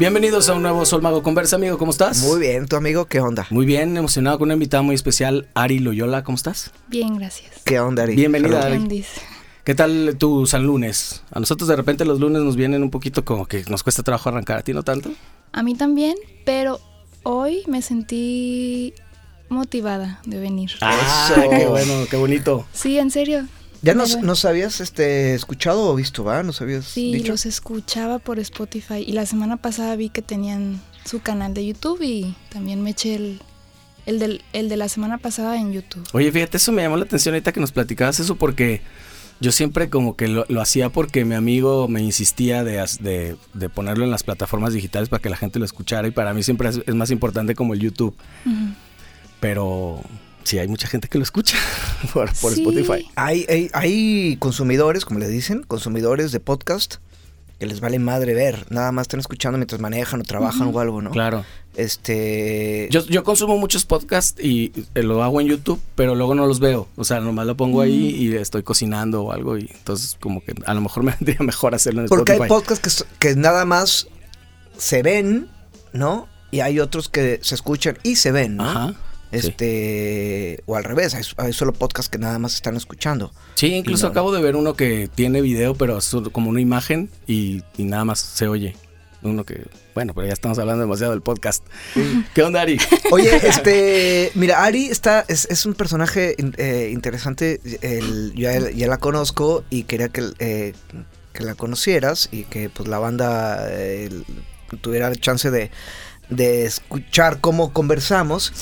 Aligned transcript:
Bienvenidos 0.00 0.48
a 0.48 0.54
un 0.54 0.62
nuevo 0.62 0.86
Sol 0.86 1.02
Mago 1.02 1.22
Conversa, 1.22 1.56
amigo, 1.56 1.76
¿cómo 1.76 1.90
estás? 1.90 2.22
Muy 2.22 2.40
bien, 2.40 2.66
tu 2.66 2.74
amigo, 2.74 3.04
¿qué 3.04 3.20
onda? 3.20 3.46
Muy 3.50 3.66
bien, 3.66 3.98
emocionado 3.98 4.38
con 4.38 4.46
una 4.46 4.54
invitada 4.54 4.82
muy 4.82 4.94
especial, 4.94 5.50
Ari 5.52 5.78
Loyola, 5.78 6.24
¿cómo 6.24 6.36
estás? 6.36 6.72
Bien, 6.88 7.18
gracias. 7.18 7.50
¿Qué 7.66 7.80
onda, 7.80 8.04
Ari? 8.04 8.16
Bienvenida. 8.16 8.62
Ari. 8.64 9.04
¿Qué 9.62 9.74
tal 9.74 10.16
tu 10.16 10.46
San 10.46 10.62
Lunes? 10.62 11.22
A 11.30 11.38
nosotros 11.38 11.68
de 11.68 11.76
repente 11.76 12.06
los 12.06 12.18
lunes 12.18 12.40
nos 12.40 12.56
vienen 12.56 12.82
un 12.82 12.88
poquito 12.88 13.26
como 13.26 13.44
que 13.44 13.62
nos 13.68 13.82
cuesta 13.82 14.02
trabajo 14.02 14.30
arrancar, 14.30 14.60
¿a 14.60 14.62
ti 14.62 14.72
no 14.72 14.82
tanto? 14.82 15.10
A 15.52 15.62
mí 15.62 15.74
también, 15.74 16.14
pero 16.46 16.80
hoy 17.22 17.62
me 17.66 17.82
sentí 17.82 18.94
motivada 19.50 20.22
de 20.24 20.40
venir. 20.40 20.70
Ah, 20.80 21.30
qué 21.50 21.66
bueno, 21.66 22.06
qué 22.10 22.16
bonito. 22.16 22.64
Sí, 22.72 22.98
en 22.98 23.10
serio. 23.10 23.46
¿Ya 23.82 23.94
nos, 23.94 24.20
nos 24.20 24.44
habías 24.44 24.80
este, 24.80 25.34
escuchado 25.34 25.84
o 25.90 25.94
visto, 25.94 26.22
va? 26.24 26.42
¿Nos 26.42 26.60
habías 26.60 26.84
Sí, 26.84 27.12
dicho? 27.14 27.32
los 27.32 27.46
escuchaba 27.46 28.18
por 28.18 28.38
Spotify 28.38 29.02
y 29.06 29.12
la 29.12 29.24
semana 29.26 29.56
pasada 29.56 29.96
vi 29.96 30.10
que 30.10 30.22
tenían 30.22 30.80
su 31.04 31.20
canal 31.20 31.54
de 31.54 31.66
YouTube 31.66 32.02
y 32.02 32.34
también 32.50 32.82
me 32.82 32.90
eché 32.90 33.14
el, 33.14 33.40
el, 34.06 34.18
del, 34.18 34.42
el 34.52 34.68
de 34.68 34.76
la 34.76 34.88
semana 34.88 35.16
pasada 35.18 35.56
en 35.56 35.72
YouTube. 35.72 36.06
Oye, 36.12 36.30
fíjate, 36.30 36.58
eso 36.58 36.72
me 36.72 36.82
llamó 36.82 36.98
la 36.98 37.04
atención 37.04 37.34
ahorita 37.34 37.52
que 37.52 37.60
nos 37.60 37.72
platicabas 37.72 38.20
eso 38.20 38.36
porque 38.36 38.82
yo 39.40 39.50
siempre 39.52 39.88
como 39.88 40.14
que 40.14 40.28
lo, 40.28 40.44
lo 40.50 40.60
hacía 40.60 40.90
porque 40.90 41.24
mi 41.24 41.34
amigo 41.34 41.88
me 41.88 42.02
insistía 42.02 42.62
de, 42.64 42.84
de, 43.00 43.36
de 43.54 43.68
ponerlo 43.70 44.04
en 44.04 44.10
las 44.10 44.22
plataformas 44.22 44.74
digitales 44.74 45.08
para 45.08 45.22
que 45.22 45.30
la 45.30 45.38
gente 45.38 45.58
lo 45.58 45.64
escuchara 45.64 46.06
y 46.06 46.10
para 46.10 46.34
mí 46.34 46.42
siempre 46.42 46.68
es, 46.68 46.80
es 46.86 46.94
más 46.94 47.10
importante 47.10 47.54
como 47.54 47.72
el 47.72 47.80
YouTube, 47.80 48.14
pero 49.40 50.02
sí 50.44 50.58
hay 50.58 50.68
mucha 50.68 50.86
gente 50.88 51.08
que 51.08 51.18
lo 51.18 51.24
escucha 51.24 51.56
por, 52.12 52.32
por 52.40 52.52
Sí. 52.52 52.60
Spotify. 52.66 53.06
Hay, 53.16 53.46
hay, 53.48 53.70
hay 53.72 54.36
consumidores, 54.38 55.04
como 55.04 55.18
le 55.20 55.28
dicen, 55.28 55.62
consumidores 55.62 56.32
de 56.32 56.40
podcast 56.40 56.96
que 57.58 57.66
les 57.66 57.80
vale 57.80 57.98
madre 57.98 58.32
ver. 58.32 58.64
Nada 58.70 58.90
más 58.90 59.04
están 59.04 59.20
escuchando 59.20 59.58
mientras 59.58 59.80
manejan 59.82 60.20
o 60.20 60.24
trabajan 60.24 60.70
o 60.74 60.80
algo, 60.80 61.02
¿no? 61.02 61.10
Claro. 61.10 61.44
Este... 61.76 62.88
Yo, 62.90 63.04
yo 63.06 63.22
consumo 63.22 63.58
muchos 63.58 63.84
podcasts 63.84 64.42
y 64.42 64.72
eh, 64.94 65.02
lo 65.02 65.22
hago 65.22 65.42
en 65.42 65.46
YouTube, 65.48 65.78
pero 65.94 66.14
luego 66.14 66.34
no 66.34 66.46
los 66.46 66.58
veo. 66.58 66.88
O 66.96 67.04
sea, 67.04 67.20
nomás 67.20 67.46
lo 67.46 67.56
pongo 67.58 67.82
ahí 67.82 68.14
y 68.16 68.34
estoy 68.34 68.62
cocinando 68.62 69.24
o 69.24 69.32
algo 69.32 69.58
y 69.58 69.68
entonces 69.74 70.16
como 70.20 70.42
que 70.42 70.54
a 70.64 70.72
lo 70.72 70.80
mejor 70.80 71.02
me 71.02 71.12
vendría 71.20 71.36
mejor 71.40 71.74
hacerlo 71.74 72.00
en 72.00 72.08
Porque 72.08 72.32
hay 72.32 72.38
Spotify. 72.38 72.54
podcasts 72.54 73.06
que, 73.18 73.28
que 73.34 73.36
nada 73.36 73.66
más 73.66 74.08
se 74.78 75.02
ven, 75.02 75.48
¿no? 75.92 76.28
Y 76.50 76.60
hay 76.60 76.80
otros 76.80 77.10
que 77.10 77.40
se 77.42 77.54
escuchan 77.54 77.98
y 78.02 78.16
se 78.16 78.32
ven, 78.32 78.56
¿no? 78.56 78.64
Ajá. 78.68 78.94
Sí. 79.32 79.38
Este, 79.38 80.62
o 80.66 80.76
al 80.76 80.84
revés, 80.84 81.14
hay, 81.14 81.22
hay 81.36 81.52
solo 81.52 81.72
podcasts 81.72 82.08
que 82.10 82.18
nada 82.18 82.38
más 82.38 82.54
están 82.54 82.76
escuchando. 82.76 83.32
Sí, 83.54 83.74
incluso 83.74 84.06
No. 84.06 84.10
acabo 84.12 84.32
de 84.32 84.40
ver 84.42 84.56
uno 84.56 84.74
que 84.74 85.08
tiene 85.14 85.40
video, 85.40 85.74
pero 85.74 85.98
es 85.98 86.10
como 86.32 86.50
una 86.50 86.60
imagen 86.60 87.10
y, 87.26 87.62
y 87.76 87.84
nada 87.84 88.04
más 88.04 88.20
se 88.20 88.48
oye. 88.48 88.76
Uno 89.22 89.44
que, 89.44 89.66
bueno, 89.94 90.14
pero 90.14 90.26
ya 90.26 90.32
estamos 90.32 90.58
hablando 90.58 90.80
demasiado 90.80 91.12
del 91.12 91.20
podcast. 91.20 91.62
¿Qué 92.34 92.42
onda, 92.42 92.62
Ari? 92.62 92.78
Oye, 93.10 93.36
este, 93.46 94.32
mira, 94.34 94.64
Ari 94.64 94.86
está, 94.86 95.26
es, 95.28 95.46
es 95.50 95.66
un 95.66 95.74
personaje 95.74 96.36
eh, 96.56 96.88
interesante. 96.90 97.60
El- 97.82 98.32
yo 98.34 98.50
ya, 98.50 98.70
ya 98.70 98.86
la 98.88 98.96
conozco 98.96 99.62
y 99.68 99.82
quería 99.82 100.08
que, 100.08 100.24
eh, 100.38 100.72
que 101.34 101.44
la 101.44 101.54
conocieras 101.54 102.30
y 102.32 102.44
que 102.44 102.70
pues 102.70 102.88
la 102.88 102.98
banda 102.98 103.66
eh, 103.70 104.08
tuviera 104.80 105.08
el 105.08 105.20
chance 105.20 105.50
de, 105.50 105.70
de 106.30 106.64
escuchar 106.64 107.40
cómo 107.40 107.72
conversamos. 107.72 108.52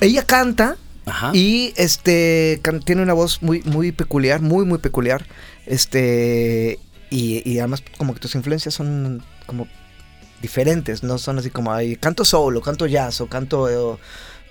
Ella 0.00 0.24
canta 0.24 0.76
Ajá. 1.06 1.30
y 1.34 1.72
este 1.76 2.58
can- 2.62 2.80
tiene 2.80 3.02
una 3.02 3.12
voz 3.12 3.42
muy, 3.42 3.62
muy 3.62 3.92
peculiar, 3.92 4.40
muy, 4.40 4.64
muy 4.64 4.78
peculiar. 4.78 5.26
Este, 5.66 6.78
y, 7.10 7.48
y 7.50 7.58
además 7.58 7.82
como 7.96 8.14
que 8.14 8.20
tus 8.20 8.34
influencias 8.34 8.74
son 8.74 9.22
como 9.46 9.66
diferentes, 10.42 11.02
no 11.02 11.18
son 11.18 11.38
así 11.38 11.50
como, 11.50 11.72
ay, 11.72 11.96
canto 11.96 12.24
solo, 12.24 12.60
canto 12.62 12.86
jazz 12.86 13.20
o 13.20 13.26
canto 13.26 13.68
eh, 13.94 13.98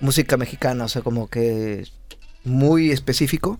música 0.00 0.36
mexicana, 0.36 0.84
o 0.84 0.88
sea, 0.88 1.02
como 1.02 1.28
que 1.28 1.84
muy 2.44 2.90
específico. 2.90 3.58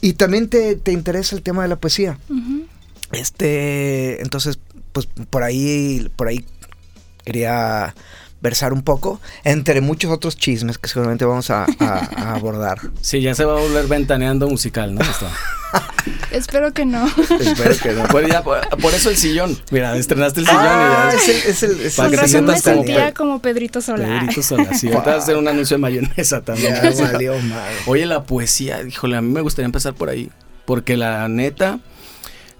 Y 0.00 0.14
también 0.14 0.48
te, 0.48 0.74
te 0.76 0.92
interesa 0.92 1.36
el 1.36 1.42
tema 1.42 1.62
de 1.62 1.68
la 1.68 1.76
poesía. 1.76 2.18
Este, 3.12 4.20
entonces, 4.22 4.58
pues 4.92 5.06
por 5.30 5.42
ahí, 5.42 6.10
por 6.16 6.28
ahí 6.28 6.44
quería 7.24 7.94
versar 8.42 8.72
un 8.72 8.82
poco, 8.82 9.20
entre 9.44 9.80
muchos 9.80 10.10
otros 10.10 10.36
chismes 10.36 10.76
que 10.78 10.88
seguramente 10.88 11.24
vamos 11.24 11.48
a, 11.50 11.64
a- 11.78 12.10
a 12.16 12.34
abordar. 12.34 12.78
Sí, 13.00 13.20
ya 13.20 13.34
se 13.34 13.44
va 13.44 13.56
a 13.56 13.60
volver 13.60 13.86
ventaneando 13.86 14.48
musical, 14.48 14.94
¿no? 14.94 15.00
Esto. 15.00 15.26
Espero 16.32 16.72
que 16.72 16.84
no. 16.84 17.06
Espero 17.40 17.74
que 17.82 17.92
no. 17.92 18.04
Pues 18.08 18.28
ya, 18.28 18.42
por, 18.42 18.60
por 18.80 18.92
eso 18.92 19.10
el 19.10 19.16
sillón. 19.16 19.56
Mira, 19.70 19.96
estrenaste 19.96 20.40
el 20.40 20.46
sillón 20.46 20.62
Ah, 20.64 21.10
y 21.12 21.16
ya. 21.16 21.22
es 21.22 21.28
el, 21.28 21.50
es 21.50 21.62
el, 21.62 21.80
es 21.86 21.94
Para 21.96 22.10
que 22.10 22.16
razón 22.16 22.40
me 22.44 22.52
como 22.52 22.58
sentía 22.62 23.14
como 23.14 23.38
Pedrito 23.40 23.80
Sola. 23.80 24.04
Pedrito 24.20 24.42
Sola. 24.46 24.74
Sí, 24.74 24.88
ahorita 24.88 25.04
vas 25.10 25.14
a 25.20 25.22
hacer 25.22 25.36
un 25.36 25.48
anuncio 25.48 25.76
de 25.76 25.80
mayonesa 25.80 26.42
también. 26.42 26.74
Ya 26.82 27.04
valió 27.12 27.38
madre. 27.38 27.74
Oye, 27.86 28.04
la 28.06 28.24
poesía, 28.24 28.82
híjole, 28.82 29.16
a 29.16 29.22
mí 29.22 29.30
me 29.32 29.40
gustaría 29.40 29.66
empezar 29.66 29.94
por 29.94 30.08
ahí. 30.10 30.30
Porque 30.66 30.96
la 30.96 31.26
neta, 31.28 31.78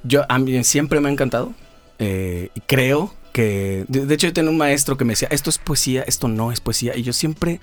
yo 0.04 0.24
a 0.28 0.38
mí 0.38 0.62
siempre 0.64 1.00
me 1.00 1.08
ha 1.08 1.12
encantado. 1.12 1.52
eh, 1.98 2.48
y 2.54 2.60
creo 2.60 3.14
que. 3.32 3.84
De, 3.88 4.14
hecho, 4.14 4.26
yo 4.28 4.32
tenía 4.32 4.50
un 4.50 4.56
maestro 4.58 4.96
que 4.96 5.04
me 5.04 5.12
decía: 5.12 5.28
esto 5.30 5.50
es 5.50 5.58
poesía, 5.58 6.02
esto 6.06 6.28
no 6.28 6.52
es 6.52 6.60
poesía. 6.60 6.96
Y 6.96 7.02
yo 7.02 7.12
siempre 7.12 7.60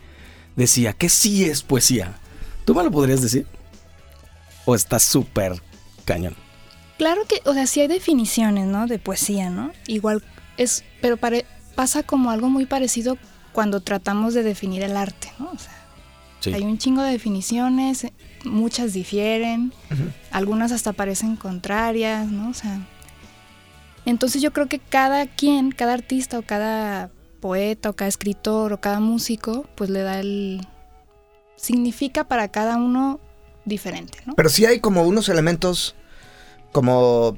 decía 0.56 0.94
que 0.94 1.10
sí 1.10 1.46
es 1.46 1.62
poesía. 1.64 2.18
¿Tú 2.66 2.76
me 2.76 2.84
lo 2.84 2.92
podrías 2.92 3.22
decir? 3.22 3.46
¿O 4.66 4.76
está 4.76 5.00
súper 5.00 5.62
cañón? 6.06 6.36
Claro 6.98 7.22
que, 7.28 7.42
o 7.50 7.54
sea, 7.54 7.66
sí 7.66 7.80
hay 7.82 7.88
definiciones, 7.88 8.68
¿no? 8.68 8.86
De 8.88 9.00
poesía, 9.00 9.50
¿no? 9.50 9.72
Igual 9.88 10.22
es, 10.58 10.84
pero 11.02 11.16
pare- 11.18 11.46
pasa 11.76 12.04
como 12.04 12.30
algo 12.30 12.50
muy 12.50 12.66
parecido 12.66 13.18
cuando 13.54 13.80
tratamos 13.80 14.34
de 14.34 14.44
definir 14.44 14.84
el 14.84 14.98
arte, 14.98 15.32
¿no? 15.40 15.50
O 15.52 15.58
sea, 15.58 15.74
Sí. 16.42 16.54
hay 16.54 16.64
un 16.64 16.78
chingo 16.78 17.02
de 17.02 17.12
definiciones, 17.12 18.08
muchas 18.46 18.94
difieren, 18.94 19.74
algunas 20.32 20.72
hasta 20.72 20.94
parecen 20.94 21.36
contrarias, 21.36 22.28
¿no? 22.28 22.50
O 22.50 22.54
sea, 22.54 22.80
entonces 24.06 24.42
yo 24.42 24.52
creo 24.52 24.68
que 24.68 24.80
cada 24.80 25.26
quien, 25.28 25.72
cada 25.72 25.94
artista 25.94 26.40
o 26.40 26.42
cada 26.42 27.10
poeta 27.40 27.90
o 27.90 27.94
cada 27.94 28.10
escritor 28.10 28.74
o 28.74 28.82
cada 28.82 29.00
músico, 29.00 29.66
pues 29.76 29.90
le 29.90 30.02
da 30.02 30.20
el 30.20 30.62
significa 31.56 32.24
para 32.24 32.48
cada 32.50 32.78
uno 32.78 33.20
diferente, 33.66 34.20
¿no? 34.26 34.34
Pero 34.36 34.50
sí 34.50 34.66
hay 34.66 34.80
como 34.80 35.04
unos 35.04 35.30
elementos 35.30 35.96
como 36.72 37.38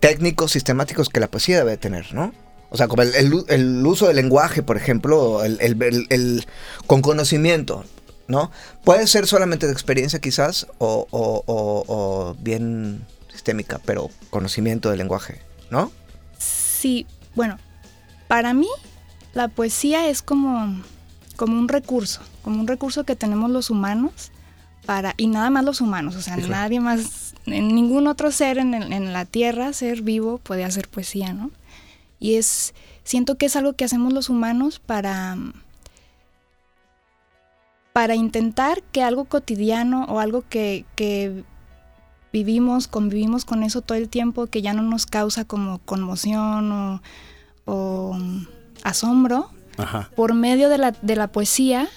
técnicos, 0.00 0.52
sistemáticos 0.52 1.08
que 1.08 1.20
la 1.20 1.28
poesía 1.28 1.58
debe 1.58 1.76
tener, 1.76 2.12
¿no? 2.14 2.32
O 2.70 2.76
sea, 2.76 2.88
como 2.88 3.02
el, 3.02 3.86
uso 3.86 4.06
del 4.06 4.16
lenguaje, 4.16 4.62
por 4.62 4.76
ejemplo, 4.76 5.42
el- 5.44 5.58
el- 5.60 6.46
con 6.86 7.02
conocimiento, 7.02 7.84
¿no? 8.28 8.50
Puede 8.84 9.06
ser 9.06 9.26
solamente 9.26 9.66
de 9.66 9.72
experiencia 9.72 10.20
quizás 10.20 10.66
o, 10.78 11.06
o- 11.10 11.42
o- 11.46 11.84
o 11.88 12.36
bien 12.40 13.04
sistémica, 13.30 13.80
pero 13.84 14.08
conocimiento 14.30 14.88
del 14.90 14.98
lenguaje, 14.98 15.40
¿no? 15.70 15.90
Sí, 16.80 17.06
bueno, 17.34 17.58
para 18.26 18.54
mí 18.54 18.66
la 19.34 19.48
poesía 19.48 20.08
es 20.08 20.22
como, 20.22 20.80
como 21.36 21.58
un 21.58 21.68
recurso, 21.68 22.22
como 22.42 22.58
un 22.58 22.66
recurso 22.66 23.04
que 23.04 23.16
tenemos 23.16 23.50
los 23.50 23.68
humanos 23.68 24.32
para, 24.86 25.12
y 25.18 25.26
nada 25.26 25.50
más 25.50 25.62
los 25.64 25.82
humanos, 25.82 26.16
o 26.16 26.22
sea, 26.22 26.36
nadie 26.38 26.80
más, 26.80 27.34
ningún 27.44 28.06
otro 28.06 28.30
ser 28.32 28.56
en, 28.56 28.72
el- 28.72 28.92
en 28.94 29.12
la 29.12 29.26
tierra, 29.26 29.74
ser 29.74 30.00
vivo, 30.00 30.38
puede 30.38 30.64
hacer 30.64 30.88
poesía, 30.88 31.34
¿no? 31.34 31.50
Y 32.18 32.36
es, 32.36 32.72
siento 33.04 33.36
que 33.36 33.44
es 33.46 33.56
algo 33.56 33.74
que 33.74 33.84
hacemos 33.84 34.12
los 34.14 34.30
humanos 34.30 34.78
para, 34.78 35.36
para 37.92 38.14
intentar 38.14 38.82
que 38.92 39.02
algo 39.02 39.24
cotidiano 39.26 40.04
o 40.08 40.20
algo 40.20 40.44
que, 40.48 40.84
que 40.96 41.44
vivimos, 42.32 42.86
convivimos 42.88 43.44
con 43.44 43.62
eso 43.62 43.80
todo 43.82 43.98
el 43.98 44.08
tiempo, 44.08 44.46
que 44.46 44.62
ya 44.62 44.72
no 44.72 44.82
nos 44.82 45.06
causa 45.06 45.44
como 45.44 45.78
conmoción 45.80 46.70
o, 46.72 47.02
o, 47.64 48.14
mm, 48.14 48.46
asombro, 48.82 49.50
Ajá. 49.76 50.10
por 50.16 50.34
medio 50.34 50.68
de 50.68 50.78
la, 50.78 50.92
de 50.92 51.16
la 51.16 51.28
poesía 51.32 51.88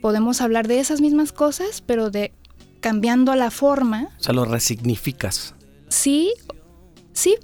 podemos 0.00 0.40
hablar 0.40 0.66
de 0.66 0.80
esas 0.80 1.00
mismas 1.00 1.32
cosas, 1.32 1.82
pero 1.84 2.10
de 2.10 2.32
cambiando 2.80 3.34
la 3.34 3.50
forma, 3.50 4.08
O 4.18 4.22
sea, 4.22 4.32
lo 4.34 4.44
resignificas. 4.46 5.54
sí, 5.88 6.32
sí, 7.12 7.36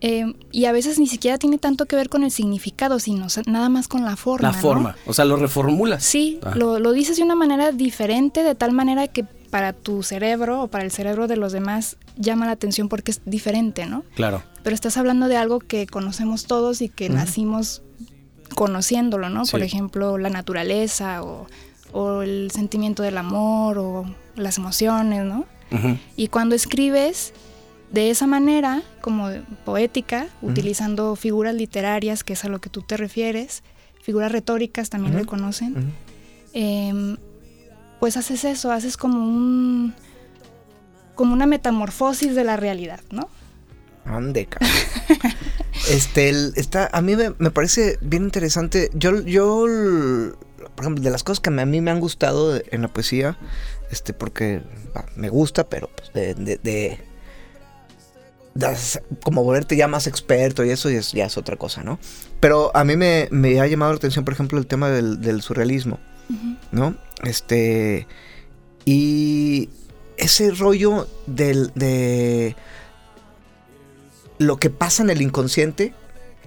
eh, 0.00 0.24
y 0.50 0.64
a 0.64 0.72
veces 0.72 0.98
ni 0.98 1.06
siquiera 1.06 1.38
tiene 1.38 1.58
tanto 1.58 1.86
que 1.86 1.94
ver 1.94 2.08
con 2.08 2.24
el 2.24 2.32
significado, 2.32 2.98
sino 2.98 3.28
nada 3.46 3.68
más 3.68 3.86
con 3.86 4.04
la 4.04 4.16
forma. 4.16 4.48
La 4.48 4.56
¿no? 4.56 4.60
forma. 4.60 4.96
O 5.06 5.14
sea, 5.14 5.24
lo 5.24 5.36
reformulas. 5.36 6.02
Sí, 6.02 6.40
Ah. 6.42 6.54
lo, 6.56 6.80
lo 6.80 6.90
dices 6.90 7.18
de 7.18 7.22
una 7.22 7.36
manera 7.36 7.70
diferente, 7.70 8.42
de 8.42 8.56
tal 8.56 8.72
manera 8.72 9.06
que 9.06 9.24
para 9.52 9.74
tu 9.74 10.02
cerebro 10.02 10.62
o 10.62 10.68
para 10.68 10.82
el 10.82 10.90
cerebro 10.90 11.28
de 11.28 11.36
los 11.36 11.52
demás 11.52 11.98
llama 12.16 12.46
la 12.46 12.52
atención 12.52 12.88
porque 12.88 13.10
es 13.10 13.20
diferente, 13.26 13.84
¿no? 13.84 14.02
Claro. 14.14 14.42
Pero 14.62 14.74
estás 14.74 14.96
hablando 14.96 15.28
de 15.28 15.36
algo 15.36 15.58
que 15.60 15.86
conocemos 15.86 16.46
todos 16.46 16.80
y 16.80 16.88
que 16.88 17.10
nacimos 17.10 17.82
conociéndolo, 18.54 19.28
¿no? 19.28 19.40
Por 19.44 19.60
Sí. 19.60 19.66
ejemplo, 19.66 20.16
la 20.16 20.30
naturaleza 20.30 21.22
o, 21.22 21.46
o 21.92 22.22
el 22.22 22.50
sentimiento 22.50 23.02
del 23.02 23.18
amor 23.18 23.76
o 23.76 24.06
las 24.34 24.56
emociones, 24.56 25.22
¿no? 25.24 25.44
Y 26.16 26.28
cuando 26.28 26.54
escribes, 26.54 27.32
de 27.90 28.08
esa 28.10 28.26
manera, 28.26 28.82
como 29.02 29.28
poética, 29.66 30.28
utilizando 30.42 31.14
figuras 31.16 31.54
literarias, 31.54 32.24
que 32.24 32.32
es 32.32 32.44
a 32.46 32.48
lo 32.48 32.58
que 32.60 32.70
tú 32.70 32.80
te 32.82 32.96
refieres, 32.96 33.62
figuras 34.02 34.32
retóricas 34.32 34.88
también 34.90 35.14
le 35.16 35.24
conocen, 35.26 35.92
em, 36.54 37.16
pues 38.02 38.16
haces 38.16 38.42
eso, 38.42 38.72
haces 38.72 38.96
como 38.96 39.24
un 39.24 39.94
como 41.14 41.34
una 41.34 41.46
metamorfosis 41.46 42.34
de 42.34 42.42
la 42.42 42.56
realidad, 42.56 42.98
¿no? 43.12 43.28
Ande, 44.04 44.48
este, 45.88 46.30
está, 46.56 46.90
a 46.92 47.00
mí 47.00 47.14
me, 47.14 47.50
parece 47.52 48.00
bien 48.00 48.24
interesante. 48.24 48.90
Yo, 48.92 49.20
yo, 49.20 49.66
por 50.74 50.84
ejemplo, 50.84 51.04
de 51.04 51.10
las 51.10 51.22
cosas 51.22 51.38
que 51.38 51.50
a 51.50 51.64
mí 51.64 51.80
me 51.80 51.92
han 51.92 52.00
gustado 52.00 52.60
en 52.72 52.82
la 52.82 52.88
poesía, 52.88 53.38
este, 53.92 54.12
porque 54.12 54.62
me 55.14 55.28
gusta, 55.28 55.68
pero 55.68 55.88
pues, 55.94 56.12
de 56.12 56.98
como 59.22 59.44
volverte 59.44 59.76
ya 59.76 59.88
más 59.88 60.06
experto 60.06 60.64
y 60.64 60.70
eso 60.70 60.90
ya 60.90 61.26
es, 61.26 61.36
otra 61.38 61.56
cosa, 61.56 61.82
¿no? 61.82 61.98
Pero 62.40 62.70
a 62.76 62.84
mí 62.84 62.96
me, 62.96 63.28
ha 63.60 63.66
llamado 63.66 63.92
la 63.92 63.96
atención, 63.96 64.24
por 64.24 64.34
ejemplo, 64.34 64.58
el 64.58 64.66
tema 64.66 64.90
del, 64.90 65.42
surrealismo, 65.42 65.98
¿no? 66.70 66.96
Este. 67.24 68.06
Y 68.84 69.68
ese 70.16 70.50
rollo 70.50 71.06
del, 71.26 71.72
de 71.74 72.56
lo 74.38 74.58
que 74.58 74.70
pasa 74.70 75.02
en 75.02 75.10
el 75.10 75.22
inconsciente 75.22 75.94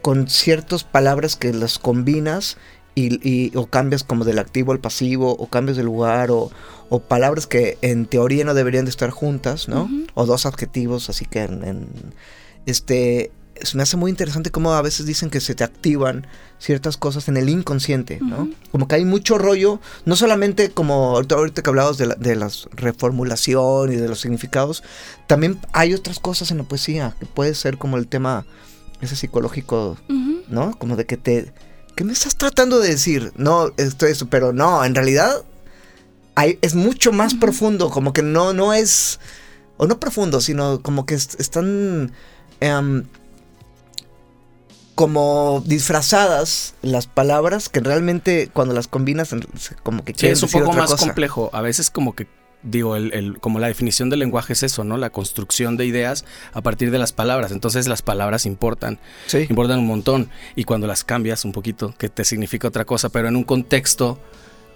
con 0.02 0.28
ciertas 0.28 0.84
palabras 0.84 1.36
que 1.36 1.54
las 1.54 1.80
combinas 1.80 2.58
y, 2.96 3.56
o 3.58 3.68
cambias 3.68 4.04
como 4.04 4.24
del 4.24 4.40
activo 4.40 4.72
al 4.72 4.80
pasivo 4.80 5.32
o 5.32 5.48
cambias 5.48 5.78
de 5.78 5.84
lugar 5.84 6.32
o, 6.32 6.52
o 6.90 7.00
palabras 7.00 7.46
que 7.48 7.78
en 7.82 8.06
teoría 8.06 8.46
no 8.46 8.54
deberían 8.54 8.86
de 8.86 8.92
estar 8.92 9.10
juntas, 9.10 9.68
¿no? 9.68 9.90
O 10.14 10.26
dos 10.26 10.46
adjetivos, 10.46 11.10
así 11.10 11.26
que 11.26 11.44
en, 11.44 11.88
este 12.66 13.32
se 13.62 13.78
me 13.78 13.84
hace 13.84 13.98
muy 13.98 14.12
interesante 14.12 14.52
cómo 14.52 14.74
a 14.74 14.82
veces 14.82 15.06
dicen 15.06 15.30
que 15.30 15.40
se 15.40 15.56
te 15.56 15.64
activan 15.64 16.28
ciertas 16.60 16.98
cosas 16.98 17.28
en 17.28 17.38
el 17.38 17.50
inconsciente, 17.50 18.20
¿no? 18.22 18.50
Como 18.72 18.88
que 18.88 18.96
hay 18.96 19.06
mucho 19.06 19.38
rollo, 19.38 19.80
no 20.06 20.16
solamente 20.16 20.72
como 20.72 21.18
ahorita, 21.18 21.62
que 21.62 21.70
hablabas 21.70 21.98
de 21.98 22.08
la 22.08 22.16
de 22.16 22.36
las 22.36 22.68
reformulación 22.74 23.94
y 23.94 23.96
de 23.96 24.08
los 24.08 24.20
significados, 24.20 24.84
también 25.28 25.60
hay 25.74 25.94
otras 25.94 26.20
cosas 26.20 26.52
en 26.52 26.58
la 26.58 26.64
poesía, 26.64 27.16
que 27.20 27.26
puede 27.26 27.56
ser 27.56 27.78
como 27.78 27.98
el 27.98 28.08
tema 28.08 28.46
ese 29.02 29.16
psicológico, 29.16 29.98
¿no? 30.48 30.78
Como 30.78 30.96
de 30.96 31.06
que 31.06 31.18
te... 31.18 31.54
¿Qué 31.96 32.04
me 32.04 32.14
estás 32.14 32.36
tratando 32.36 32.80
de 32.80 32.90
decir? 32.90 33.32
No, 33.38 33.72
esto, 33.78 34.06
eso, 34.06 34.28
pero 34.28 34.52
no, 34.52 34.84
en 34.84 34.96
realidad 34.96 35.44
es 36.62 36.76
mucho 36.76 37.14
más 37.14 37.34
profundo, 37.34 37.90
como 37.90 38.12
que 38.12 38.22
no, 38.22 38.54
no 38.54 38.74
es, 38.74 39.20
o 39.78 39.88
no 39.88 40.00
profundo, 40.00 40.42
sino 40.42 40.82
como 40.82 41.06
que 41.06 41.16
están 41.16 42.12
em, 42.60 43.06
como 44.96 45.62
disfrazadas 45.66 46.74
las 46.82 47.06
palabras 47.08 47.70
que 47.70 47.82
realmente 47.82 48.50
cuando 48.52 48.74
las 48.74 48.88
combinas 48.88 49.36
como 49.84 50.04
que 50.04 50.14
sí, 50.16 50.28
es 50.28 50.42
un 50.42 50.50
poco 50.50 50.74
más 50.74 50.96
complejo. 50.96 51.50
A 51.54 51.62
veces 51.62 51.90
como 51.90 52.16
que 52.16 52.28
digo, 52.66 52.96
el, 52.96 53.38
como 53.40 53.60
la 53.60 53.68
definición 53.68 54.10
del 54.10 54.20
lenguaje 54.20 54.54
es 54.54 54.64
eso, 54.64 54.84
¿no? 54.84 54.98
La 54.98 55.12
construcción 55.12 55.78
de 55.78 55.86
ideas 55.86 56.26
a 56.54 56.62
partir 56.62 56.92
de 56.92 56.98
las 56.98 57.14
palabras. 57.14 57.52
Entonces 57.52 57.88
las 57.88 58.02
palabras 58.02 58.46
importan, 58.46 59.00
sí. 59.28 59.46
importan 59.50 59.80
un 59.80 59.88
montón. 59.88 60.30
Y 60.56 60.64
cuando 60.64 60.88
las 60.88 61.04
cambias 61.04 61.46
un 61.46 61.52
poquito, 61.52 61.94
que 61.98 62.10
te 62.10 62.24
significa 62.24 62.68
otra 62.68 62.86
cosa, 62.86 63.10
pero 63.10 63.28
en 63.28 63.36
un 63.36 63.44
contexto 63.44 64.20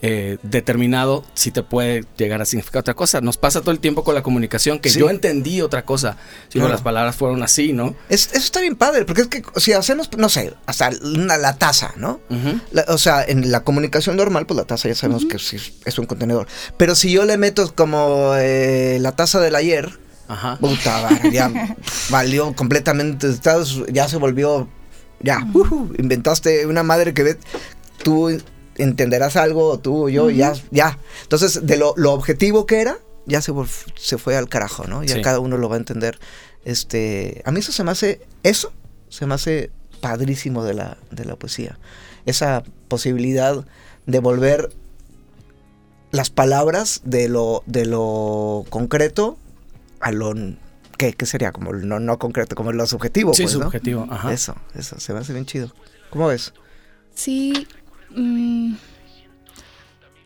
eh, 0.01 0.38
determinado 0.44 1.25
si 1.34 1.51
te 1.51 1.63
puede 1.63 2.06
llegar 2.18 2.42
a 2.42 2.46
significar 2.46 2.81
otra 2.81 2.94
cosa. 2.94 3.22
Nos 3.22 3.38
pasa 3.38 3.62
todo 3.62 3.72
el 3.72 3.80
tiempo 3.80 4.04
con 4.04 4.16
la 4.16 4.24
comunicación 4.24 4.80
que 4.80 4.90
yo 4.90 5.10
entendí 5.10 5.62
otra 5.62 5.86
cosa, 5.86 6.18
si 6.50 6.60
las 6.60 6.81
palabras 6.81 7.16
fueron 7.16 7.44
así, 7.44 7.74
¿no? 7.74 7.96
eso 8.10 8.30
está 8.34 8.62
bien 8.62 8.75
padre, 8.75 9.06
porque 9.06 9.22
es 9.22 9.28
que 9.28 9.44
si 9.57 9.74
hacemos, 9.74 10.10
no 10.18 10.30
sé, 10.30 10.54
hasta 10.66 10.92
la 10.92 11.57
taza, 11.57 11.94
¿no? 11.98 12.19
o 12.88 12.98
sea, 12.98 13.24
en 13.24 13.51
la 13.51 13.63
comunicación 13.63 14.16
normal, 14.16 14.46
pues 14.46 14.57
la 14.57 14.66
taza 14.66 14.88
ya 14.88 14.96
sabemos 14.96 15.25
que 15.25 15.38
es 15.38 16.00
un 16.00 16.06
contenedor. 16.06 16.48
Pero 16.78 16.96
si 16.96 17.12
yo 17.12 17.25
le 17.25 17.38
meto 17.38 17.74
como 17.75 18.34
eh, 18.36 18.98
la 19.01 19.13
taza 19.13 19.40
del 19.40 19.56
ayer, 19.56 20.00
Ajá. 20.30 20.57
Puta, 20.57 21.10
ya 21.31 21.51
valió 22.12 22.54
completamente. 22.54 23.28
Ya 23.92 24.07
se 24.07 24.18
volvió. 24.18 24.69
Ya, 25.22 25.40
inventaste 25.98 26.68
una 26.68 26.84
madre 26.84 27.13
que 27.13 27.24
ve. 27.24 27.40
Tú 28.04 28.40
entenderás 28.80 29.36
algo, 29.36 29.80
tú 29.80 30.06
o 30.06 30.10
yo, 30.10 30.30
ya, 30.30 30.54
ya. 30.72 30.98
Entonces, 31.24 31.66
de 31.66 31.78
lo, 31.78 31.94
objetivo 32.14 32.66
que 32.66 32.81
era, 32.81 33.00
ya 33.26 33.42
se, 33.42 33.54
se 33.96 34.18
fue 34.18 34.36
al 34.36 34.50
carajo, 34.50 34.86
¿no? 34.88 35.04
Ya 35.04 35.22
cada 35.22 35.40
uno 35.40 35.58
lo 35.58 35.70
va 35.70 35.76
a 35.76 35.80
entender. 35.80 36.20
Este, 36.66 37.42
a 37.46 37.52
mí 37.52 37.60
eso 37.60 37.72
se 37.72 37.84
me 37.84 37.92
hace, 37.92 38.22
eso 38.44 38.74
se 39.10 39.26
me 39.26 39.36
hace 39.36 39.72
padrísimo 40.02 40.64
de 40.64 40.74
la, 40.74 40.98
de 41.12 41.26
la 41.26 41.36
poesía. 41.36 41.78
Esa 42.26 42.64
posibilidad 42.88 43.66
de 44.06 44.20
volver 44.20 44.72
las 46.12 46.30
palabras 46.30 47.02
de 47.04 47.30
lo, 47.30 47.64
de 47.66 47.86
lo 47.86 48.66
concreto 48.70 49.38
a 50.00 50.12
lo 50.12 50.34
¿qué, 50.98 51.14
qué 51.14 51.25
sería? 51.25 51.52
Como 51.52 51.74
no, 51.74 52.00
no 52.00 52.20
concreto, 52.20 52.56
como 52.56 52.72
lo 52.72 52.86
subjetivo. 52.86 53.34
Sí, 53.34 53.44
pues, 53.44 53.54
subjetivo, 53.54 54.08
ajá. 54.10 54.32
Eso, 54.34 54.56
eso, 54.75 55.00
se 55.00 55.14
me 55.14 55.20
hace 55.20 55.34
bien 55.34 55.46
chido. 55.46 55.72
¿Cómo 56.10 56.28
ves? 56.28 56.54
Sí, 57.14 57.68
Mm, 58.16 58.76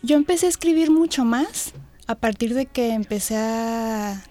yo 0.01 0.17
empecé 0.17 0.47
a 0.47 0.49
escribir 0.49 0.91
mucho 0.91 1.25
más 1.25 1.73
a 2.07 2.15
partir 2.15 2.53
de 2.53 2.65
que 2.65 2.93
empecé 2.93 3.37
a... 3.37 4.23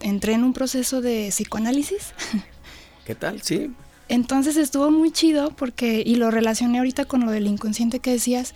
entré 0.00 0.34
en 0.34 0.44
un 0.44 0.52
proceso 0.52 1.00
de 1.00 1.28
psicoanálisis. 1.30 2.14
¿Qué 3.04 3.14
tal? 3.14 3.42
Sí. 3.42 3.72
Entonces 4.08 4.56
estuvo 4.56 4.90
muy 4.90 5.10
chido 5.10 5.50
porque, 5.50 6.02
y 6.04 6.16
lo 6.16 6.30
relacioné 6.30 6.78
ahorita 6.78 7.04
con 7.04 7.24
lo 7.24 7.30
del 7.30 7.46
inconsciente 7.46 8.00
que 8.00 8.10
decías, 8.10 8.54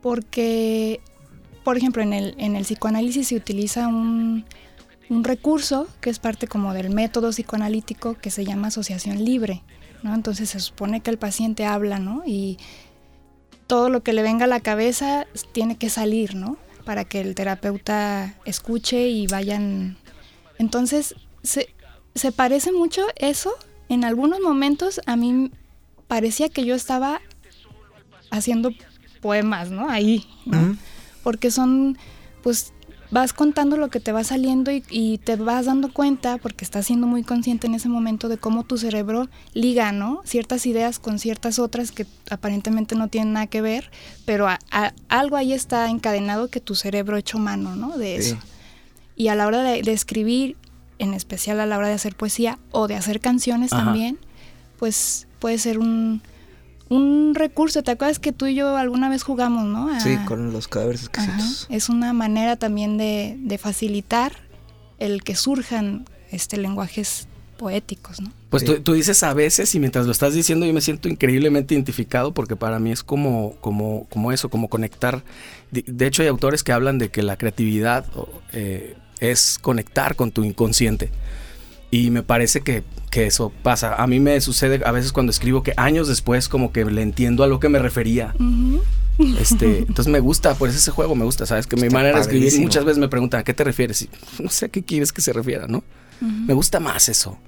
porque, 0.00 1.00
por 1.64 1.76
ejemplo, 1.76 2.02
en 2.02 2.12
el, 2.12 2.34
en 2.38 2.56
el 2.56 2.64
psicoanálisis 2.64 3.28
se 3.28 3.36
utiliza 3.36 3.88
un, 3.88 4.44
un 5.10 5.24
recurso 5.24 5.88
que 6.00 6.10
es 6.10 6.18
parte 6.18 6.48
como 6.48 6.72
del 6.74 6.90
método 6.90 7.30
psicoanalítico 7.30 8.14
que 8.14 8.30
se 8.30 8.44
llama 8.44 8.68
asociación 8.68 9.24
libre, 9.24 9.62
¿no? 10.02 10.14
Entonces 10.14 10.50
se 10.50 10.60
supone 10.60 11.00
que 11.00 11.10
el 11.10 11.18
paciente 11.18 11.64
habla, 11.66 11.98
¿no? 11.98 12.22
Y, 12.26 12.58
todo 13.68 13.90
lo 13.90 14.02
que 14.02 14.12
le 14.12 14.22
venga 14.22 14.46
a 14.46 14.48
la 14.48 14.60
cabeza 14.60 15.26
tiene 15.52 15.76
que 15.76 15.90
salir, 15.90 16.34
¿no? 16.34 16.56
Para 16.84 17.04
que 17.04 17.20
el 17.20 17.36
terapeuta 17.36 18.34
escuche 18.44 19.08
y 19.08 19.28
vayan. 19.28 19.98
Entonces, 20.58 21.14
se, 21.42 21.68
se 22.14 22.32
parece 22.32 22.72
mucho 22.72 23.06
eso. 23.16 23.54
En 23.88 24.04
algunos 24.04 24.40
momentos 24.40 25.00
a 25.06 25.16
mí 25.16 25.52
parecía 26.08 26.48
que 26.48 26.64
yo 26.64 26.74
estaba 26.74 27.20
haciendo 28.30 28.70
poemas, 29.20 29.70
¿no? 29.70 29.90
Ahí, 29.90 30.26
¿no? 30.46 30.76
Porque 31.22 31.50
son, 31.50 31.98
pues, 32.42 32.72
vas 33.10 33.32
contando 33.32 33.76
lo 33.76 33.88
que 33.88 34.00
te 34.00 34.12
va 34.12 34.22
saliendo 34.24 34.70
y, 34.70 35.18
te 35.18 35.36
vas 35.36 35.66
dando 35.66 35.92
cuenta, 35.92 36.38
porque 36.38 36.64
estás 36.64 36.86
siendo 36.86 37.06
muy 37.06 37.22
consciente 37.22 37.66
en 37.66 37.74
ese 37.74 37.88
momento 37.88 38.28
de 38.28 38.38
cómo 38.38 38.64
tu 38.64 38.76
cerebro 38.76 39.28
liga, 39.54 39.92
¿no? 39.92 40.20
Ciertas 40.24 40.66
ideas 40.66 40.98
con 40.98 41.18
ciertas 41.18 41.58
otras 41.58 41.90
que 41.90 42.06
aparentemente 42.30 42.94
no 42.94 43.08
tienen 43.08 43.32
nada 43.32 43.46
que 43.46 43.60
ver, 43.60 43.90
pero 44.24 44.48
algo 45.08 45.36
ahí 45.36 45.52
está 45.52 45.88
encadenado 45.88 46.48
que 46.48 46.60
tu 46.60 46.74
cerebro 46.74 47.16
ha 47.16 47.20
hecho 47.20 47.38
mano, 47.38 47.76
¿no? 47.76 47.96
De 47.96 48.16
eso. 48.16 48.36
Y 49.16 49.28
a 49.28 49.34
la 49.34 49.46
hora 49.46 49.62
de, 49.62 49.80
escribir, 49.92 50.56
en 50.98 51.14
especial 51.14 51.60
a 51.60 51.66
la 51.66 51.78
hora 51.78 51.88
de 51.88 51.94
hacer 51.94 52.14
poesía 52.14 52.58
o 52.70 52.88
de 52.88 52.96
hacer 52.96 53.20
canciones 53.20 53.70
también, 53.70 54.18
pues 54.78 55.26
puede 55.38 55.58
ser 55.58 55.78
un 55.78 56.22
un 56.88 57.34
recurso. 57.34 57.82
¿Te 57.82 57.92
acuerdas 57.92 58.18
que 58.18 58.32
tú 58.32 58.46
y 58.46 58.54
yo 58.54 58.76
alguna 58.76 59.08
vez 59.08 59.22
jugamos, 59.22 59.64
no? 59.64 59.98
sí, 60.00 60.16
con 60.26 60.52
los 60.52 60.68
cadáveres 60.68 61.02
exquisitos. 61.02 61.66
Es 61.70 61.88
una 61.88 62.12
manera 62.12 62.56
también 62.56 62.96
de, 62.98 63.58
facilitar 63.60 64.32
el 64.98 65.22
que 65.24 65.34
surjan 65.34 66.04
este 66.30 66.56
lenguajes 66.56 67.26
poéticos, 67.56 68.20
¿no? 68.20 68.30
Pues 68.50 68.64
tú, 68.64 68.92
dices 68.92 69.22
a 69.24 69.34
veces 69.34 69.74
y 69.74 69.80
mientras 69.80 70.06
lo 70.06 70.12
estás 70.12 70.32
diciendo 70.32 70.64
yo 70.64 70.72
me 70.72 70.80
siento 70.80 71.08
increíblemente 71.08 71.74
identificado 71.74 72.32
porque 72.32 72.56
para 72.56 72.78
mí 72.78 72.92
es 72.92 73.02
como, 73.02 73.56
como, 73.60 74.06
como 74.08 74.32
eso, 74.32 74.48
como 74.48 74.68
conectar. 74.68 75.22
De, 75.70 76.06
hecho 76.06 76.22
hay 76.22 76.28
autores 76.28 76.62
que 76.62 76.72
hablan 76.72 76.98
de 76.98 77.10
que 77.10 77.22
la 77.22 77.36
creatividad 77.36 78.06
eh, 78.52 78.96
es 79.20 79.58
conectar 79.60 80.14
con 80.14 80.30
tu 80.30 80.44
inconsciente. 80.44 81.10
Y 81.90 82.10
me 82.10 82.22
parece 82.22 82.60
que, 82.60 82.84
eso 83.14 83.52
pasa. 83.64 83.96
A 83.96 84.06
mí 84.06 84.20
me 84.20 84.40
sucede 84.40 84.80
a 84.84 84.92
veces 84.92 85.10
cuando 85.10 85.30
escribo 85.30 85.64
que 85.64 85.72
años 85.76 86.06
después 86.06 86.48
como 86.48 86.70
que 86.70 86.84
le 86.84 87.02
entiendo 87.02 87.42
a 87.42 87.48
lo 87.48 87.58
que 87.58 87.68
me 87.68 87.80
refería. 87.80 88.32
Este, 89.40 89.78
entonces 89.88 90.06
me 90.06 90.20
gusta, 90.20 90.54
por 90.54 90.68
ese 90.68 90.92
juego 90.92 91.16
me 91.16 91.24
gusta, 91.24 91.44
¿sabes? 91.44 91.66
Que 91.66 91.74
mi 91.74 91.88
manera 91.88 92.14
de 92.14 92.22
escribir 92.22 92.60
muchas 92.60 92.84
veces 92.84 92.98
me 92.98 93.08
preguntan, 93.08 93.40
¿a 93.40 93.44
qué 93.44 93.54
te 93.54 93.64
refieres? 93.64 94.02
Y 94.02 94.10
no 94.38 94.50
sé 94.50 94.66
a 94.66 94.68
qué 94.68 94.84
quieres 94.84 95.12
que 95.12 95.20
se 95.20 95.32
refiera, 95.32 95.66
¿no? 95.66 95.82
Me 96.20 96.54
gusta 96.54 96.78
más 96.78 97.08
eso. 97.08 97.38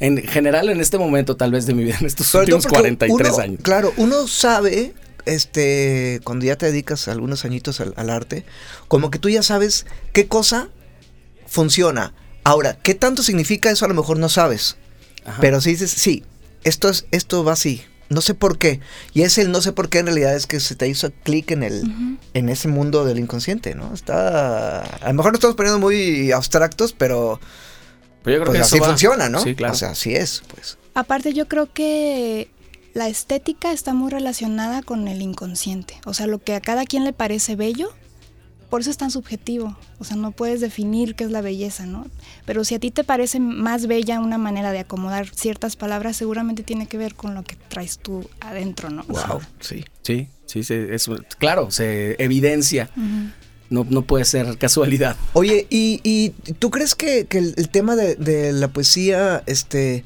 En 0.00 0.16
general, 0.16 0.70
en 0.70 0.80
este 0.80 0.96
momento, 0.96 1.36
tal 1.36 1.50
vez 1.50 1.66
de 1.66 1.74
mi 1.74 1.84
vida, 1.84 1.98
en 2.00 2.06
estos 2.06 2.32
últimos 2.34 2.66
43 2.66 3.38
años. 3.38 3.60
Claro, 3.62 3.92
uno 3.98 4.26
sabe, 4.28 4.94
este, 5.26 6.20
cuando 6.24 6.46
ya 6.46 6.56
te 6.56 6.64
dedicas 6.64 7.06
algunos 7.08 7.44
añitos 7.44 7.80
al 7.80 8.08
arte, 8.08 8.46
como 8.86 9.10
que 9.10 9.18
tú 9.18 9.28
ya 9.28 9.42
sabes 9.42 9.84
qué 10.14 10.26
cosa 10.26 10.70
funciona 11.46 12.14
Ahora, 12.44 12.78
¿qué 12.82 12.94
tanto 12.94 13.22
significa 13.22 13.70
eso? 13.70 13.84
A 13.84 13.88
lo 13.88 13.94
mejor 13.94 14.18
no 14.18 14.28
sabes. 14.28 14.76
Ajá. 15.24 15.38
Pero 15.40 15.60
si 15.60 15.70
dices, 15.70 15.90
sí, 15.90 16.24
esto, 16.64 16.88
es, 16.88 17.06
esto 17.10 17.44
va 17.44 17.52
así. 17.52 17.82
No 18.08 18.22
sé 18.22 18.32
por 18.32 18.56
qué. 18.56 18.80
Y 19.12 19.22
es 19.22 19.36
el 19.36 19.50
no 19.50 19.60
sé 19.60 19.72
por 19.72 19.90
qué 19.90 19.98
en 19.98 20.06
realidad 20.06 20.34
es 20.34 20.46
que 20.46 20.60
se 20.60 20.74
te 20.74 20.88
hizo 20.88 21.10
clic 21.24 21.50
en 21.50 21.62
el 21.62 22.16
en 22.32 22.48
ese 22.48 22.66
mundo 22.68 23.04
del 23.04 23.18
inconsciente, 23.18 23.74
¿no? 23.74 23.92
Está... 23.92 24.80
A 24.80 25.08
lo 25.08 25.14
mejor 25.14 25.32
nos 25.32 25.40
estamos 25.40 25.56
poniendo 25.56 25.78
muy 25.78 26.32
abstractos, 26.32 26.94
pero 26.94 27.38
Pero 28.22 28.38
yo 28.38 28.42
creo 28.44 28.46
pues 28.46 28.58
que 28.58 28.62
así 28.62 28.78
va- 28.78 28.86
funciona, 28.88 29.28
¿no? 29.28 29.40
Sí, 29.42 29.54
claro. 29.54 29.74
O 29.74 29.76
sea, 29.76 29.90
así 29.90 30.14
es, 30.14 30.42
pues. 30.54 30.78
Aparte 30.94 31.34
yo 31.34 31.48
creo 31.48 31.70
que 31.70 32.48
la 32.94 33.08
estética 33.08 33.72
está 33.72 33.92
muy 33.92 34.10
relacionada 34.10 34.82
con 34.82 35.06
el 35.06 35.20
inconsciente. 35.20 36.00
O 36.06 36.14
sea, 36.14 36.26
lo 36.26 36.38
que 36.38 36.54
a 36.54 36.60
cada 36.62 36.84
quien 36.86 37.04
le 37.04 37.12
parece 37.12 37.56
bello, 37.56 37.92
por 38.70 38.80
eso 38.80 38.90
es 38.90 38.96
tan 38.96 39.10
subjetivo. 39.10 39.76
O 39.98 40.04
sea, 40.04 40.16
no 40.16 40.32
puedes 40.32 40.60
definir 40.60 41.14
qué 41.14 41.24
es 41.24 41.30
la 41.30 41.40
belleza, 41.40 41.86
¿no? 41.86 42.06
Pero 42.44 42.64
si 42.64 42.74
a 42.74 42.78
ti 42.78 42.90
te 42.90 43.04
parece 43.04 43.40
más 43.40 43.86
bella 43.86 44.20
una 44.20 44.38
manera 44.38 44.72
de 44.72 44.80
acomodar 44.80 45.28
ciertas 45.28 45.76
palabras, 45.76 46.16
seguramente 46.16 46.62
tiene 46.62 46.86
que 46.86 46.98
ver 46.98 47.14
con 47.14 47.34
lo 47.34 47.44
que 47.44 47.56
traes 47.56 47.98
tú 47.98 48.28
adentro, 48.40 48.90
¿no? 48.90 49.04
Wow, 49.04 49.40
sí. 49.60 49.84
Sí, 50.02 50.28
sí, 50.46 50.62
sí, 50.62 50.74
es, 50.74 51.10
claro, 51.38 51.70
se 51.70 52.22
evidencia. 52.22 52.90
No, 53.70 53.86
no 53.88 54.00
puede 54.00 54.24
ser 54.24 54.56
casualidad. 54.56 55.16
Oye, 55.34 55.66
¿y, 55.68 56.00
y 56.02 56.30
tú 56.54 56.70
crees 56.70 56.94
que, 56.94 57.26
que 57.26 57.36
el, 57.36 57.54
el 57.58 57.68
tema 57.68 57.96
de, 57.96 58.14
de 58.14 58.52
la 58.52 58.68
poesía, 58.68 59.42
este, 59.44 60.04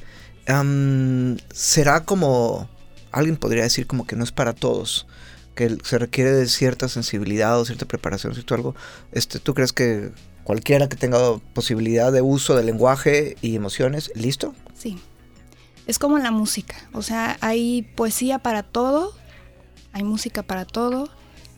será 1.53 2.03
como, 2.03 2.69
alguien 3.13 3.37
podría 3.37 3.63
decir 3.63 3.87
como 3.87 4.05
que 4.05 4.17
no 4.17 4.25
es 4.25 4.33
para 4.33 4.51
todos, 4.51 5.07
que 5.55 5.77
se 5.83 5.97
requiere 5.97 6.31
de 6.31 6.47
cierta 6.47 6.87
sensibilidad 6.87 7.59
o 7.59 7.65
cierta 7.65 7.85
preparación, 7.85 8.33
cierto 8.33 8.55
algo? 8.55 8.75
Este, 9.11 9.39
¿Tú 9.39 9.53
crees 9.53 9.73
que 9.73 10.11
cualquiera 10.43 10.89
que 10.89 10.95
tenga 10.95 11.37
posibilidad 11.53 12.11
de 12.11 12.21
uso 12.21 12.55
del 12.55 12.65
lenguaje 12.65 13.37
y 13.41 13.55
emociones, 13.55 14.11
listo? 14.15 14.53
Sí. 14.77 14.97
Es 15.87 15.99
como 15.99 16.17
la 16.17 16.31
música. 16.31 16.75
O 16.93 17.01
sea, 17.01 17.37
hay 17.41 17.83
poesía 17.95 18.39
para 18.39 18.63
todo, 18.63 19.13
hay 19.91 20.03
música 20.03 20.43
para 20.43 20.65
todo, 20.65 21.09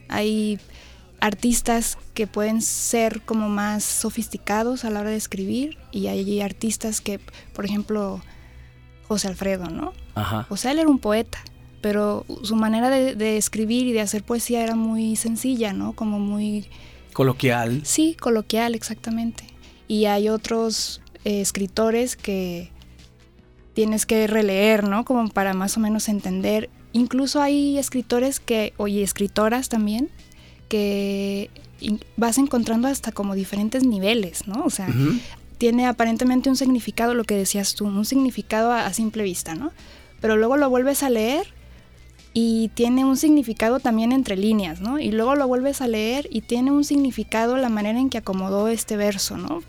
hay 0.10 0.60
artistas 1.20 1.98
que 2.14 2.28
pueden 2.28 2.62
ser 2.62 3.22
como 3.22 3.50
más 3.50 3.84
sofisticados 3.84 4.86
a 4.86 4.90
la 4.90 5.02
hora 5.02 5.10
de 5.12 5.16
escribir 5.16 5.78
y 5.92 6.08
hay 6.08 6.42
artistas 6.42 7.02
que, 7.02 7.20
por 7.54 7.66
ejemplo, 7.66 8.22
José 9.08 9.28
Alfredo, 9.28 9.70
¿no? 9.70 9.94
Ajá. 10.16 10.48
O 10.50 10.58
sea, 10.58 10.72
él 10.72 10.80
era 10.80 10.90
un 10.90 11.00
poeta, 11.00 11.40
pero 11.86 12.26
su 12.42 12.56
manera 12.56 12.90
de, 12.90 13.14
de 13.14 13.38
escribir 13.38 13.86
y 13.86 13.94
de 13.94 14.02
hacer 14.02 14.24
poesía 14.24 14.64
era 14.64 14.74
muy 14.74 15.16
sencilla, 15.16 15.72
¿no? 15.72 15.94
Como 15.94 16.18
muy 16.18 16.66
Coloquial. 17.14 17.82
Sí, 17.86 18.18
coloquial, 18.20 18.74
exactamente. 18.74 19.44
Y 19.88 20.06
hay 20.06 20.28
otros 20.28 21.00
eh, 21.26 21.42
escritores 21.42 22.16
que 22.16 22.72
tienes 23.76 24.08
que 24.08 24.26
releer, 24.26 24.84
¿no? 24.84 25.06
Como 25.06 25.30
para 25.30 25.54
más 25.54 25.78
o 25.78 25.80
menos 25.80 26.10
entender. 26.10 26.72
Incluso 26.92 27.40
hay 27.40 27.78
escritores 27.78 28.40
que, 28.40 28.74
oye, 28.78 29.04
escritoras 29.04 29.70
también, 29.70 30.10
que 30.68 31.52
vas 32.18 32.40
encontrando 32.40 32.88
hasta 32.88 33.12
como 33.12 33.36
diferentes 33.36 33.84
niveles, 33.84 34.48
¿no? 34.48 34.64
O 34.66 34.72
sea, 34.72 34.90
tiene 35.60 35.86
aparentemente 35.86 36.50
un 36.50 36.56
significado, 36.56 37.14
lo 37.14 37.26
que 37.26 37.36
decías 37.36 37.76
tú, 37.76 37.86
un 37.86 38.06
significado 38.06 38.72
a, 38.72 38.88
a 38.88 38.94
simple 38.94 39.22
vista, 39.22 39.54
¿no? 39.54 39.72
Pero 40.20 40.36
luego 40.36 40.58
lo 40.58 40.68
vuelves 40.68 41.04
a 41.04 41.12
leer 41.12 41.55
y 42.38 42.70
tiene 42.74 43.06
un 43.06 43.16
significado 43.16 43.80
también 43.80 44.12
entre 44.12 44.36
líneas, 44.36 44.82
¿no? 44.82 45.00
Y 45.00 45.10
luego 45.10 45.36
lo 45.36 45.48
vuelves 45.48 45.80
a 45.80 45.88
leer 45.88 46.28
y 46.30 46.42
tiene 46.42 46.70
un 46.70 46.84
significado 46.84 47.56
la 47.56 47.70
manera 47.70 47.98
en 47.98 48.10
que 48.10 48.18
acomodó 48.18 48.68
este 48.68 48.98
verso, 48.98 49.38
¿no? 49.38 49.64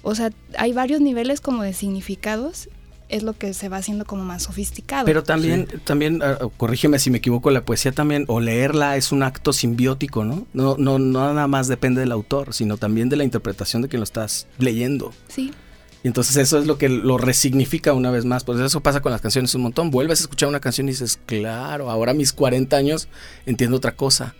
O 0.00 0.14
sea, 0.14 0.30
hay 0.56 0.72
varios 0.72 1.02
niveles 1.02 1.42
como 1.42 1.62
de 1.62 1.74
significados, 1.74 2.70
es 3.10 3.24
lo 3.24 3.34
que 3.34 3.52
se 3.52 3.68
va 3.68 3.76
haciendo 3.76 4.06
como 4.06 4.24
más 4.24 4.44
sofisticado. 4.44 5.04
Pero 5.04 5.22
también, 5.22 5.68
también, 5.84 6.22
ah, 6.22 6.38
corrígeme 6.56 6.98
si 6.98 7.10
me 7.10 7.18
equivoco, 7.18 7.50
la 7.50 7.66
poesía 7.66 7.92
también, 7.92 8.24
o 8.28 8.40
leerla 8.40 8.96
es 8.96 9.12
un 9.12 9.22
acto 9.22 9.52
simbiótico, 9.52 10.24
¿no? 10.24 10.46
No, 10.54 10.76
no, 10.78 10.98
no 10.98 11.34
nada 11.34 11.46
más 11.46 11.68
depende 11.68 12.00
del 12.00 12.12
autor, 12.12 12.54
sino 12.54 12.78
también 12.78 13.10
de 13.10 13.16
la 13.16 13.24
interpretación 13.24 13.82
de 13.82 13.88
quien 13.88 14.00
lo 14.00 14.04
estás 14.04 14.46
leyendo. 14.58 15.12
sí, 15.28 15.52
Y 16.02 16.08
entonces 16.08 16.36
eso 16.36 16.58
es 16.58 16.66
lo 16.66 16.78
que 16.78 16.88
lo 16.88 17.18
resignifica 17.18 17.92
una 17.92 18.10
vez 18.10 18.24
más. 18.24 18.44
Pues 18.44 18.60
eso 18.60 18.80
pasa 18.80 19.00
con 19.00 19.10
las 19.12 19.20
canciones 19.20 19.54
un 19.54 19.62
montón. 19.62 19.90
Vuelves 19.90 20.20
a 20.20 20.22
escuchar 20.22 20.48
una 20.48 20.60
canción 20.60 20.88
y 20.88 20.92
dices, 20.92 21.18
claro, 21.26 21.90
ahora 21.90 22.12
a 22.12 22.14
mis 22.14 22.32
40 22.32 22.76
años 22.76 23.08
entiendo 23.46 23.76
otra 23.78 23.96
cosa. 23.96 24.34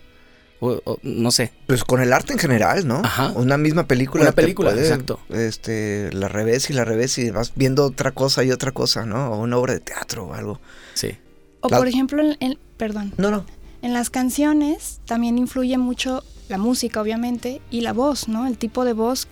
O, 0.61 0.81
o 0.85 0.99
no 1.03 1.31
sé. 1.31 1.53
Pues 1.67 1.85
con 1.85 2.01
el 2.01 2.13
arte 2.13 2.33
en 2.33 2.39
general, 2.39 2.87
¿no? 2.87 3.01
Ajá. 3.05 3.31
Una 3.37 3.57
misma 3.59 3.87
película. 3.87 4.23
Una 4.25 4.33
película, 4.33 4.73
exacto. 4.73 5.21
Este, 5.29 6.11
la 6.13 6.29
revés 6.29 6.69
y 6.71 6.73
la 6.73 6.85
revés 6.85 7.17
y 7.19 7.31
vas 7.31 7.53
viendo 7.55 7.85
otra 7.85 8.11
cosa 8.13 8.43
y 8.45 8.51
otra 8.51 8.73
cosa, 8.73 9.05
¿no? 9.07 9.31
O 9.31 9.39
una 9.41 9.57
obra 9.57 9.75
de 9.75 9.81
teatro 9.81 10.27
o 10.27 10.35
algo. 10.35 10.61
Sí. 10.95 11.17
o 11.61 11.69
La- 11.69 11.79
por 11.79 11.89
ejemplo, 11.89 12.23
en- 12.23 12.37
en- 12.41 12.59
perdón, 12.77 13.13
No, 13.17 13.31
no. 13.31 13.45
En 13.83 13.93
las 13.93 14.11
canciones 14.11 15.01
también 15.07 15.39
influye 15.39 15.79
mucho 15.79 16.25
la 16.49 16.59
música, 16.59 17.01
obviamente, 17.01 17.61
y 17.71 17.81
la 17.83 17.93
voz, 17.93 18.27
¿no? 18.29 18.47
El 18.49 18.59
tipo 18.59 18.85
de 18.85 18.93
voz. 18.93 19.29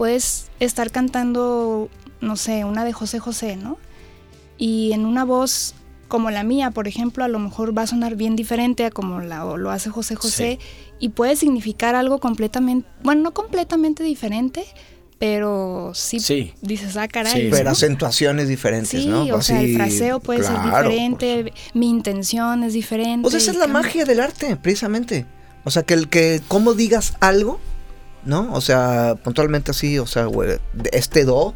Puedes 0.00 0.46
estar 0.60 0.90
cantando, 0.90 1.90
no 2.22 2.36
sé, 2.36 2.64
una 2.64 2.86
de 2.86 2.94
José 2.94 3.18
José, 3.18 3.56
¿no? 3.56 3.76
Y 4.56 4.92
en 4.94 5.04
una 5.04 5.26
voz 5.26 5.74
como 6.08 6.30
la 6.30 6.42
mía, 6.42 6.70
por 6.70 6.88
ejemplo, 6.88 7.22
a 7.22 7.28
lo 7.28 7.38
mejor 7.38 7.76
va 7.76 7.82
a 7.82 7.86
sonar 7.86 8.16
bien 8.16 8.34
diferente 8.34 8.86
a 8.86 8.90
como 8.90 9.20
la, 9.20 9.44
o 9.44 9.58
lo 9.58 9.70
hace 9.70 9.90
José 9.90 10.14
José 10.16 10.58
y 11.00 11.10
puede 11.10 11.36
significar 11.36 11.94
algo 11.96 12.18
completamente, 12.18 12.88
bueno, 13.02 13.20
no 13.24 13.34
completamente 13.34 14.02
diferente, 14.02 14.64
pero 15.18 15.92
sí, 15.94 16.18
Sí. 16.18 16.54
dices, 16.62 16.96
ah, 16.96 17.06
caray. 17.06 17.32
Sí, 17.34 17.42
¿no? 17.50 17.56
Pero 17.58 17.68
acentuaciones 17.68 18.48
diferentes, 18.48 19.02
Sí, 19.02 19.06
¿no? 19.06 19.24
o 19.34 19.42
sea, 19.42 19.60
el 19.60 19.66
Así, 19.66 19.74
fraseo 19.74 20.20
puede 20.20 20.40
claro, 20.40 20.62
ser 20.62 20.64
diferente, 20.88 21.52
mi 21.74 21.90
intención 21.90 22.64
es 22.64 22.72
diferente. 22.72 23.20
Pues 23.28 23.34
esa 23.34 23.50
y 23.50 23.54
es 23.54 23.58
la 23.58 23.66
cambia. 23.66 23.82
magia 23.82 24.04
del 24.06 24.20
arte, 24.20 24.56
precisamente. 24.56 25.26
O 25.64 25.70
sea, 25.70 25.82
que 25.82 25.92
el 25.92 26.08
que 26.08 26.40
cómo 26.48 26.72
digas 26.72 27.12
algo, 27.20 27.60
¿no? 28.24 28.52
O 28.52 28.60
sea, 28.60 29.16
puntualmente 29.22 29.70
así, 29.70 29.98
o 29.98 30.06
sea, 30.06 30.24
güey, 30.26 30.58
este 30.92 31.24
do, 31.24 31.54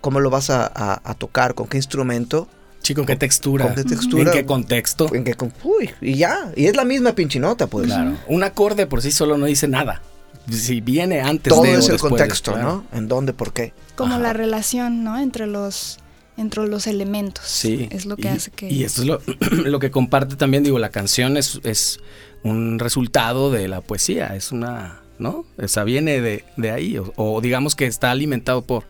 ¿cómo 0.00 0.20
lo 0.20 0.30
vas 0.30 0.50
a, 0.50 0.66
a- 0.74 1.00
a 1.04 1.14
tocar? 1.14 1.54
¿Con 1.54 1.66
qué 1.68 1.76
instrumento? 1.78 2.48
Chico, 2.82 3.06
¿qué 3.06 3.16
textura? 3.16 3.64
¿Con 3.66 3.74
qué 3.76 3.84
textura? 3.84 4.30
¿En 4.32 4.38
qué 4.38 4.44
contexto? 4.44 5.14
¿En 5.14 5.24
qué 5.24 5.34
con- 5.34 5.52
Uy, 5.62 5.90
y 6.02 6.16
ya. 6.16 6.52
Y 6.54 6.66
es 6.66 6.76
la 6.76 6.84
misma 6.84 7.14
pinchinota, 7.14 7.66
pues. 7.66 7.86
Claro. 7.86 8.12
Un 8.28 8.42
acorde 8.44 8.86
por 8.86 9.00
sí 9.00 9.10
solo 9.10 9.38
no 9.38 9.46
dice 9.46 9.68
nada. 9.68 10.02
Si 10.50 10.82
viene 10.82 11.22
antes 11.22 11.50
Todo 11.54 11.62
de 11.62 11.76
o 11.76 11.78
es 11.78 11.86
el 11.86 11.92
después 11.92 12.10
contexto, 12.10 12.52
claro. 12.52 12.84
¿no? 12.92 12.98
En 12.98 13.08
dónde, 13.08 13.32
por 13.32 13.54
qué. 13.54 13.72
como 13.96 14.12
Ajá. 14.14 14.22
la 14.22 14.32
relación, 14.34 15.02
¿no? 15.02 15.18
Entre 15.18 15.46
los, 15.46 15.98
entre 16.36 16.66
los 16.68 16.86
elementos. 16.86 17.46
Sí. 17.46 17.88
Es 17.90 18.04
lo 18.04 18.16
que 18.18 18.28
y, 18.28 18.30
hace 18.32 18.50
que. 18.50 18.68
Y 18.68 18.84
esto 18.84 19.00
es 19.00 19.06
lo, 19.08 19.22
lo 19.64 19.78
que 19.78 19.90
comparte 19.90 20.36
también, 20.36 20.62
digo, 20.62 20.78
la 20.78 20.90
canción 20.90 21.38
es, 21.38 21.60
es 21.64 22.00
un 22.42 22.78
resultado 22.78 23.50
de 23.50 23.68
la 23.68 23.80
poesía, 23.80 24.36
es 24.36 24.52
una, 24.52 25.00
¿no? 25.18 25.44
O 25.62 25.68
sea, 25.68 25.84
viene 25.84 26.20
de, 26.20 26.44
de 26.56 26.70
ahí, 26.70 26.98
o, 26.98 27.12
o 27.16 27.40
digamos 27.40 27.74
que 27.74 27.86
está 27.86 28.10
alimentado 28.10 28.62
por... 28.62 28.84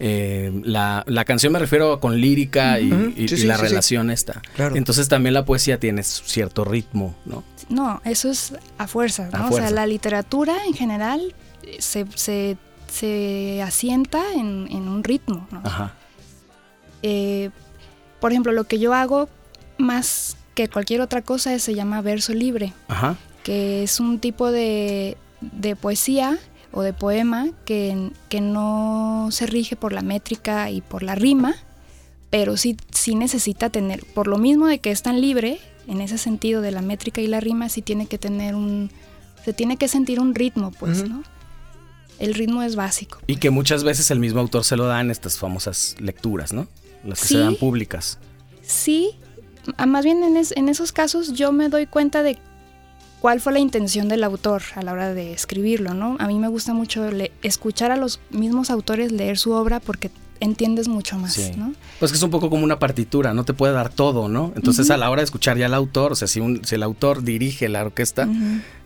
eh, 0.00 0.50
la, 0.64 1.04
la 1.06 1.24
canción 1.24 1.52
me 1.52 1.58
refiero 1.58 2.00
con 2.00 2.20
lírica 2.20 2.80
y, 2.80 2.92
Ujú. 2.92 3.12
y- 3.16 3.28
Sí, 3.28 3.34
y 3.34 3.38
sí, 3.38 3.46
la 3.46 3.54
sí, 3.56 3.60
sí. 3.62 3.68
relación 3.68 4.10
está. 4.10 4.42
Claro. 4.56 4.76
Entonces 4.76 5.08
también 5.08 5.34
la 5.34 5.44
poesía 5.44 5.78
tiene 5.78 6.02
cierto 6.02 6.64
ritmo, 6.64 7.14
¿no? 7.24 7.44
No, 7.68 8.00
eso 8.04 8.28
es 8.30 8.54
a 8.78 8.86
fuerza, 8.88 9.28
A 9.32 9.38
¿no? 9.38 9.48
O 9.48 9.52
sea, 9.52 9.70
la 9.70 9.86
literatura 9.86 10.54
en 10.66 10.74
general 10.74 11.34
eh, 11.62 11.76
se, 11.78 12.06
se, 12.16 12.56
se 12.90 13.62
asienta 13.62 14.20
en, 14.34 14.66
en 14.70 14.88
un 14.88 15.04
ritmo, 15.04 15.46
¿no? 15.52 15.60
Ajá. 15.64 15.94
Eh, 17.02 17.50
por 18.20 18.32
ejemplo, 18.32 18.52
lo 18.52 18.64
que 18.64 18.78
yo 18.78 18.94
hago 18.94 19.28
más 19.78 20.36
que 20.54 20.68
cualquier 20.68 21.00
otra 21.00 21.22
cosa 21.22 21.54
es- 21.54 21.62
se 21.62 21.74
llama 21.74 22.00
verso 22.02 22.32
libre. 22.34 22.72
Ajá. 22.88 23.16
que 23.42 23.82
es 23.82 23.98
un 23.98 24.20
tipo 24.20 24.52
de, 24.52 25.16
de 25.52 25.76
poesía 25.76 26.38
o 26.72 26.82
de 26.82 26.92
poema 26.92 27.48
que, 27.64 28.10
que 28.28 28.40
no 28.40 29.28
se 29.30 29.46
rige 29.46 29.76
por 29.76 29.92
la 29.92 30.02
métrica 30.02 30.70
y 30.70 30.80
por 30.80 31.02
la 31.02 31.14
rima, 31.14 31.54
pero 32.30 32.56
sí, 32.56 32.76
sí 32.92 33.14
necesita 33.14 33.68
tener, 33.70 34.04
por 34.14 34.26
lo 34.26 34.38
mismo 34.38 34.66
de 34.66 34.78
que 34.78 34.90
es 34.90 35.02
tan 35.02 35.20
libre, 35.20 35.58
en 35.86 36.00
ese 36.00 36.16
sentido 36.16 36.62
de 36.62 36.70
la 36.70 36.80
métrica 36.80 37.20
y 37.20 37.26
la 37.26 37.40
rima, 37.40 37.68
sí 37.68 37.82
tiene 37.82 38.06
que 38.06 38.16
tener 38.16 38.54
un, 38.54 38.90
se 39.44 39.52
tiene 39.52 39.76
que 39.76 39.88
sentir 39.88 40.20
un 40.20 40.34
ritmo, 40.34 40.70
pues. 40.70 41.06
¿no? 41.08 41.22
El 42.18 42.34
ritmo 42.34 42.62
es 42.62 42.76
básico. 42.76 43.18
Y 43.26 43.36
que 43.36 43.50
muchas 43.50 43.82
veces 43.82 44.10
el 44.12 44.20
mismo 44.20 44.38
autor 44.40 44.64
se 44.64 44.76
lo 44.76 44.86
da 44.86 45.00
en 45.00 45.10
estas 45.10 45.38
famosas 45.38 45.96
lecturas, 45.98 46.52
¿no? 46.52 46.68
Las 47.04 47.20
que 47.20 47.26
Sí. 47.28 47.34
se 47.34 47.40
dan 47.40 47.56
públicas. 47.56 48.18
Sí, 48.62 49.10
a- 49.76 49.86
más 49.86 50.04
bien 50.04 50.22
en, 50.22 50.36
es- 50.36 50.54
en 50.56 50.68
esos 50.68 50.92
casos 50.92 51.32
yo 51.32 51.50
me 51.52 51.68
doy 51.68 51.86
cuenta 51.86 52.22
de 52.22 52.38
cuál 53.22 53.40
fue 53.40 53.52
la 53.52 53.60
intención 53.60 54.08
del 54.08 54.24
autor 54.24 54.62
a 54.74 54.82
la 54.82 54.92
hora 54.92 55.14
de 55.14 55.32
escribirlo, 55.32 55.94
¿no? 55.94 56.16
A 56.18 56.26
mí 56.26 56.38
me 56.40 56.48
gusta 56.48 56.74
mucho 56.74 57.08
le- 57.10 57.30
escuchar 57.42 57.92
a 57.92 57.96
los 57.96 58.18
mismos 58.30 58.68
autores 58.68 59.12
leer 59.12 59.38
su 59.38 59.52
obra 59.52 59.78
porque 59.80 60.10
entiendes 60.40 60.88
mucho 60.88 61.16
más, 61.18 61.34
Sí. 61.34 61.52
¿no? 61.56 61.72
Pues 62.00 62.10
que 62.10 62.16
es 62.16 62.22
un 62.24 62.30
poco 62.30 62.50
como 62.50 62.64
una 62.64 62.80
partitura, 62.80 63.32
no 63.32 63.44
te 63.44 63.54
puede 63.54 63.72
dar 63.74 63.90
todo, 63.90 64.28
¿no? 64.28 64.52
Entonces 64.56 64.90
a 64.90 64.96
la 64.96 65.08
hora 65.08 65.20
de 65.20 65.24
escuchar 65.26 65.56
ya 65.56 65.66
al 65.66 65.74
autor, 65.74 66.10
o 66.10 66.14
sea, 66.16 66.26
si, 66.26 66.40
un- 66.40 66.64
si 66.64 66.74
el 66.74 66.82
autor 66.82 67.22
dirige 67.22 67.68
la 67.68 67.82
orquesta, 67.82 68.28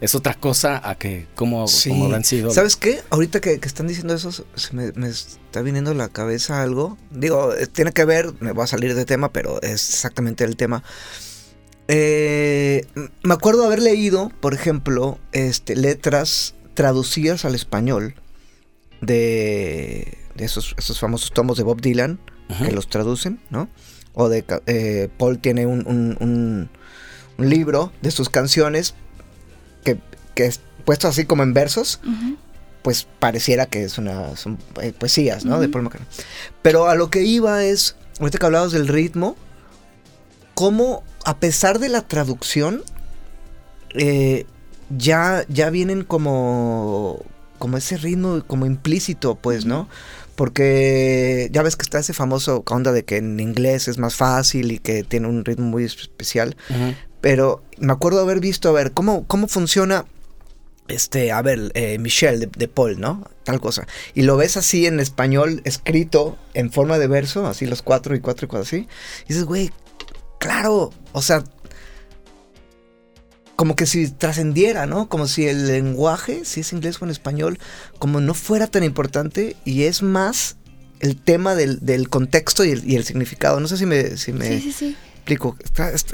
es 0.02 0.14
otra 0.14 0.35
cosa 0.35 0.83
a 0.87 0.97
que 0.97 1.26
como, 1.35 1.66
Sí. 1.66 1.88
como 1.88 2.12
han 2.14 2.25
sido. 2.25 2.50
¿Sabes 2.50 2.76
qué? 2.76 3.00
Ahorita 3.09 3.40
que, 3.40 3.59
que 3.59 3.66
están 3.66 3.87
diciendo 3.87 4.12
eso, 4.12 4.31
se 4.33 4.45
me, 4.75 4.93
me 4.97 5.09
está 5.09 5.62
viniendo 5.62 5.93
a 5.93 5.95
la 5.95 6.11
cabeza 6.11 6.62
algo. 6.62 6.99
Digo, 7.11 7.55
eh, 7.55 7.66
tiene 7.66 7.93
que 7.93 8.05
ver, 8.05 8.35
me 8.40 8.52
voy 8.52 8.64
a 8.64 8.66
salir 8.66 8.95
de 8.95 9.07
tema, 9.07 9.33
pero 9.33 9.62
es 9.62 9.88
exactamente 9.88 10.45
el 10.45 10.57
tema. 10.59 10.83
Eh, 11.88 12.85
me 13.23 13.35
acuerdo 13.35 13.64
haber 13.64 13.81
leído, 13.83 14.31
por 14.40 14.55
ejemplo, 14.55 15.19
este, 15.33 15.76
letras 15.76 16.55
traducidas 16.75 17.45
al 17.45 17.55
español 17.55 18.14
de, 19.00 20.19
de 20.35 20.45
esos, 20.45 20.75
esos 20.78 20.99
famosos 20.99 21.33
tomos 21.33 21.57
de 21.57 21.62
Bob 21.64 21.81
Dylan, 21.81 22.19
que 22.64 22.73
los 22.73 22.88
traducen, 22.88 23.40
¿no? 23.50 23.69
O 24.14 24.28
de 24.28 24.45
eh, 24.66 25.09
Paul 25.19 25.38
tiene 25.38 25.66
un, 25.66 25.87
un- 25.87 26.16
un- 26.21 26.69
un 27.38 27.50
libro 27.50 27.93
de 28.02 28.11
sus 28.11 28.31
canciones 28.31 28.95
que, 29.85 29.99
que 30.35 30.47
es 30.47 30.61
puesto 30.85 31.07
así 31.09 31.25
como 31.26 31.43
en 31.43 31.52
versos, 31.55 32.00
pues 32.83 33.07
pareciera 33.19 33.66
que 33.66 33.83
es 33.85 33.99
una, 33.99 34.37
son 34.37 34.59
eh, 34.81 34.93
poesías, 34.97 35.45
¿no? 35.45 35.61
De. 35.61 35.69
Paul 35.69 35.85
McCartney. 35.85 36.09
Pero 36.62 36.88
a 36.88 36.95
lo 36.95 37.11
que 37.11 37.23
iba 37.25 37.64
es, 37.64 37.97
ahorita 38.21 38.38
que 38.38 38.47
hablabas 38.47 38.73
del 38.73 38.87
ritmo, 38.88 39.37
cómo 40.55 41.02
a 41.26 41.40
pesar 41.40 41.80
de 41.80 41.88
la 41.88 42.02
traducción, 42.02 42.85
eh, 43.95 44.47
ya, 44.97 45.45
ya 45.49 45.71
vienen 45.71 46.04
como, 46.04 47.21
como 47.59 47.76
ese 47.76 47.97
ritmo 47.97 48.45
como 48.47 48.64
implícito, 48.64 49.35
pues, 49.35 49.64
¿no? 49.66 49.88
Porque 50.37 51.49
ya 51.50 51.64
ves 51.64 51.75
que 51.75 51.83
está 51.83 51.99
ese 51.99 52.12
famoso 52.12 52.62
onda 52.68 52.92
de 52.92 53.04
que 53.04 53.16
en 53.16 53.40
inglés 53.40 53.88
es 53.88 53.99
más 53.99 54.14
fácil 54.14 54.71
y 54.71 54.78
que 54.78 55.02
tiene 55.02 55.26
un 55.26 55.45
ritmo 55.45 55.66
muy 55.66 55.83
especial. 55.83 56.56
Pero 57.21 57.64
me 57.78 57.92
acuerdo 57.92 58.21
haber 58.21 58.38
visto, 58.38 58.68
a 58.68 58.73
ver, 58.73 58.92
cómo, 58.92 59.26
cómo 59.26 59.49
funciona, 59.49 60.04
este, 60.87 61.33
a 61.33 61.42
ver, 61.42 61.73
eh, 61.75 61.99
Michelle 61.99 62.38
de, 62.38 62.47
de 62.56 62.68
Paul, 62.68 63.00
¿no? 63.00 63.28
Tal 63.42 63.61
cosa. 63.61 63.85
Y 64.14 64.23
lo 64.23 64.37
ves 64.37 64.56
así 64.56 64.87
en 64.87 65.00
español, 65.00 65.61
escrito 65.64 66.38
en 66.54 66.71
forma 66.71 67.00
de 67.00 67.09
verso, 67.09 67.49
así 67.49 67.66
los 67.66 67.83
cuatro 67.83 68.14
y 68.14 68.21
cuatro 68.21 68.45
y 68.45 68.49
cuatro 68.49 68.62
así. 68.64 68.87
Y 69.25 69.28
dices, 69.30 69.45
güey, 69.45 69.73
claro, 70.38 70.93
o 71.12 71.23
sea, 71.23 71.45
como 73.57 73.75
que 73.75 73.87
si 73.87 74.11
trascendiera, 74.11 74.87
¿no? 74.87 75.09
Como 75.09 75.26
si 75.26 75.47
el 75.47 75.66
lenguaje, 75.66 76.45
si 76.45 76.61
es 76.61 76.73
inglés 76.73 77.00
o 77.00 77.05
en 77.07 77.11
español, 77.11 77.59
como 77.99 78.21
no 78.21 78.35
fuera 78.35 78.66
tan 78.66 78.85
importante 78.85 79.57
y 79.64 79.85
es 79.85 80.02
más 80.02 80.57
el 81.00 81.16
tema 81.21 81.55
del, 81.55 81.81
del 81.81 82.09
contexto 82.11 82.64
y 82.64 82.71
el, 82.73 82.90
y 82.90 82.97
el 82.97 83.05
significado. 83.05 83.59
No 83.61 83.69
sé 83.69 83.78
si 83.78 83.87
me, 83.87 84.16
si 84.19 84.33
me 84.33 84.47
Sí, 84.49 84.61
sí, 84.61 84.73
sí. 84.73 84.97
explico. 85.14 85.57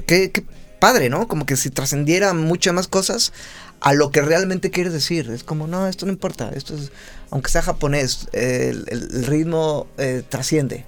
Qué, 0.06 0.30
qué 0.30 0.44
padre, 0.78 1.08
¿no? 1.08 1.26
Como 1.26 1.44
que 1.46 1.56
si 1.56 1.70
trascendiera 1.70 2.32
muchas 2.32 2.74
más 2.74 2.86
cosas 2.86 3.32
a 3.80 3.92
lo 3.92 4.12
que 4.12 4.22
realmente 4.22 4.70
quieres 4.70 4.92
decir. 4.92 5.28
Es 5.30 5.42
como, 5.42 5.66
no, 5.66 5.88
esto 5.88 6.06
no 6.06 6.12
importa. 6.12 6.50
Esto 6.54 6.76
es, 6.76 6.92
aunque 7.30 7.50
sea 7.50 7.62
japonés, 7.62 8.28
el, 8.32 8.84
el- 8.88 9.08
el 9.14 9.26
ritmo 9.26 9.88
eh, 9.98 10.22
trasciende. 10.28 10.84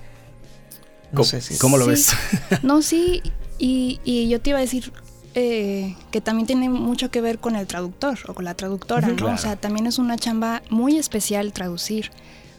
No 1.14 1.18
¿Cómo, 1.18 1.25
sé 1.30 1.40
si. 1.40 1.59
cómo 1.59 1.76
lo 1.78 1.85
Sí. 1.85 1.90
ves? 1.90 2.09
No, 2.62 2.83
sí, 2.83 3.23
y, 3.59 4.00
y 4.04 4.28
yo 4.28 4.40
te 4.40 4.50
iba 4.50 4.59
a 4.59 4.62
decir 4.62 4.92
eh, 5.35 5.97
que 6.11 6.21
también 6.21 6.47
tiene 6.47 6.68
mucho 6.68 7.11
que 7.11 7.21
ver 7.21 7.38
con 7.38 7.56
el 7.56 7.66
traductor 7.66 8.18
o 8.28 8.35
con 8.35 8.44
la 8.44 8.54
traductora. 8.54 9.09
¿no? 9.09 9.16
Claro. 9.16 9.35
O 9.35 9.38
sea, 9.38 9.56
también 9.56 9.87
es 9.87 9.99
una 9.99 10.16
chamba 10.16 10.62
muy 10.71 10.97
especial 10.97 11.52
traducir. 11.52 12.11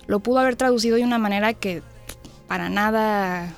Lo 0.07 0.19
pudo 0.19 0.39
haber 0.39 0.55
traducido 0.55 0.97
de 0.97 1.03
una 1.03 1.17
manera 1.17 1.53
que 1.53 1.81
para 2.47 2.69
nada 2.69 3.53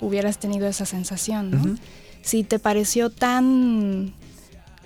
hubieras 0.00 0.38
tenido 0.38 0.66
esa 0.66 0.84
sensación, 0.86 1.50
¿no? 1.50 1.76
Si 2.22 2.44
te 2.44 2.58
pareció 2.58 3.10
tan 3.10 4.14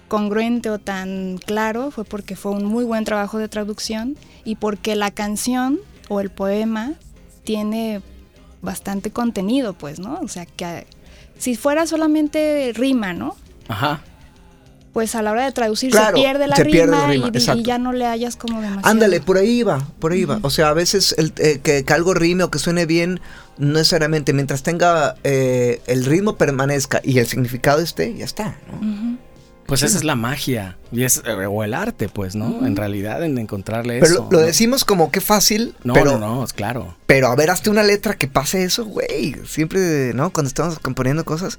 congruente 0.09 0.69
o 0.71 0.79
tan 0.79 1.39
claro, 1.39 1.91
fue 1.91 2.05
porque 2.05 2.37
fue 2.37 2.53
un 2.53 2.65
muy 2.65 2.85
buen 2.85 3.05
trabajo 3.05 3.39
de 3.39 3.49
traducción 3.49 4.17
y 4.45 4.57
porque 4.57 4.95
la 4.97 5.11
canción 5.11 5.79
o 6.09 6.21
el 6.21 6.31
poema 6.31 6.95
tiene 7.45 8.03
bastante 8.67 9.11
contenido, 9.11 9.73
pues, 9.73 9.99
¿no? 9.99 10.21
O 10.23 10.29
sea, 10.29 10.45
que 10.45 10.87
si 11.39 11.57
fuera 11.57 11.87
solamente 11.87 12.73
rima, 12.75 13.15
¿no? 13.15 13.35
Ajá. 13.69 14.03
Pues 14.93 15.15
a 15.15 15.21
la 15.21 15.31
hora 15.33 15.45
de 15.45 15.53
traducir 15.53 15.91
Claro, 15.91 16.17
se 16.17 16.23
pierde 16.23 16.47
la 16.47 16.57
se 16.57 16.65
pierde 16.65 16.87
rima, 16.87 17.07
la 17.07 17.31
rima, 17.31 17.55
y- 17.55 17.63
ya 17.63 17.79
no 17.79 17.93
le 17.93 18.07
hayas 18.07 18.37
como 18.37 18.61
demasiado. 18.63 18.89
Ándale, 18.89 19.21
por 19.21 19.37
ahí 19.37 19.63
va, 19.63 19.87
por 19.99 20.13
ahí 20.13 20.25
va. 20.25 20.39
O 20.43 20.49
sea, 20.51 20.69
a 20.71 20.73
veces 20.75 21.15
el, 21.19 21.35
eh, 21.37 21.61
que, 21.63 21.85
que 21.85 21.93
algo 21.93 22.15
rime 22.15 22.45
o 22.45 22.51
que 22.51 22.59
suene 22.59 22.87
bien, 22.87 23.21
no 23.59 23.75
necesariamente, 23.75 24.33
mientras 24.33 24.63
tenga 24.63 25.17
eh, 25.23 25.83
el 25.87 26.05
ritmo 26.07 26.37
permanezca 26.37 27.01
y 27.05 27.19
el 27.19 27.27
significado 27.27 27.81
esté, 27.81 28.15
ya 28.17 28.25
está, 28.25 28.57
¿no? 28.71 28.79
Ujú. 28.79 29.19
Pues 29.67 29.83
esa 29.83 29.99
es 29.99 30.05
la 30.05 30.15
magia. 30.17 30.77
Y 30.93 31.03
es, 31.05 31.23
eh, 31.27 31.47
o 31.47 31.65
el 31.65 31.75
arte, 31.75 32.09
pues, 32.09 32.35
¿no? 32.37 32.67
En 32.67 32.77
realidad, 32.77 33.23
en 33.25 33.37
encontrarle 33.39 34.01
Pero 34.01 34.13
eso. 34.13 34.29
lo 34.31 34.41
¿no? 34.41 34.47
decimos 34.47 34.85
como 34.85 35.11
que 35.11 35.21
fácil, 35.21 35.75
No, 35.85 35.93
pero, 35.95 36.19
no, 36.19 36.37
no, 36.37 36.45
es 36.45 36.53
claro. 36.53 36.97
pero 37.07 37.29
a 37.29 37.37
ver, 37.37 37.51
hazte 37.51 37.71
una 37.71 37.83
letra 37.83 38.15
que 38.15 38.29
pase 38.29 38.63
eso, 38.65 38.85
güey. 38.85 39.35
Siempre, 39.47 40.13
¿no? 40.15 40.31
Cuando 40.31 40.49
estamos 40.49 40.79
componiendo 40.79 41.25
cosas, 41.25 41.59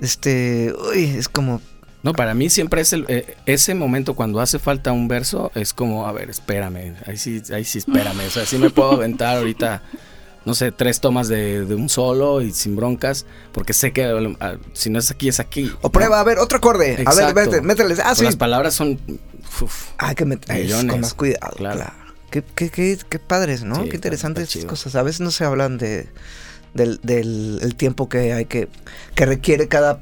este, 0.00 0.72
uy, 0.92 1.04
es 1.04 1.28
como, 1.28 1.60
No, 2.02 2.12
para 2.12 2.32
mí 2.34 2.48
siempre 2.48 2.80
es 2.82 2.92
el, 2.92 3.04
eh, 3.08 3.34
ese 3.46 3.74
momento 3.74 4.14
cuando 4.14 4.40
hace 4.40 4.58
falta 4.60 4.92
un 4.92 5.08
verso, 5.08 5.50
es 5.56 5.72
como, 5.72 6.06
a 6.06 6.12
ver, 6.12 6.30
espérame, 6.30 6.94
ahí 7.06 7.16
sí, 7.16 7.42
ahí 7.52 7.64
sí, 7.64 7.78
espérame. 7.78 8.20
O 8.26 8.30
sea, 8.30 8.46
sí 8.46 8.56
me 8.58 8.70
puedo 8.70 8.92
aventar 8.92 9.36
ahorita, 9.38 9.82
no 10.48 10.54
sé, 10.54 10.72
tres 10.72 11.00
tomas 11.00 11.28
de, 11.28 11.64
de 11.64 11.74
un 11.76 11.88
solo 11.88 12.40
y 12.42 12.50
sin 12.52 12.74
broncas, 12.74 13.26
porque 13.52 13.72
sé 13.72 13.92
que 13.92 14.04
ah, 14.40 14.56
si 14.72 14.90
no 14.90 14.98
es 14.98 15.10
aquí, 15.12 15.28
es 15.28 15.38
aquí. 15.38 15.72
o 15.82 15.90
prueba, 15.92 16.18
a 16.18 16.24
ver, 16.24 16.38
otro 16.38 16.58
acorde. 16.58 17.04
A 17.06 17.14
ver, 17.14 17.34
vete, 17.34 17.60
métele. 17.60 17.94
Ah, 18.00 18.02
Pero 18.04 18.14
sí. 18.16 18.24
Las 18.24 18.36
palabras 18.36 18.74
son... 18.74 18.98
uf, 19.60 19.90
Hay 19.98 20.14
que 20.16 20.24
meter 20.24 20.56
Millones. 20.62 20.90
con 20.92 21.00
más 21.02 21.14
cuidado, 21.14 21.54
Claro. 21.56 21.76
claro. 21.76 21.92
Qué, 22.30 22.42
qué, 22.42 22.68
qué, 22.70 22.98
qué 23.08 23.18
padres, 23.18 23.62
¿no? 23.64 23.76
Sí, 23.82 23.88
qué 23.88 23.96
interesantes 23.96 24.44
estas 24.54 24.64
cosas. 24.66 24.94
A 24.96 25.02
veces 25.02 25.20
no 25.20 25.30
se 25.30 25.44
hablan 25.44 25.78
de 25.78 26.08
del, 26.74 27.00
del 27.02 27.58
el 27.62 27.74
tiempo 27.76 28.08
que 28.10 28.32
hay 28.34 28.44
que 28.44 28.68
que 29.14 29.24
requiere 29.24 29.68
cada 29.68 30.00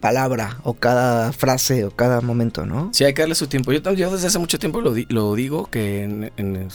palabra 0.00 0.58
o 0.64 0.74
cada 0.74 1.32
frase 1.32 1.84
o 1.84 1.90
cada 1.92 2.20
momento, 2.22 2.66
¿no? 2.66 2.90
Sí, 2.92 3.04
hay 3.04 3.14
que 3.14 3.22
darle 3.22 3.34
su 3.36 3.46
tiempo. 3.46 3.70
Yo, 3.72 3.80
yo 3.92 4.10
desde 4.10 4.26
hace 4.26 4.38
mucho 4.40 4.58
tiempo 4.58 4.80
lo, 4.80 4.92
di- 4.94 5.06
lo 5.10 5.34
digo, 5.36 5.66
que 5.70 6.02
en, 6.02 6.32
en- 6.36 6.68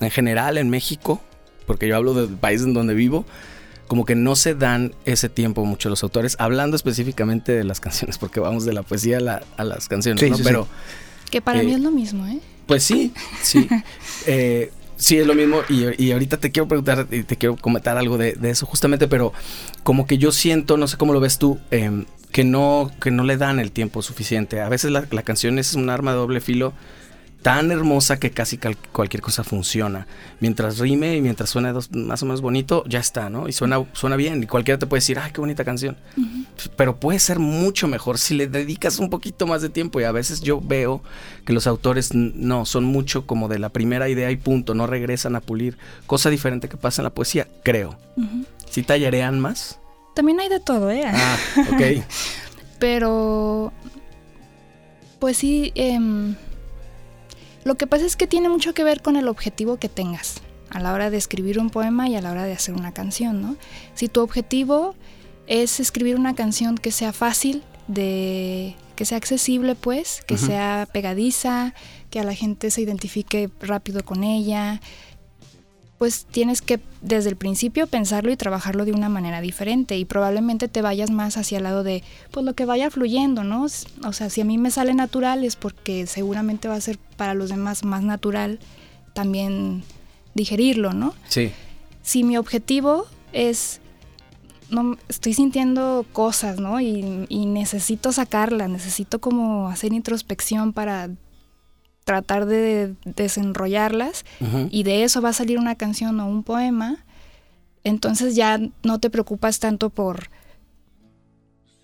en 0.00 0.10
general 0.10 0.58
en 0.58 0.68
México, 0.68 1.22
porque 1.66 1.88
yo 1.88 1.96
hablo 1.96 2.14
del 2.14 2.36
país 2.36 2.62
en 2.62 2.74
donde 2.74 2.94
vivo, 2.94 3.24
como 3.88 4.04
que 4.04 4.14
no 4.14 4.36
se 4.36 4.54
dan 4.54 4.94
ese 5.04 5.28
tiempo 5.28 5.64
mucho 5.64 5.88
los 5.90 6.02
autores, 6.02 6.36
hablando 6.38 6.76
específicamente 6.76 7.52
de 7.52 7.64
las 7.64 7.80
canciones, 7.80 8.16
porque 8.18 8.40
vamos 8.40 8.64
de 8.64 8.72
la 8.72 8.82
poesía 8.82 9.18
a, 9.18 9.20
la- 9.20 9.42
a 9.56 9.64
las 9.64 9.88
canciones, 9.88 10.20
Sí, 10.20 10.30
¿no? 10.30 10.36
sí, 10.36 10.42
Pero, 10.44 10.66
Que 11.30 11.40
para 11.42 11.60
Eh, 11.60 11.64
mí 11.64 11.72
es 11.74 11.80
lo 11.80 11.90
mismo, 11.90 12.26
¿eh? 12.26 12.38
pues 12.66 12.82
sí, 12.84 13.12
sí. 13.42 13.68
Eh, 14.26 14.70
sí, 14.96 15.18
es 15.18 15.26
lo 15.26 15.34
mismo. 15.34 15.60
Y, 15.68 16.02
y 16.02 16.12
ahorita 16.12 16.36
te 16.38 16.50
quiero 16.52 16.68
preguntar 16.68 17.06
y 17.10 17.22
te 17.24 17.36
quiero 17.36 17.56
comentar 17.56 17.96
algo 17.98 18.16
de, 18.18 18.32
de 18.34 18.50
eso, 18.50 18.66
justamente, 18.66 19.08
pero 19.08 19.32
como 19.82 20.06
que 20.06 20.16
yo 20.18 20.30
siento, 20.32 20.76
no 20.76 20.86
sé 20.88 20.96
cómo 20.96 21.12
lo 21.12 21.20
ves 21.20 21.38
tú, 21.38 21.58
em, 21.70 22.04
que, 22.30 22.44
no, 22.44 22.90
que 23.00 23.10
no 23.10 23.24
le 23.24 23.36
dan 23.36 23.58
el 23.58 23.72
tiempo 23.72 24.00
suficiente. 24.02 24.60
A 24.60 24.68
veces 24.68 24.90
la, 24.90 25.04
la 25.10 25.22
canción 25.22 25.58
es 25.58 25.74
un 25.74 25.90
arma 25.90 26.12
de 26.12 26.18
doble 26.18 26.40
filo 26.40 26.72
tan 27.42 27.72
hermosa 27.72 28.18
que 28.20 28.30
casi 28.30 28.58
cualquier 28.92 29.20
cosa 29.20 29.42
funciona. 29.42 30.06
Mientras 30.40 30.78
rime 30.78 31.16
y 31.16 31.20
mientras 31.20 31.50
suene 31.50 31.72
dos- 31.72 31.90
más 31.92 32.22
o 32.22 32.26
menos 32.26 32.40
bonito, 32.40 32.84
ya 32.86 33.00
está, 33.00 33.28
¿no? 33.30 33.48
Y 33.48 33.52
suena, 33.52 33.84
suena 33.92 34.14
bien. 34.16 34.42
Y 34.42 34.46
cualquiera 34.46 34.78
te 34.78 34.86
puede 34.86 34.98
decir, 35.00 35.18
ay, 35.18 35.32
qué 35.32 35.40
bonita 35.40 35.64
canción. 35.64 35.96
Pero 36.76 36.96
puede 37.00 37.18
ser 37.18 37.38
mucho 37.40 37.88
mejor 37.88 38.18
si 38.18 38.34
le 38.34 38.46
dedicas 38.46 38.98
un 39.00 39.10
poquito 39.10 39.46
más 39.46 39.60
de 39.60 39.68
tiempo. 39.68 40.00
Y 40.00 40.04
a 40.04 40.12
veces 40.12 40.40
yo 40.40 40.60
veo 40.60 41.02
que 41.44 41.52
los 41.52 41.66
autores 41.66 42.14
no, 42.14 42.64
son 42.64 42.84
mucho 42.84 43.26
como 43.26 43.48
de 43.48 43.58
la 43.58 43.70
primera 43.70 44.08
idea 44.08 44.30
y 44.30 44.36
punto. 44.36 44.74
No 44.74 44.86
regresan 44.86 45.34
a 45.36 45.40
pulir. 45.40 45.76
Cosa 46.06 46.30
diferente 46.30 46.68
que 46.68 46.76
pasa 46.76 47.02
en 47.02 47.04
la 47.04 47.10
poesía, 47.10 47.48
creo. 47.64 47.98
Si 48.70 48.82
tallarean 48.84 49.40
más. 49.40 49.78
También 50.14 50.38
hay 50.40 50.48
de 50.48 50.60
todo, 50.60 50.90
¿eh? 50.90 51.02
Ah, 51.06 51.36
ok. 51.72 52.04
Pero, 52.78 53.72
pues 55.18 55.36
sí, 55.36 55.72
em, 55.74 56.34
lo 57.64 57.76
que 57.76 57.86
pasa 57.86 58.06
es 58.06 58.16
que 58.16 58.26
tiene 58.26 58.48
mucho 58.48 58.74
que 58.74 58.84
ver 58.84 59.02
con 59.02 59.16
el 59.16 59.28
objetivo 59.28 59.76
que 59.76 59.88
tengas 59.88 60.42
a 60.70 60.80
la 60.80 60.92
hora 60.92 61.10
de 61.10 61.18
escribir 61.18 61.58
un 61.58 61.70
poema 61.70 62.08
y 62.08 62.16
a 62.16 62.22
la 62.22 62.30
hora 62.30 62.44
de 62.44 62.52
hacer 62.52 62.74
una 62.74 62.92
canción, 62.92 63.42
¿no? 63.42 63.56
Si 63.94 64.08
tu 64.08 64.20
objetivo 64.20 64.94
es 65.46 65.80
escribir 65.80 66.16
una 66.16 66.34
canción 66.34 66.78
que 66.78 66.90
sea 66.90 67.12
fácil 67.12 67.62
de 67.88 68.74
que 68.96 69.04
sea 69.04 69.18
accesible, 69.18 69.74
pues, 69.74 70.22
que 70.26 70.36
sea 70.36 70.86
pegadiza, 70.92 71.74
que 72.10 72.20
a 72.20 72.24
la 72.24 72.34
gente 72.34 72.70
se 72.70 72.82
identifique 72.82 73.50
rápido 73.60 74.04
con 74.04 74.22
ella, 74.22 74.80
pues 76.02 76.24
tienes 76.24 76.62
que 76.62 76.80
desde 77.00 77.30
el 77.30 77.36
principio 77.36 77.86
pensarlo 77.86 78.32
y 78.32 78.36
trabajarlo 78.36 78.84
de 78.84 78.90
una 78.90 79.08
manera 79.08 79.40
diferente 79.40 79.96
y 79.98 80.04
probablemente 80.04 80.66
te 80.66 80.82
vayas 80.82 81.12
más 81.12 81.36
hacia 81.36 81.58
el 81.58 81.62
lado 81.62 81.84
de 81.84 82.02
pues 82.32 82.44
lo 82.44 82.54
que 82.54 82.64
vaya 82.64 82.90
fluyendo, 82.90 83.44
¿no? 83.44 83.66
O 84.04 84.12
sea, 84.12 84.28
si 84.28 84.40
a 84.40 84.44
mí 84.44 84.58
me 84.58 84.72
sale 84.72 84.94
natural 84.94 85.44
es 85.44 85.54
porque 85.54 86.08
seguramente 86.08 86.66
va 86.66 86.74
a 86.74 86.80
ser 86.80 86.98
para 87.16 87.34
los 87.34 87.50
demás 87.50 87.84
más 87.84 88.02
natural 88.02 88.58
también 89.12 89.84
digerirlo, 90.34 90.92
¿no? 90.92 91.14
Sí. 91.28 91.52
si 92.02 92.24
mi 92.24 92.36
objetivo 92.36 93.06
es 93.32 93.80
no 94.70 94.98
estoy 95.08 95.34
sintiendo 95.34 96.04
cosas, 96.12 96.58
¿no? 96.58 96.80
Y, 96.80 97.26
y 97.28 97.46
necesito 97.46 98.10
sacarla, 98.10 98.66
necesito 98.66 99.20
como 99.20 99.68
hacer 99.68 99.92
introspección 99.92 100.72
para 100.72 101.10
tratar 102.04 102.46
de 102.46 102.94
desenrollarlas 103.04 104.24
y 104.70 104.82
de 104.82 105.04
eso 105.04 105.22
va 105.22 105.30
a 105.30 105.32
salir 105.32 105.58
una 105.58 105.76
canción 105.76 106.18
o 106.20 106.26
un 106.26 106.42
poema, 106.42 107.04
entonces 107.84 108.34
ya 108.34 108.60
no 108.82 108.98
te 108.98 109.10
preocupas 109.10 109.58
tanto 109.58 109.90
por 109.90 110.30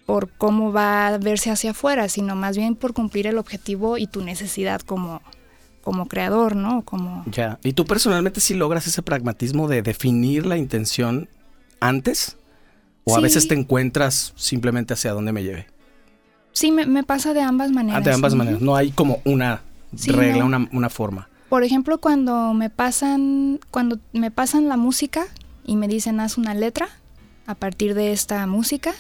por 0.07 0.31
cómo 0.31 0.73
va 0.73 1.09
a 1.09 1.19
verse 1.19 1.51
hacia 1.51 1.73
afuera, 1.73 2.09
sino 2.09 2.35
más 2.35 2.57
bien 2.57 2.77
por 2.77 2.95
cumplir 2.95 3.27
el 3.27 3.37
objetivo 3.37 3.99
y 3.99 4.07
tu 4.07 4.25
necesidad 4.25 4.81
como, 4.81 5.21
como 5.83 6.09
creador, 6.09 6.57
¿no? 6.57 6.81
Como 6.81 7.25
Ya. 7.31 7.59
¿Y 7.63 7.75
tú 7.75 7.85
personalmente 7.85 8.41
sí 8.41 8.55
logras 8.55 8.87
ese 8.87 9.03
pragmatismo 9.03 9.69
de 9.69 9.83
definir 9.83 10.47
la 10.47 10.57
intención 10.57 11.29
antes? 11.79 12.39
¿O 13.05 13.19
a 13.19 13.21
veces 13.21 13.49
te 13.49 13.55
encuentras 13.55 14.33
simplemente 14.35 14.95
hacia 14.95 15.13
dónde 15.13 15.33
me 15.33 15.43
lleve? 15.43 15.67
sí 16.53 16.73
me, 16.73 16.87
me 16.87 17.05
pasa 17.05 17.35
de 17.35 17.41
ambas 17.41 17.71
maneras. 17.71 18.01
Ah, 18.01 18.05
de 18.09 18.13
ambas 18.13 18.33
¿sí? 18.33 18.39
maneras. 18.39 18.61
No 18.61 18.77
hay 18.77 18.91
como 18.91 19.21
una 19.25 19.63
Sí, 19.97 20.11
regla, 20.11 20.41
no. 20.41 20.47
una, 20.47 20.69
una 20.73 20.91
forma. 20.91 21.29
Por 21.49 21.65
ejemplo, 21.65 21.99
cuando 21.99 22.53
me 22.55 22.69
pasan, 22.71 23.59
cuando 23.71 23.99
me 24.13 24.31
pasan 24.31 24.69
la 24.69 24.77
música 24.77 25.27
y 25.65 25.77
me 25.77 25.89
dicen 25.89 26.21
haz 26.21 26.37
una 26.39 26.55
letra 26.55 26.89
a 27.47 27.55
partir 27.55 27.95
de 27.95 28.13
esta 28.13 28.47
música, 28.47 28.93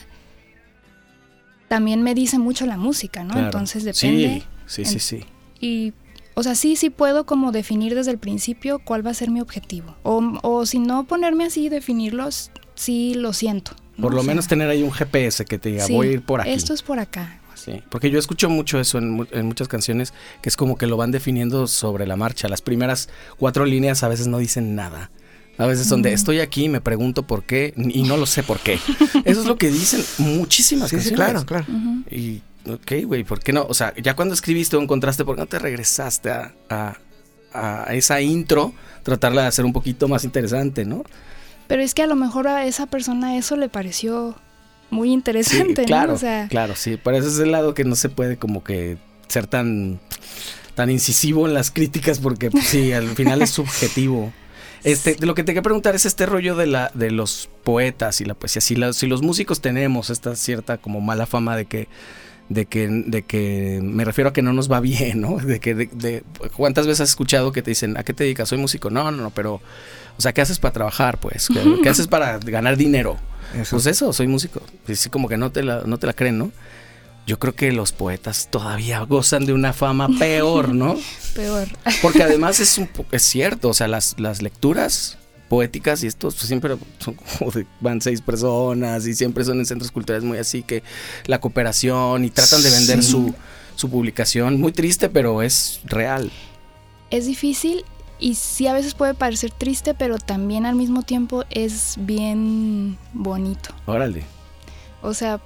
también 1.68 2.02
me 2.02 2.14
dice 2.14 2.38
mucho 2.38 2.66
la 2.66 2.76
música, 2.76 3.22
¿no? 3.24 3.32
Claro. 3.32 3.46
Entonces 3.46 3.84
depende. 3.84 4.44
Sí, 4.66 4.84
sí, 4.84 4.84
sí, 4.84 4.94
en- 4.94 5.00
sí. 5.00 5.26
Y, 5.60 5.92
o 6.34 6.42
sea, 6.42 6.54
sí, 6.54 6.76
sí 6.76 6.88
puedo 6.90 7.26
como 7.26 7.52
definir 7.52 7.94
desde 7.94 8.10
el 8.12 8.18
principio 8.18 8.78
cuál 8.78 9.04
va 9.06 9.10
a 9.10 9.14
ser 9.14 9.30
mi 9.30 9.40
objetivo. 9.40 9.96
O, 10.02 10.22
o 10.42 10.64
si 10.66 10.78
no 10.78 11.04
ponerme 11.04 11.44
así 11.44 11.66
y 11.66 11.68
definirlos, 11.68 12.50
sí 12.74 13.14
lo 13.14 13.32
siento. 13.32 13.72
Por 14.00 14.14
lo 14.14 14.20
O 14.20 14.22
sea, 14.22 14.28
menos 14.30 14.46
tener 14.46 14.70
ahí 14.70 14.82
un 14.82 14.92
GPS 14.92 15.44
que 15.44 15.58
te 15.58 15.70
diga, 15.70 15.84
sí, 15.84 15.92
voy 15.92 16.08
a 16.08 16.10
ir 16.12 16.22
por 16.22 16.40
aquí. 16.40 16.50
Esto 16.50 16.72
es 16.72 16.82
por 16.82 17.00
acá. 17.00 17.37
Sí, 17.58 17.82
porque 17.90 18.10
yo 18.10 18.18
escucho 18.18 18.48
mucho 18.48 18.78
eso 18.80 18.98
en, 18.98 19.10
mu- 19.10 19.26
en 19.32 19.46
muchas 19.46 19.68
canciones, 19.68 20.12
que 20.42 20.48
es 20.48 20.56
como 20.56 20.76
que 20.76 20.86
lo 20.86 20.96
van 20.96 21.10
definiendo 21.10 21.66
sobre 21.66 22.06
la 22.06 22.16
marcha. 22.16 22.48
Las 22.48 22.62
primeras 22.62 23.08
cuatro 23.36 23.64
líneas 23.66 24.02
a 24.02 24.08
veces 24.08 24.26
no 24.28 24.38
dicen 24.38 24.74
nada. 24.74 25.10
A 25.58 25.66
veces 25.66 25.88
son 25.88 26.02
de 26.02 26.10
Mm. 26.10 26.14
estoy 26.14 26.38
aquí 26.40 26.64
y 26.64 26.68
me 26.68 26.80
pregunto 26.80 27.24
por 27.24 27.42
qué 27.42 27.74
y 27.76 28.04
no 28.04 28.16
lo 28.16 28.26
sé 28.26 28.42
por 28.44 28.60
qué. 28.60 28.74
Eso 29.24 29.40
es 29.40 29.46
lo 29.46 29.56
que 29.58 29.70
dicen 29.70 30.04
muchísimas 30.18 30.88
Sí, 30.90 31.00
sí, 31.00 31.10
canciones. 31.14 31.44
claro, 31.44 31.46
claro. 31.46 31.66
Y, 32.10 32.42
ok, 32.70 33.04
güey, 33.06 33.24
¿por 33.24 33.40
qué 33.40 33.52
no? 33.52 33.66
O 33.68 33.74
sea, 33.74 33.92
ya 34.00 34.14
cuando 34.14 34.34
escribiste 34.34 34.76
o 34.76 34.80
encontraste, 34.80 35.24
¿por 35.24 35.34
qué 35.34 35.40
no 35.40 35.46
te 35.48 35.58
regresaste 35.58 36.30
a, 36.30 36.54
a- 36.70 36.96
a 37.52 37.94
esa 37.94 38.20
intro? 38.20 38.72
Tratarla 39.02 39.42
de 39.42 39.48
hacer 39.48 39.64
un 39.64 39.72
poquito 39.72 40.06
más 40.06 40.22
interesante, 40.22 40.84
¿no? 40.84 41.02
Pero 41.66 41.82
es 41.82 41.92
que 41.92 42.02
a 42.02 42.06
lo 42.06 42.14
mejor 42.14 42.46
a 42.46 42.64
esa 42.66 42.86
persona 42.86 43.36
eso 43.36 43.56
le 43.56 43.68
pareció 43.68 44.36
muy 44.90 45.12
interesante, 45.12 45.84
claro, 45.84 46.08
¿no? 46.08 46.14
O 46.14 46.18
sea, 46.18 46.48
claro, 46.48 46.74
sí. 46.76 46.96
Por 46.96 47.14
eso 47.14 47.28
es 47.28 47.38
el 47.38 47.52
lado 47.52 47.74
que 47.74 47.84
no 47.84 47.94
se 47.96 48.08
puede 48.08 48.36
como 48.36 48.64
que 48.64 48.96
ser 49.28 49.46
tan, 49.46 50.00
tan 50.74 50.90
incisivo 50.90 51.46
en 51.46 51.54
las 51.54 51.70
críticas 51.70 52.18
porque 52.20 52.50
pues, 52.50 52.64
sí, 52.66 52.92
al 52.92 53.08
final 53.16 53.42
es 53.42 53.50
subjetivo. 53.50 54.32
Este, 54.84 55.16
lo 55.26 55.34
que 55.34 55.42
te 55.42 55.46
quería 55.52 55.62
preguntar 55.62 55.94
es 55.96 56.06
este 56.06 56.24
rollo 56.24 56.54
de 56.54 56.66
la 56.66 56.90
de 56.94 57.10
los 57.10 57.50
poetas 57.64 58.20
y 58.20 58.24
la 58.24 58.34
poesía. 58.34 58.62
Si, 58.62 58.76
la- 58.76 58.92
si 58.92 59.06
los 59.08 59.22
músicos 59.22 59.60
tenemos 59.60 60.08
esta 60.10 60.36
cierta 60.36 60.78
como 60.78 61.00
mala 61.00 61.26
fama 61.26 61.56
de 61.56 61.64
que 61.66 61.88
de 62.48 62.64
que 62.64 62.88
de 62.88 63.22
que 63.22 63.80
me 63.82 64.04
refiero 64.06 64.30
a 64.30 64.32
que 64.32 64.40
no 64.40 64.52
nos 64.54 64.70
va 64.72 64.80
bien, 64.80 65.20
¿no? 65.20 65.36
De 65.36 65.58
que 65.60 65.74
de, 65.74 65.86
de- 65.92 66.22
cuántas 66.56 66.86
veces 66.86 67.00
has 67.02 67.08
escuchado 67.10 67.50
que 67.52 67.60
te 67.60 67.72
dicen, 67.72 67.96
"¿A 67.98 68.04
qué 68.04 68.14
te 68.14 68.22
dedicas? 68.24 68.48
Soy 68.48 68.56
músico." 68.58 68.88
No, 68.88 69.10
no, 69.10 69.20
no, 69.22 69.30
pero 69.30 69.54
o 70.16 70.20
sea, 70.22 70.32
¿qué 70.32 70.40
haces 70.40 70.58
para 70.60 70.72
trabajar, 70.72 71.18
pues? 71.18 71.48
¿Qué, 71.48 71.60
qué 71.82 71.88
haces 71.88 72.06
para 72.06 72.38
ganar 72.38 72.76
dinero? 72.76 73.18
Eso. 73.54 73.76
Pues 73.76 73.86
eso, 73.86 74.12
soy 74.12 74.26
músico. 74.26 74.60
Sí, 74.92 75.08
como 75.10 75.28
que 75.28 75.36
no 75.36 75.50
te 75.50 75.62
la, 75.62 75.82
no 75.84 75.98
te 75.98 76.06
la 76.06 76.12
creen, 76.12 76.38
¿no? 76.38 76.52
Yo 77.26 77.38
creo 77.38 77.54
que 77.54 77.72
los 77.72 77.92
poetas 77.92 78.48
todavía 78.50 79.00
gozan 79.08 79.46
de 79.46 79.52
una 79.52 79.72
fama 79.72 80.08
peor, 80.18 80.70
¿no? 80.74 80.96
peor. 81.34 81.68
Porque 82.02 82.22
además 82.22 82.60
es 82.60 82.78
un 82.78 82.88
es 83.12 83.22
cierto, 83.22 83.68
o 83.70 83.74
sea, 83.74 83.88
las, 83.88 84.16
las 84.18 84.42
lecturas 84.42 85.18
poéticas 85.48 86.02
y 86.02 86.06
estos 86.06 86.34
pues, 86.34 86.46
siempre 86.46 86.76
son 86.98 87.14
como 87.14 87.50
de, 87.50 87.66
van 87.80 88.02
seis 88.02 88.20
personas 88.20 89.06
y 89.06 89.14
siempre 89.14 89.44
son 89.44 89.58
en 89.58 89.64
centros 89.66 89.90
culturales 89.90 90.22
muy 90.22 90.36
así 90.36 90.62
que 90.62 90.82
la 91.24 91.40
cooperación 91.40 92.22
y 92.26 92.30
tratan 92.30 92.62
de 92.62 92.70
vender 92.70 93.02
Sí. 93.02 93.10
su, 93.12 93.34
su 93.74 93.88
publicación. 93.88 94.60
Muy 94.60 94.72
triste, 94.72 95.08
pero 95.08 95.40
es 95.40 95.80
real. 95.84 96.30
Es 97.10 97.24
difícil 97.26 97.84
y 98.18 98.34
sí 98.34 98.66
a 98.66 98.72
veces 98.72 98.94
puede 98.94 99.14
parecer 99.14 99.50
triste, 99.50 99.94
pero 99.94 100.18
también 100.18 100.66
al 100.66 100.74
mismo 100.74 101.02
tiempo 101.02 101.44
es 101.50 101.94
bien 101.98 102.98
bonito. 103.12 103.70
Órale. 103.86 104.24
O 105.02 105.14
sea, 105.14 105.40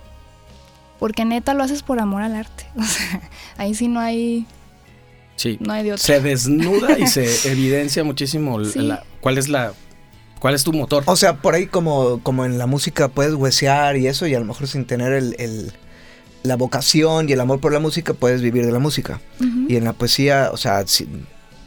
porque 0.98 1.24
neta 1.24 1.54
lo 1.54 1.62
haces 1.64 1.82
por 1.82 1.98
amor 2.00 2.22
al 2.22 2.35
arte. 2.35 2.66
O 2.76 2.82
sea, 2.85 3.30
ahí 3.58 3.74
sí 3.74 3.88
no 3.88 4.00
hay, 4.00 4.46
Sí. 5.37 5.58
no 5.61 5.72
hay 5.72 5.82
de 5.85 5.92
otra. 5.92 6.04
Se 6.04 6.20
desnuda 6.20 6.98
y 6.98 7.06
se 7.06 7.24
evidencia 7.50 8.04
muchísimo 8.04 8.64
Sí. 8.64 8.78
la- 8.80 9.02
cuál 9.20 9.38
es 9.38 9.48
la 9.48 9.72
cuál 10.38 10.54
es 10.54 10.64
tu 10.64 10.72
motor. 10.72 11.04
O 11.06 11.14
sea, 11.14 11.37
por 11.37 11.54
ahí 11.54 11.66
como, 11.66 12.20
como 12.24 12.44
en 12.44 12.58
la 12.58 12.66
música 12.66 13.06
puedes 13.08 13.35
huesear 13.35 13.96
y 13.96 14.08
eso, 14.08 14.26
y 14.26 14.35
a 14.35 14.40
lo 14.40 14.44
mejor 14.44 14.66
sin 14.66 14.85
tener 14.87 15.12
el, 15.12 15.37
el- 15.38 15.72
la 16.42 16.56
vocación 16.56 17.28
y 17.28 17.32
el 17.32 17.40
amor 17.40 17.61
por 17.61 17.72
la 17.72 17.78
música, 17.78 18.12
puedes 18.14 18.42
vivir 18.42 18.66
de 18.66 18.72
la 18.72 18.80
música. 18.80 19.20
Y 19.68 19.76
en 19.76 19.85
la 19.85 19.92
poesía, 19.92 20.50
o 20.52 20.56
sea, 20.56 20.85
si, 20.88 21.08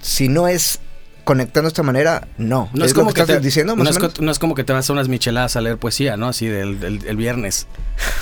si 0.02 0.28
no 0.28 0.50
es 0.50 0.82
conectando 1.26 1.64
de 1.68 1.74
esta 1.74 1.84
manera, 1.84 2.28
no. 2.38 2.70
No 2.74 2.86
es, 2.86 2.92
lo 2.92 3.02
como 3.02 3.14
que, 3.14 3.20
estás 3.22 3.38
te, 3.40 3.44
diciendo, 3.44 3.76
no, 3.76 3.84
más 3.84 3.92
es 3.92 3.98
o 3.98 4.00
co- 4.00 4.06
menos? 4.08 4.22
no 4.22 4.32
es 4.32 4.40
como 4.40 4.56
que 4.56 4.64
te 4.64 4.72
vas 4.72 4.90
a 4.90 4.94
unas 4.94 5.10
micheladas 5.10 5.58
a 5.58 5.62
leer 5.62 5.78
poesía, 5.78 6.16
¿no? 6.16 6.28
Así 6.30 6.48
del, 6.48 6.80
del- 6.80 7.06
el 7.06 7.18
viernes. 7.18 7.68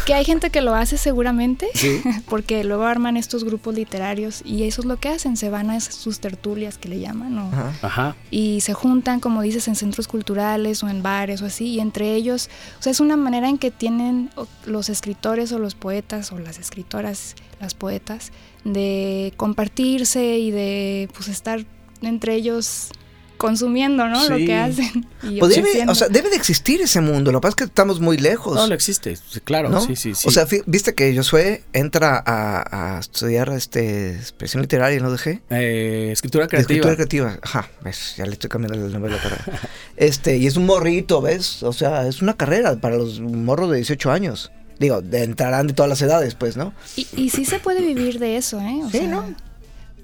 Que 0.05 0.13
hay 0.15 0.25
gente 0.25 0.49
que 0.49 0.61
lo 0.61 0.73
hace 0.73 0.97
seguramente, 0.97 1.67
Sí. 1.75 2.01
porque 2.29 2.63
luego 2.63 2.83
arman 2.85 3.15
estos 3.17 3.43
grupos 3.43 3.75
literarios 3.75 4.41
y 4.43 4.63
eso 4.63 4.81
es 4.81 4.85
lo 4.85 4.97
que 4.97 5.09
hacen, 5.09 5.37
se 5.37 5.49
van 5.49 5.69
a 5.69 5.77
esas- 5.77 5.95
sus 5.95 6.19
tertulias 6.19 6.77
que 6.79 6.89
le 6.89 6.99
llaman, 6.99 7.37
o- 7.37 7.47
Ajá. 7.49 7.73
Ajá. 7.81 8.15
y 8.31 8.61
se 8.61 8.73
juntan, 8.73 9.19
como 9.19 9.41
dices, 9.43 9.67
en 9.67 9.75
centros 9.75 10.07
culturales 10.07 10.81
o 10.83 10.89
en 10.89 11.03
bares 11.03 11.41
o 11.43 11.45
así, 11.45 11.65
y 11.67 11.79
entre 11.81 12.13
ellos, 12.15 12.49
o 12.79 12.81
sea, 12.83 12.91
es 12.91 12.99
una 12.99 13.17
manera 13.17 13.49
en 13.49 13.57
que 13.57 13.69
tienen 13.69 14.29
los 14.65 14.89
escritores 14.89 15.51
o 15.51 15.59
los 15.59 15.75
poetas 15.75 16.31
o 16.31 16.39
las 16.39 16.57
escritoras, 16.57 17.35
las 17.59 17.73
poetas, 17.75 18.31
de 18.63 19.33
compartirse 19.35 20.37
y 20.37 20.51
de 20.51 21.09
pues 21.13 21.27
estar 21.27 21.65
entre 22.05 22.35
ellos 22.35 22.89
consumiendo, 23.37 24.07
¿no? 24.07 24.29
Lo 24.29 24.37
que 24.37 24.55
hacen. 24.55 25.05
Y 25.21 25.39
Pues 25.39 25.49
debe, 25.55 25.61
ofreciendo. 25.63 25.91
o 25.91 25.95
sea, 25.95 26.07
debe 26.07 26.29
de 26.29 26.37
existir 26.37 26.79
ese 26.81 27.01
mundo, 27.01 27.31
lo 27.33 27.39
que 27.39 27.41
pasa 27.41 27.49
es 27.51 27.55
que 27.57 27.63
estamos 27.65 27.99
muy 27.99 28.17
lejos. 28.17 28.55
No, 28.55 28.67
no 28.67 28.73
existe. 28.73 29.17
Claro, 29.43 29.67
¿no? 29.69 29.81
sí, 29.81 29.97
sí, 29.97 30.15
sí. 30.15 30.25
O 30.27 30.31
sea, 30.31 30.45
viste 30.65 30.93
que 30.93 31.13
Josué 31.13 31.63
entra 31.73 32.23
a, 32.25 32.95
a 32.95 32.99
estudiar 32.99 33.49
este 33.49 34.15
expresión 34.15 34.61
literaria 34.61 34.97
en 34.97 35.05
UDG. 35.05 35.41
Eh, 35.49 36.09
escritura 36.13 36.45
De 36.45 36.49
creativa. 36.49 36.61
Escritura 36.73 36.95
creativa. 36.95 37.39
Ajá, 37.41 37.69
ves, 37.83 38.13
ya 38.17 38.25
le 38.25 38.31
estoy 38.33 38.49
cambiando 38.49 38.77
el 38.85 38.93
nombre 38.93 39.11
de 39.11 39.17
la 39.17 39.23
carrera. 39.23 39.45
Este, 39.97 40.37
y 40.37 40.47
es 40.47 40.55
un 40.55 40.65
morrito, 40.65 41.21
¿ves? 41.21 41.63
O 41.63 41.73
sea, 41.73 42.07
es 42.07 42.21
una 42.21 42.35
carrera 42.35 42.75
para 42.77 42.95
los 42.95 43.19
morros 43.19 43.69
de 43.71 43.75
18 43.77 44.09
años. 44.11 44.51
Digo, 44.79 45.01
entrarán 45.11 45.67
de 45.67 45.73
todas 45.73 45.89
las 45.89 46.01
edades, 46.01 46.35
pues, 46.35 46.55
¿no? 46.55 46.73
Y, 46.95 47.07
y 47.15 47.29
sí 47.29 47.43
se 47.45 47.59
puede 47.59 47.81
vivir 47.81 48.19
de 48.19 48.37
eso, 48.37 48.59
¿eh? 48.61 48.79
O 48.83 48.89
Sí, 48.89 48.99
sea, 48.99 49.07
¿no? 49.07 49.35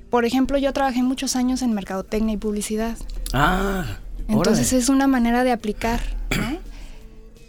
Por 0.09 0.25
ejemplo, 0.25 0.57
yo 0.57 0.73
trabajé 0.73 1.03
muchos 1.03 1.35
años 1.35 1.61
en 1.61 1.73
mercadotecnia 1.73 2.33
y 2.33 2.37
publicidad. 2.37 2.97
Ah, 3.33 3.97
Entonces 4.27 4.67
órale. 4.67 4.83
es 4.83 4.89
una 4.89 5.07
manera 5.07 5.43
de 5.43 5.51
aplicar, 5.51 6.01
¿no? 6.31 6.57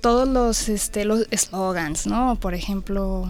Todos 0.01 0.29
los 0.29 0.68
este 0.68 1.05
los 1.05 1.27
slogans, 1.31 2.07
¿no? 2.07 2.37
Por 2.37 2.55
ejemplo, 2.55 3.29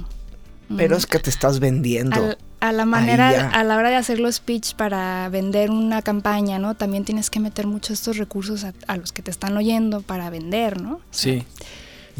Pero 0.77 0.95
mm, 0.95 0.99
es 0.99 1.07
que 1.07 1.19
te 1.19 1.31
estás 1.31 1.59
vendiendo. 1.61 2.15
al- 2.17 2.39
a 2.61 2.73
la 2.73 2.85
manera 2.85 3.49
a 3.49 3.65
la 3.65 3.77
hora 3.79 3.89
de 3.89 3.97
hacer 3.97 4.21
los 4.21 4.39
pitch 4.41 4.75
para 4.77 5.29
vender 5.31 5.71
una 5.71 6.03
campaña, 6.03 6.59
¿no? 6.59 6.75
También 6.75 7.05
tienes 7.07 7.31
que 7.31 7.41
meter 7.41 7.67
muchos 7.67 7.93
estos 7.93 8.19
recursos 8.19 8.65
a, 8.65 8.75
a 8.87 8.97
los 8.99 9.13
que 9.13 9.23
te 9.23 9.31
están 9.31 9.57
oyendo 9.57 10.03
para 10.03 10.29
vender, 10.29 10.79
¿no? 10.81 10.95
O 10.97 11.01
sea, 11.11 11.33
Sí. 11.35 11.45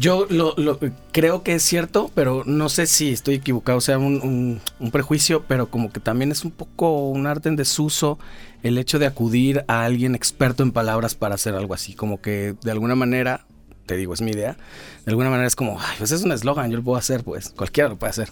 Yo 0.01 0.25
lo, 0.31 0.55
lo- 0.57 0.79
creo 1.11 1.43
que 1.43 1.53
es 1.53 1.61
cierto, 1.61 2.09
pero 2.15 2.41
no 2.47 2.69
sé 2.69 2.87
si 2.87 3.11
estoy 3.11 3.35
equivocado, 3.35 3.77
o 3.77 3.81
sea, 3.81 3.99
un, 3.99 4.15
un- 4.23 4.59
un 4.79 4.89
prejuicio, 4.91 5.43
pero 5.47 5.69
como 5.69 5.91
que 5.93 5.99
también 5.99 6.31
es 6.31 6.43
un 6.43 6.49
poco 6.49 7.07
un 7.09 7.27
arte 7.27 7.49
en 7.49 7.55
desuso 7.55 8.17
el 8.63 8.79
hecho 8.79 8.97
de 8.97 9.05
acudir 9.05 9.63
a 9.67 9.85
alguien 9.85 10.15
experto 10.15 10.63
en 10.63 10.71
palabras 10.71 11.13
para 11.13 11.35
hacer 11.35 11.53
algo 11.53 11.75
así, 11.75 11.93
como 11.93 12.19
que 12.19 12.55
de 12.63 12.71
alguna 12.71 12.95
manera, 12.95 13.45
te 13.85 13.95
digo, 13.95 14.15
es 14.15 14.21
mi 14.21 14.31
idea, 14.31 14.57
de 15.05 15.11
alguna 15.11 15.29
manera 15.29 15.45
es 15.45 15.55
como, 15.55 15.79
ay, 15.79 15.95
pues 15.99 16.11
es 16.11 16.23
un 16.23 16.31
eslogan, 16.31 16.71
yo 16.71 16.77
lo 16.77 16.83
puedo 16.83 16.97
hacer, 16.97 17.23
pues, 17.23 17.49
cualquiera 17.49 17.87
lo 17.89 17.97
puede 17.97 18.09
hacer. 18.09 18.31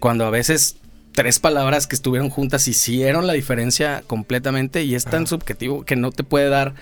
Cuando 0.00 0.24
a 0.26 0.30
veces 0.30 0.78
tres 1.12 1.38
palabras 1.38 1.86
que 1.86 1.94
estuvieron 1.94 2.28
juntas 2.28 2.66
hicieron 2.66 3.28
la 3.28 3.34
diferencia 3.34 4.02
completamente 4.08 4.82
y 4.82 4.96
es 4.96 5.04
tan 5.04 5.26
subjetivo 5.28 5.84
que 5.84 5.94
no 5.94 6.10
te 6.10 6.24
puede 6.24 6.48
dar, 6.48 6.74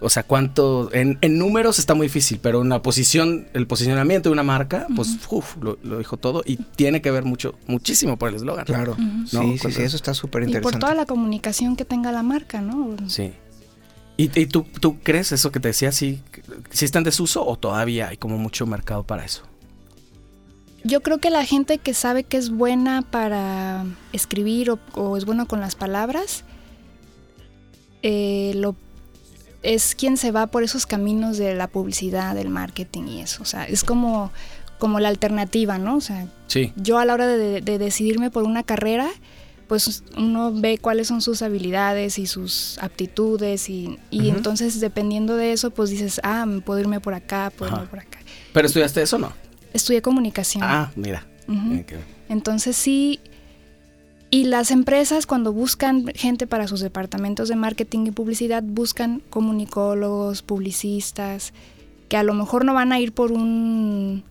o 0.00 0.08
sea, 0.10 0.22
cuánto, 0.22 0.90
en, 0.94 1.18
en 1.22 1.38
números 1.38 1.78
está 1.78 1.94
muy 1.94 2.06
difícil, 2.06 2.38
pero 2.40 2.62
en 2.62 2.68
la 2.68 2.82
posición, 2.82 3.48
el 3.52 3.66
posicionamiento 3.66 4.28
de 4.28 4.32
una 4.32 4.42
marca, 4.44 4.86
pues, 4.94 5.18
uf, 5.30 5.56
lo, 5.60 5.78
lo 5.82 5.98
dijo 5.98 6.16
todo 6.16 6.42
y 6.46 6.56
tiene 6.56 7.02
que 7.02 7.10
ver 7.10 7.24
mucho, 7.24 7.54
muchísimo 7.66 8.16
por 8.16 8.28
el 8.28 8.36
eslogan. 8.36 8.64
Claro. 8.64 8.92
Ujú. 8.92 9.26
Sí, 9.26 9.36
No, 9.36 9.42
sí, 9.70 9.82
eso 9.82 9.96
está 9.96 10.14
súper 10.14 10.42
Y 10.42 10.46
por 10.46 10.48
interesante. 10.56 10.78
toda 10.80 10.94
la 10.94 11.06
comunicación 11.06 11.74
que 11.76 11.84
tenga 11.84 12.12
la 12.12 12.22
marca, 12.22 12.60
¿no? 12.60 12.96
Sí. 13.08 13.32
¿Y, 14.16 14.40
y 14.40 14.46
tú, 14.46 14.66
tú 14.80 14.98
crees 15.02 15.30
eso 15.32 15.52
que 15.52 15.60
te 15.60 15.68
decía, 15.68 15.92
si 15.92 16.22
sí 16.70 16.84
está 16.84 16.98
en 16.98 17.04
desuso 17.04 17.44
o 17.46 17.56
todavía 17.56 18.08
hay 18.08 18.16
como 18.16 18.36
mucho 18.38 18.66
mercado 18.66 19.04
para 19.04 19.24
eso? 19.24 19.42
Yo 20.84 21.02
creo 21.02 21.18
que 21.18 21.30
la 21.30 21.44
gente 21.44 21.78
que 21.78 21.92
sabe 21.92 22.22
que 22.24 22.36
es 22.36 22.50
buena 22.50 23.02
para 23.02 23.84
escribir 24.12 24.70
o, 24.70 24.78
o 24.94 25.16
es 25.16 25.24
buena 25.24 25.44
con 25.44 25.60
las 25.60 25.74
palabras, 25.74 26.44
eh, 28.02 28.52
lo, 28.54 28.76
es 29.62 29.94
quien 29.94 30.16
se 30.16 30.30
va 30.30 30.46
por 30.46 30.62
esos 30.62 30.86
caminos 30.86 31.36
de 31.38 31.54
la 31.54 31.66
publicidad, 31.68 32.34
del 32.34 32.48
marketing 32.48 33.04
y 33.04 33.20
eso. 33.20 33.42
O 33.42 33.46
sea, 33.46 33.64
es 33.64 33.82
como, 33.84 34.30
como 34.78 35.00
la 35.00 35.08
alternativa, 35.08 35.78
¿no? 35.78 35.96
O 35.96 36.00
sea, 36.00 36.26
Sí. 36.46 36.72
yo 36.76 36.98
a 36.98 37.04
la 37.04 37.14
hora 37.14 37.26
de, 37.26 37.60
de 37.60 37.78
decidirme 37.78 38.30
por 38.30 38.44
una 38.44 38.62
carrera, 38.62 39.08
pues 39.66 40.02
uno 40.16 40.50
ve 40.54 40.78
cuáles 40.78 41.08
son 41.08 41.20
sus 41.20 41.42
habilidades 41.42 42.18
y 42.18 42.26
sus 42.26 42.78
aptitudes 42.80 43.68
y, 43.68 43.98
y 44.10 44.30
entonces 44.30 44.80
dependiendo 44.80 45.36
de 45.36 45.52
eso, 45.52 45.70
pues 45.70 45.90
dices, 45.90 46.20
ah, 46.24 46.46
puedo 46.64 46.80
irme 46.80 47.00
por 47.00 47.12
acá, 47.14 47.52
puedo 47.54 47.70
Ajá. 47.72 47.80
irme 47.82 47.90
por 47.90 47.98
acá. 47.98 48.18
¿Pero 48.54 48.66
estudiaste 48.66 49.02
eso 49.02 49.16
o 49.16 49.18
no? 49.18 49.32
Estudié 49.74 50.00
comunicación. 50.00 50.64
Ah, 50.64 50.90
mira. 50.96 51.26
Entonces 52.28 52.76
sí, 52.76 53.20
y 54.30 54.44
las 54.44 54.70
empresas 54.70 55.26
cuando 55.26 55.52
buscan 55.52 56.06
gente 56.14 56.46
para 56.46 56.68
sus 56.68 56.80
departamentos 56.80 57.48
de 57.48 57.56
marketing 57.56 58.06
y 58.06 58.10
publicidad, 58.10 58.62
buscan 58.62 59.22
comunicólogos, 59.30 60.42
publicistas, 60.42 61.52
que 62.08 62.16
a 62.16 62.22
lo 62.22 62.34
mejor 62.34 62.64
no 62.64 62.74
van 62.74 62.92
a 62.92 63.00
ir 63.00 63.12
por 63.12 63.32
un 63.32 64.24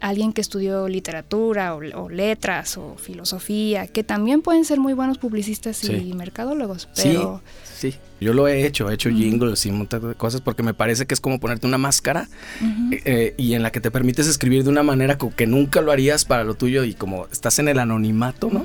alguien 0.00 0.32
que 0.32 0.40
estudió 0.40 0.88
literatura 0.88 1.74
o, 1.76 1.78
o 1.94 2.08
letras 2.08 2.76
o 2.76 2.96
filosofía, 2.96 3.86
que 3.86 4.02
también 4.02 4.42
pueden 4.42 4.64
ser 4.64 4.80
muy 4.80 4.94
buenos 4.94 5.18
publicistas 5.18 5.76
Sí. 5.76 5.92
y 5.92 6.12
mercadólogos, 6.14 6.88
pero 6.96 7.40
Sí, 7.64 7.94
yo 8.22 8.32
lo 8.32 8.48
he 8.48 8.66
hecho, 8.66 8.90
he 8.90 8.94
hecho 8.94 9.10
jingles 9.10 9.66
y 9.66 9.70
un 9.70 9.78
montón 9.78 10.08
de 10.10 10.14
cosas 10.14 10.40
porque 10.40 10.62
me 10.62 10.74
parece 10.74 11.06
que 11.06 11.14
es 11.14 11.20
como 11.20 11.40
ponerte 11.40 11.66
una 11.66 11.78
máscara 11.78 12.28
ujú, 12.60 12.90
eh, 13.04 13.34
y 13.36 13.54
en 13.54 13.62
la 13.62 13.70
que 13.72 13.80
te 13.80 13.90
permites 13.90 14.26
escribir 14.26 14.64
de 14.64 14.70
una 14.70 14.82
manera 14.82 15.18
que 15.36 15.46
nunca 15.46 15.80
lo 15.80 15.92
harías 15.92 16.24
para 16.24 16.44
lo 16.44 16.54
tuyo 16.54 16.84
y 16.84 16.94
como 16.94 17.26
estás 17.32 17.58
en 17.58 17.68
el 17.68 17.78
anonimato, 17.78 18.50
¿no? 18.50 18.64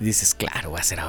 Y 0.00 0.04
dices, 0.04 0.34
claro, 0.34 0.70
voy 0.70 0.78
a 0.78 0.82
hacer 0.82 1.00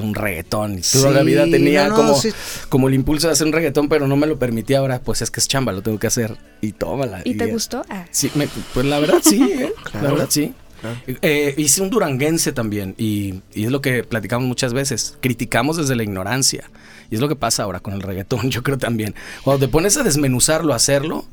un 0.00 0.14
reggaetón. 0.14 0.78
Y 0.78 0.82
Sí, 0.82 0.98
toda 0.98 1.10
la 1.12 1.22
vida 1.22 1.44
tenía 1.44 1.84
no, 1.84 1.90
no, 1.90 1.96
como, 1.96 2.14
sí. 2.14 2.30
como 2.68 2.88
el 2.88 2.94
impulso 2.94 3.26
de 3.28 3.32
hacer 3.34 3.46
un 3.46 3.52
reggaetón, 3.52 3.88
pero 3.88 4.06
no 4.06 4.16
me 4.16 4.26
lo 4.26 4.38
permitía 4.38 4.78
ahora, 4.78 5.00
pues 5.00 5.22
es 5.22 5.30
que 5.30 5.40
es 5.40 5.48
chamba, 5.48 5.72
lo 5.72 5.82
tengo 5.82 5.98
que 5.98 6.06
hacer. 6.06 6.36
Y 6.60 6.72
tómala. 6.72 7.22
¿Y 7.24 7.34
te 7.34 7.46
ya. 7.46 7.52
gustó? 7.52 7.84
Ah, 7.88 8.06
Sí, 8.10 8.30
me- 8.34 8.48
pues 8.74 8.86
la 8.86 8.98
verdad 8.98 9.20
sí, 9.22 9.42
¿eh? 9.42 9.72
la 9.94 10.00
verdad 10.02 10.26
sí. 10.28 10.54
Claro. 10.80 10.96
Eh, 11.22 11.54
hice 11.56 11.80
un 11.80 11.88
duranguense 11.88 12.52
también 12.52 12.94
y, 12.98 13.40
y 13.54 13.64
es 13.64 13.70
lo 13.70 13.80
que 13.80 14.04
platicamos 14.04 14.46
muchas 14.46 14.74
veces. 14.74 15.16
Criticamos 15.20 15.78
desde 15.78 15.96
la 15.96 16.02
ignorancia. 16.02 16.70
Y 17.10 17.14
es 17.16 17.20
lo 17.20 17.28
que 17.28 17.36
pasa 17.36 17.62
ahora 17.62 17.80
con 17.80 17.94
el 17.94 18.02
reggaetón, 18.02 18.50
yo 18.50 18.62
creo 18.62 18.78
también. 18.78 19.14
Cuando 19.44 19.66
te 19.66 19.70
pones 19.70 19.96
a 19.96 20.02
desmenuzarlo, 20.02 20.72
a 20.72 20.76
hacerlo, 20.76 21.24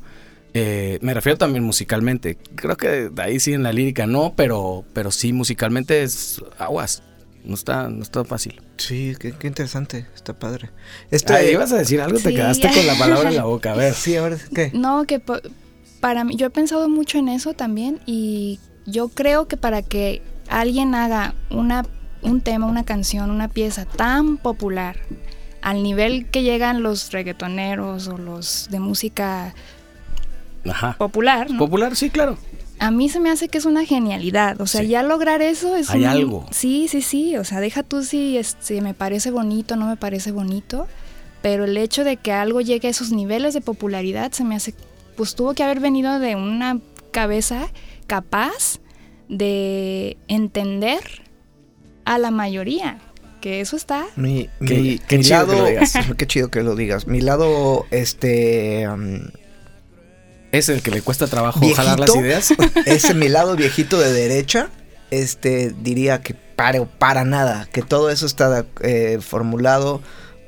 eh, 0.54 0.98
me 1.02 1.14
refiero 1.14 1.36
también 1.36 1.64
musicalmente. 1.64 2.38
Creo 2.54 2.76
que 2.76 3.08
de 3.10 3.22
ahí 3.22 3.40
sí 3.40 3.52
en 3.52 3.62
la 3.62 3.72
lírica 3.72 4.06
no, 4.06 4.34
pero, 4.36 4.84
pero 4.92 5.10
sí 5.10 5.32
musicalmente 5.32 6.02
es 6.02 6.40
aguas. 6.58 7.02
No 7.44 7.54
está, 7.54 7.90
no 7.90 8.02
está 8.02 8.24
fácil. 8.24 8.62
Sí, 8.78 9.14
qué, 9.20 9.32
qué 9.32 9.48
interesante, 9.48 10.06
está 10.14 10.32
padre. 10.32 10.70
Este, 11.10 11.34
Ah, 11.34 11.42
ibas 11.42 11.72
a 11.72 11.76
decir 11.76 12.00
algo, 12.00 12.18
te 12.18 12.32
quedaste 12.32 12.70
con 12.72 12.86
la 12.86 12.94
palabra 12.94 13.28
en 13.28 13.36
la 13.36 13.44
boca. 13.54 13.72
A 13.72 13.76
ver. 13.76 13.92
Sí, 13.92 14.16
ahora 14.16 14.38
qué. 14.54 14.70
No, 14.72 15.04
que 15.04 15.20
para 16.00 16.24
mí, 16.24 16.36
yo 16.36 16.46
he 16.46 16.50
pensado 16.50 16.88
mucho 16.88 17.18
en 17.18 17.28
eso 17.28 17.52
también 17.52 18.00
y 18.06 18.60
yo 18.86 19.08
creo 19.08 19.46
que 19.46 19.56
para 19.56 19.82
que 19.82 20.22
alguien 20.48 20.94
haga 20.94 21.34
una, 21.50 21.84
un 22.22 22.40
tema, 22.40 22.66
una 22.66 22.84
canción, 22.84 23.30
una 23.30 23.48
pieza 23.48 23.84
tan 23.84 24.38
popular, 24.38 24.96
al 25.64 25.82
nivel 25.82 26.26
que 26.30 26.42
llegan 26.44 26.82
los 26.84 27.10
reggaetoneros 27.10 28.06
o 28.08 28.16
los 28.18 28.68
de 28.70 28.78
música 28.78 29.52
Ajá. 30.68 30.94
popular, 30.98 31.50
¿no? 31.50 31.58
Popular, 31.58 31.96
sí, 31.96 32.10
claro. 32.10 32.38
a 32.80 32.90
mí 32.90 33.08
se 33.08 33.18
me 33.20 33.30
hace 33.30 33.48
que 33.48 33.56
es 33.58 33.64
una 33.64 33.84
genialidad. 33.86 34.60
O 34.60 34.66
sea, 34.66 34.82
Sí. 34.82 34.88
ya 34.88 35.02
lograr 35.02 35.40
eso 35.42 35.74
es 35.76 35.88
Hay 35.90 36.02
un- 36.02 36.06
algo. 36.08 36.46
Sí, 36.50 36.86
sí, 36.88 37.00
sí. 37.02 37.36
O 37.38 37.44
sea, 37.44 37.60
deja 37.60 37.82
tú 37.82 38.02
si 38.02 38.36
este, 38.36 38.80
me 38.82 38.92
parece 38.94 39.30
bonito, 39.30 39.76
no 39.76 39.86
me 39.86 39.96
parece 39.96 40.32
bonito. 40.32 40.86
Pero 41.40 41.64
el 41.64 41.76
hecho 41.76 42.04
de 42.04 42.16
que 42.16 42.32
algo 42.32 42.60
llegue 42.60 42.88
a 42.88 42.90
esos 42.90 43.10
niveles 43.12 43.54
de 43.54 43.60
popularidad 43.60 44.32
se 44.32 44.44
me 44.44 44.54
hace. 44.56 44.74
Pues 45.16 45.34
tuvo 45.34 45.54
que 45.54 45.62
haber 45.62 45.80
venido 45.80 46.18
de 46.18 46.36
una 46.36 46.78
cabeza 47.12 47.68
capaz 48.06 48.80
de 49.28 50.16
entender 50.28 51.00
a 52.04 52.18
la 52.18 52.30
mayoría. 52.30 52.98
Que 53.44 53.60
eso 53.60 53.76
está. 53.76 54.06
Mi, 54.16 54.48
Qué- 54.66 54.74
mi- 54.74 54.98
qué 55.00 55.18
mi 55.18 55.24
chido 55.24 55.40
que 55.44 55.52
lado, 55.52 55.62
lo 55.64 55.68
digas. 55.68 55.92
qué 56.16 56.26
chido 56.26 56.50
que 56.50 56.62
lo 56.62 56.74
digas. 56.76 57.06
Mi 57.06 57.20
lado, 57.20 57.84
este, 57.90 58.88
um, 58.88 59.20
Es 60.50 60.70
el 60.70 60.80
que 60.80 60.90
le 60.90 61.02
cuesta 61.02 61.26
trabajo 61.26 61.60
Viejito. 61.60 61.82
jalar 61.82 62.00
las 62.00 62.16
ideas. 62.16 62.54
ese 62.86 63.12
mi 63.12 63.28
lado 63.28 63.54
viejito 63.56 64.00
de 64.00 64.14
derecha, 64.14 64.70
este, 65.10 65.74
diría 65.82 66.22
que 66.22 66.32
para, 66.32 66.82
para 66.86 67.26
nada, 67.26 67.68
que 67.70 67.82
todo 67.82 68.08
eso 68.08 68.24
está 68.24 68.64
eh, 68.80 69.18
formulado 69.20 70.00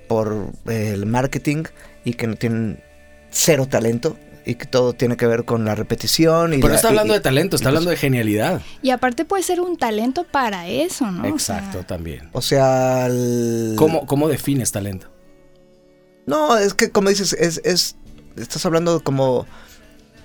por 0.09 0.53
eh, 0.67 0.93
el 0.95 1.05
marketing 1.05 1.65
y 2.03 2.15
que 2.15 2.27
no 2.27 2.37
tienen 2.37 2.83
cero 3.31 3.67
talento 3.69 4.17
y 4.47 4.55
que 4.55 4.65
todo 4.67 4.93
tiene 4.93 5.17
que 5.17 5.27
ver 5.27 5.45
con 5.45 5.65
la 5.65 5.75
repetición. 5.75 6.55
Y 6.55 6.59
Pero 6.59 6.69
no 6.69 6.75
está 6.77 6.89
hablando 6.89 7.13
y- 7.13 7.17
de 7.17 7.21
talento, 7.23 7.57
está 7.57 7.65
y 7.65 7.67
pues 7.67 7.69
hablando 7.69 7.91
de 7.91 7.97
genialidad. 7.97 8.63
Y 8.81 8.91
aparte 8.91 9.25
puede 9.25 9.43
ser 9.43 9.61
un 9.61 9.77
talento 9.77 10.25
para 10.25 10.69
eso, 10.69 11.11
¿no? 11.11 11.25
O 11.25 11.27
Exacto, 11.27 11.79
sea, 11.79 11.87
también. 11.87 12.31
O 12.33 12.41
sea, 12.41 13.07
el- 13.07 13.75
¿Cómo, 13.77 14.07
¿Cómo 14.07 14.29
defines 14.29 14.71
talento? 14.73 15.09
No, 16.27 16.57
es 16.59 16.75
que 16.75 16.91
como 16.91 17.09
dices, 17.09 17.33
es, 17.35 17.61
es 17.65 17.97
estás 18.37 18.65
hablando 18.67 19.03
como 19.03 19.47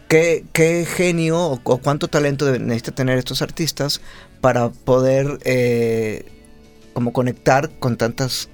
qué, 0.07 0.43
qué 0.53 0.85
genio 0.85 1.39
o, 1.39 1.59
o 1.63 1.77
cuánto 1.77 2.07
talento 2.07 2.51
necesita 2.59 2.91
tener 2.91 3.17
estos 3.17 3.41
artistas 3.41 4.01
para 4.41 4.69
poder 4.69 5.37
eh, 5.45 6.25
como 6.93 7.13
conectar 7.13 7.69
con 7.79 7.97
tantas 7.97 8.49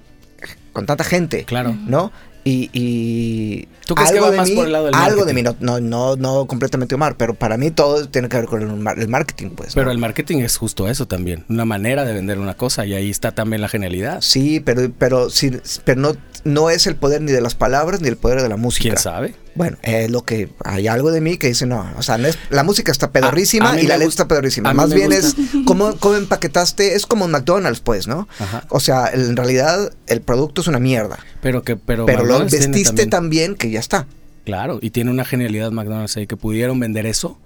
con 0.74 0.86
tanta 0.86 1.04
gente, 1.04 1.44
Claro. 1.46 1.74
¿no? 1.88 2.12
Y, 2.48 2.70
y 2.72 3.68
¿Tú 3.86 3.94
crees 3.94 4.14
que 4.14 4.22
va 4.22 4.32
de 4.32 4.38
más 4.38 4.48
mí, 4.48 4.56
por 4.56 4.68
el 4.68 4.72
lado 4.72 4.86
del 4.86 4.96
algo 4.96 5.26
de 5.26 5.34
mí, 5.34 5.44
no, 5.44 5.58
no, 5.60 5.82
no, 5.82 6.16
no 6.16 6.48
completamente 6.48 6.96
Omar, 6.96 7.18
pero 7.18 7.34
para 7.34 7.58
mí 7.58 7.72
todo 7.72 8.08
tiene 8.08 8.30
que 8.30 8.38
ver 8.38 8.46
con 8.46 8.62
el, 8.62 9.02
el 9.02 9.08
marketing, 9.10 9.50
pues. 9.50 9.74
Pero 9.74 9.88
¿no? 9.88 9.92
el 9.92 9.98
marketing 9.98 10.38
es 10.38 10.56
justo 10.56 10.88
eso 10.88 11.10
también, 11.10 11.44
una 11.50 11.66
manera 11.66 12.06
de 12.06 12.14
vender 12.14 12.40
una 12.40 12.54
cosa 12.54 12.86
y 12.86 12.94
ahí 12.94 13.10
está 13.10 13.34
también 13.34 13.62
la 13.62 13.68
genialidad. 13.68 14.22
Sí, 14.22 14.62
pero, 14.62 14.90
pero, 14.98 15.30
sí, 15.30 15.52
pero 15.84 16.00
no, 16.00 16.16
no 16.46 16.70
es 16.70 16.88
el 16.88 16.96
poder 16.96 17.22
ni 17.22 17.34
de 17.34 17.42
las 17.42 17.54
palabras 17.54 18.00
ni 18.00 18.08
el 18.08 18.16
poder 18.16 18.42
de 18.42 18.48
la 18.48 18.56
música. 18.56 18.84
¿Quién 18.84 18.98
sabe? 18.98 19.36
Bueno, 19.58 19.78
es 19.82 20.10
lo 20.12 20.24
que 20.24 20.50
hay 20.64 20.88
algo 20.88 21.12
de 21.12 21.20
mí 21.22 21.38
que 21.38 21.48
dice 21.48 21.66
no, 21.66 21.86
o 21.98 22.02
sea, 22.04 22.18
no 22.18 22.28
es, 22.28 22.38
la 22.50 22.64
música 22.64 22.92
está 22.92 23.12
pedorrísima 23.12 23.70
A- 23.70 23.74
a 23.74 23.76
mí 23.76 23.82
y 23.82 23.88
la 23.88 23.98
letra 23.98 24.10
está 24.10 24.28
pedorrísima. 24.28 24.74
Más 24.74 24.94
bien 24.94 25.08
gusta. 25.12 25.28
es 25.28 25.36
cómo, 25.66 25.96
cómo 25.98 26.16
empaquetaste, 26.16 26.96
es 26.96 27.06
como 27.06 27.26
un 27.26 27.32
McDonald's, 27.32 27.80
pues, 27.82 28.08
¿no? 28.08 28.28
Ajá. 28.40 28.66
O 28.70 28.80
sea, 28.80 29.08
en 29.12 29.36
realidad 29.36 29.92
el 30.08 30.22
producto 30.22 30.62
es 30.62 30.68
una 30.68 30.80
mierda, 30.80 31.20
Pero 31.42 31.64
que 31.64 31.76
pero, 31.76 32.06
pero 32.06 32.24
lo 32.24 32.40
vestiste 32.40 32.84
también- 32.84 33.10
tan 33.10 33.30
bien 33.30 33.56
que 33.56 33.70
ya 33.72 33.80
está. 33.80 34.08
Claro, 34.46 34.80
y 34.82 34.92
tiene 34.92 35.12
una 35.12 35.26
genialidad 35.26 35.72
McDonald's 35.72 36.16
ahí 36.16 36.26
que 36.28 36.38
pudieron 36.38 36.80
vender 36.80 37.06
eso. 37.06 37.38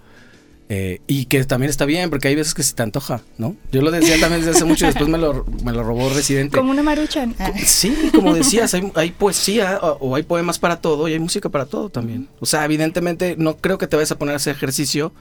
Eh, 0.73 1.01
y 1.05 1.25
que 1.25 1.43
también 1.43 1.69
está 1.69 1.83
bien, 1.83 2.09
porque 2.09 2.29
hay 2.29 2.35
veces 2.35 2.53
que 2.53 2.63
se 2.63 2.73
te 2.73 2.81
antoja, 2.81 3.19
¿no? 3.37 3.57
Yo 3.73 3.81
lo 3.81 3.91
decía 3.91 4.17
también 4.21 4.39
desde 4.39 4.51
hace 4.55 4.63
mucho 4.63 4.85
y 4.85 4.87
después 4.87 5.09
me 5.09 5.17
lo, 5.17 5.45
me 5.65 5.73
lo 5.73 5.83
robó 5.83 6.07
Residente. 6.07 6.57
como 6.57 6.71
una 6.71 6.81
maruchan. 6.81 7.35
Sí, 7.65 7.93
como 8.15 8.33
decías, 8.33 8.73
hay, 8.73 8.89
hay 8.95 9.11
poesía 9.11 9.79
o, 9.81 9.97
o 9.99 10.15
hay 10.15 10.23
poemas 10.23 10.59
para 10.59 10.79
todo 10.79 11.09
y 11.09 11.11
hay 11.11 11.19
música 11.19 11.49
para 11.49 11.65
todo 11.65 11.89
también. 11.89 12.29
O 12.39 12.45
sea, 12.45 12.63
evidentemente 12.63 13.35
no 13.37 13.57
creo 13.57 13.77
que 13.77 13.85
te 13.85 13.97
vayas 13.97 14.13
a 14.13 14.17
poner 14.17 14.31
a 14.31 14.37
hacer 14.37 14.55
ejercicio 14.55 15.11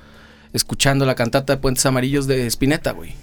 escuchando 0.52 1.04
la 1.04 1.16
cantata 1.16 1.56
de 1.56 1.60
Puentes 1.60 1.84
Amarillos 1.84 2.28
de 2.28 2.46
Spinetta, 2.46 2.92
güey. 2.92 3.14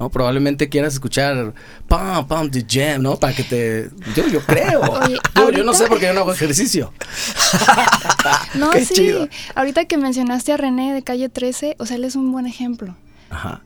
¿No? 0.00 0.08
Probablemente 0.08 0.70
quieras 0.70 0.94
escuchar 0.94 1.52
Pam, 1.86 2.26
Pam, 2.26 2.50
The 2.50 2.64
Jam, 2.66 3.02
¿no? 3.02 3.16
Para 3.16 3.34
que 3.34 3.44
te... 3.44 3.90
Yo, 4.16 4.26
yo 4.28 4.40
creo. 4.40 4.80
Oye, 4.80 5.18
yo, 5.36 5.50
yo 5.50 5.62
no 5.62 5.74
sé 5.74 5.86
porque 5.88 6.06
yo 6.06 6.14
no 6.14 6.20
hago 6.20 6.32
ejercicio. 6.32 6.92
No, 8.54 8.70
Qué 8.72 8.84
sí. 8.84 8.94
chido. 8.94 9.28
Ahorita 9.54 9.84
que 9.84 9.96
mencionaste 9.96 10.52
a 10.52 10.56
René 10.56 10.92
de 10.92 11.02
calle 11.02 11.28
13, 11.28 11.76
o 11.78 11.86
sea, 11.86 11.96
él 11.96 12.04
es 12.04 12.16
un 12.16 12.32
buen 12.32 12.46
ejemplo. 12.46 12.96
Ajá. 13.30 13.62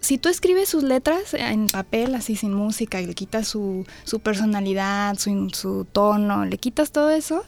Si 0.00 0.18
tú 0.18 0.28
escribes 0.28 0.68
sus 0.68 0.82
letras 0.82 1.34
en 1.34 1.68
papel, 1.68 2.14
así 2.14 2.34
sin 2.36 2.52
música, 2.54 3.00
y 3.00 3.06
le 3.06 3.14
quitas 3.14 3.46
su, 3.46 3.86
su 4.04 4.20
personalidad, 4.20 5.16
su, 5.18 5.50
su 5.52 5.86
tono, 5.90 6.44
le 6.44 6.58
quitas 6.58 6.90
todo 6.90 7.10
eso, 7.10 7.44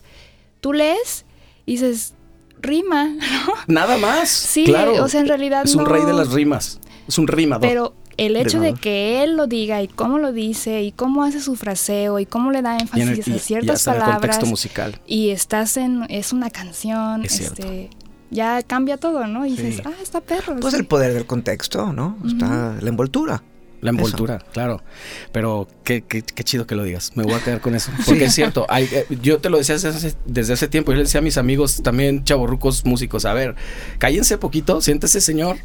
tú 0.61 0.73
lees 0.73 1.25
y 1.67 1.73
dices, 1.73 2.15
rima, 2.61 3.07
¿no? 3.09 3.55
Nada 3.67 3.99
más. 3.99 4.29
Sí, 4.29 4.65
claro. 4.65 5.03
o 5.03 5.09
sea, 5.09 5.21
en 5.21 5.29
realidad 5.29 5.63
Es 5.65 5.75
un 5.75 5.87
rey 5.87 6.05
de 6.05 6.13
las 6.13 6.33
rimas. 6.33 6.81
Es 7.09 7.19
un 7.19 7.27
rimador. 7.29 7.69
Pero 7.69 7.95
el 8.17 8.37
hecho 8.37 8.61
de 8.61 8.75
que 8.75 9.23
él 9.25 9.37
lo 9.37 9.47
diga 9.47 9.83
y 9.83 9.89
cómo 9.89 10.19
lo 10.19 10.33
dice 10.33 10.83
y 10.83 10.93
cómo 10.93 11.25
hace 11.25 11.41
su 11.41 11.57
fraseo 11.57 12.19
y 12.21 12.27
cómo 12.27 12.51
le 12.53 12.63
da 12.63 12.75
Y 12.75 12.77
en 12.77 13.09
énfasis 13.09 13.27
el- 13.27 13.33
y- 13.33 13.33
a 13.33 13.37
y 13.37 13.39
ciertas 13.41 13.87
el 13.87 13.93
palabras 13.95 14.21
contexto 14.21 14.47
musical. 14.47 15.01
y 15.07 15.31
estás 15.31 15.77
en 15.77 16.05
es 16.09 16.33
una 16.33 16.51
canción, 16.51 17.25
Es 17.25 17.33
cierto. 17.33 17.63
este 17.63 17.91
ya 18.31 18.63
cambia 18.63 18.97
todo, 18.97 19.27
¿no? 19.27 19.47
Y 19.47 19.51
dices, 19.51 19.83
ah, 19.85 19.93
está 20.03 20.21
perro. 20.21 20.57
Pues 20.61 20.75
sí". 20.75 20.81
el 20.81 20.87
poder 20.87 21.13
del 21.15 21.27
contexto, 21.27 21.93
¿no? 21.93 22.17
Está 22.27 22.77
la 22.81 22.89
envoltura. 22.89 23.43
La 23.85 23.91
envoltura, 23.91 24.39
claro. 24.55 24.81
Pero 25.31 25.69
qué, 25.85 26.01
qué, 26.01 26.23
qué, 26.23 26.43
chido 26.43 26.67
que 26.67 26.75
lo 26.75 26.85
digas. 26.85 27.13
Me 27.17 27.23
voy 27.23 27.35
a 27.35 27.41
quedar 27.41 27.61
con 27.61 27.75
eso. 27.75 27.91
Porque 28.07 28.25
es 28.25 28.35
cierto. 28.35 28.65
Hay, 28.71 28.89
eh, 28.91 29.05
yo 29.21 29.41
te 29.41 29.51
lo 29.51 29.59
decía 29.59 29.75
desde 29.75 29.91
hace, 29.91 30.15
desde 30.25 30.55
hace 30.55 30.69
tiempo. 30.69 30.93
Yo 30.93 30.97
le 30.97 31.03
decía 31.03 31.19
a 31.19 31.23
mis 31.23 31.37
amigos 31.37 31.83
también, 31.83 32.25
chavorrucos 32.25 32.87
músicos, 32.87 33.27
a 33.27 33.35
ver, 33.35 33.57
cállense 33.99 34.39
poquito, 34.39 34.81
siéntese 34.81 35.21
señor. 35.21 35.59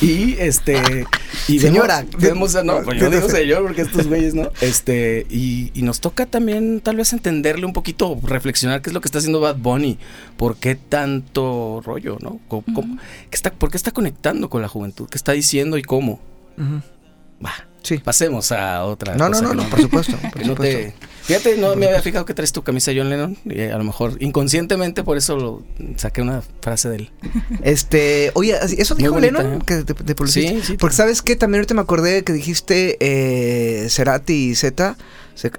Y 0.00 0.36
este. 0.38 1.04
Y 1.48 1.58
Señora. 1.58 2.06
Vemos, 2.18 2.54
vemos 2.54 2.64
no, 2.64 2.82
pues 2.82 2.98
yo 2.98 3.10
digo 3.10 3.28
señor 3.28 3.64
porque 3.64 3.82
estos 3.82 4.06
güeyes, 4.06 4.34
¿no? 4.34 4.50
Este. 4.62 5.26
Y, 5.28 5.70
y, 5.74 5.82
nos 5.82 6.00
toca 6.00 6.24
también, 6.24 6.80
tal 6.80 6.96
vez, 6.96 7.12
entenderle 7.12 7.66
un 7.66 7.74
poquito, 7.74 8.18
reflexionar 8.22 8.80
qué 8.80 8.88
es 8.88 8.94
lo 8.94 9.02
que 9.02 9.08
está 9.08 9.18
haciendo 9.18 9.40
Bad 9.40 9.56
Bunny. 9.56 9.98
¿Por 10.38 10.56
qué 10.56 10.76
tanto 10.76 11.82
rollo, 11.84 12.16
no? 12.22 12.40
¿Cómo, 12.48 12.64
uh 12.66 12.70
-huh. 12.70 12.74
cómo, 12.74 12.98
¿qué 13.28 13.36
está, 13.36 13.52
¿Por 13.52 13.70
qué 13.70 13.76
está 13.76 13.90
conectando 13.90 14.48
con 14.48 14.62
la 14.62 14.68
juventud? 14.68 15.10
¿Qué 15.10 15.18
está 15.18 15.32
diciendo 15.32 15.76
y 15.76 15.82
cómo? 15.82 16.20
Uh 16.56 16.62
-huh. 16.62 16.95
Bah, 17.40 17.66
sí. 17.82 17.98
Pasemos 17.98 18.52
a 18.52 18.84
otra. 18.84 19.14
No, 19.14 19.28
cosa 19.28 19.42
no, 19.42 19.54
no, 19.54 19.62
no, 19.62 19.70
por 19.70 19.80
supuesto. 19.80 20.16
Por 20.32 20.42
no 20.42 20.48
supuesto. 20.48 20.62
Te, 20.62 20.94
fíjate, 21.22 21.56
no 21.58 21.76
me 21.76 21.86
había 21.86 22.02
fijado 22.02 22.24
que 22.24 22.34
traes 22.34 22.52
tu 22.52 22.62
camisa 22.62 22.92
John 22.96 23.10
Lennon. 23.10 23.36
Y 23.44 23.62
a 23.62 23.78
lo 23.78 23.84
mejor 23.84 24.16
inconscientemente 24.20 25.04
por 25.04 25.16
eso 25.16 25.36
lo, 25.36 25.62
saqué 25.96 26.22
una 26.22 26.42
frase 26.60 26.88
de 26.88 26.96
él. 26.96 27.10
Este, 27.62 28.30
oye, 28.34 28.56
eso 28.78 28.94
dijo 28.94 29.12
bonita, 29.12 29.42
Lennon, 29.42 29.60
¿eh? 29.60 29.64
que 29.66 29.74
de, 29.76 29.94
de 29.94 30.14
publicista. 30.14 30.52
Sí, 30.52 30.62
sí. 30.62 30.76
Porque 30.76 30.96
sabes 30.96 31.22
que 31.22 31.36
también 31.36 31.60
ahorita 31.60 31.74
me 31.74 31.80
acordé 31.82 32.24
que 32.24 32.32
dijiste 32.32 32.96
eh, 33.00 33.88
Cerati 33.88 34.50
y 34.50 34.54
Z. 34.54 34.96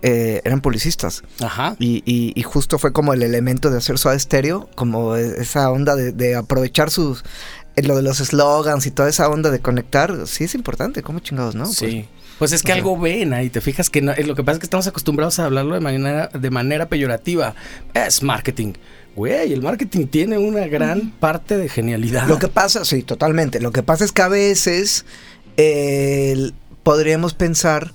Eh, 0.02 0.42
eran 0.44 0.62
publicistas. 0.62 1.24
Ajá. 1.40 1.76
Y, 1.80 2.02
y, 2.04 2.34
y, 2.34 2.44
justo 2.44 2.80
fue 2.80 2.94
como 2.94 3.14
el 3.14 3.22
elemento 3.22 3.70
de 3.70 3.78
hacer 3.78 4.00
su 4.00 4.10
estéreo, 4.10 4.68
como 4.74 5.16
esa 5.16 5.70
onda 5.70 5.96
de, 5.96 6.12
de 6.12 6.36
aprovechar 6.36 6.90
sus 6.90 7.24
lo 7.84 7.96
de 7.96 8.02
los 8.02 8.18
slogans 8.18 8.86
y 8.86 8.92
toda 8.92 9.10
esa 9.10 9.30
onda 9.30 9.52
de 9.52 9.60
conectar, 9.60 10.28
sí 10.28 10.46
es 10.46 10.56
importante, 10.56 11.04
como 11.04 11.20
chingados, 11.20 11.56
¿no? 11.56 11.66
Sí. 11.68 12.06
Pues, 12.38 12.52
pues 12.52 12.52
es 12.54 12.64
que 12.64 12.72
algo 12.72 12.98
ven 12.98 13.34
ahí, 13.34 13.50
te 13.50 13.62
fijas 13.62 13.90
que 13.90 14.02
no, 14.02 14.14
lo 14.16 14.36
que 14.36 14.44
pasa 14.44 14.54
es 14.54 14.60
que 14.60 14.66
estamos 14.66 14.88
acostumbrados 14.88 15.40
a 15.40 15.46
hablarlo 15.46 15.74
de 15.74 15.80
manera, 15.80 16.28
de 16.28 16.50
manera 16.50 16.88
peyorativa. 16.88 17.56
Es 17.94 18.24
marketing. 18.24 18.74
Güey, 19.16 19.54
el 19.54 19.64
marketing 19.64 20.06
tiene 20.06 20.38
una 20.38 20.68
gran 20.68 21.12
parte 21.12 21.58
de 21.58 21.70
genialidad. 21.70 22.28
Lo 22.28 22.38
que 22.38 22.48
pasa, 22.48 22.86
sí, 22.86 23.02
totalmente. 23.02 23.60
Lo 23.60 23.72
que 23.72 23.82
pasa 23.82 24.06
es 24.06 24.12
que 24.12 24.22
a 24.22 24.28
veces 24.28 25.06
eh, 25.58 26.52
podríamos 26.84 27.34
pensar 27.34 27.94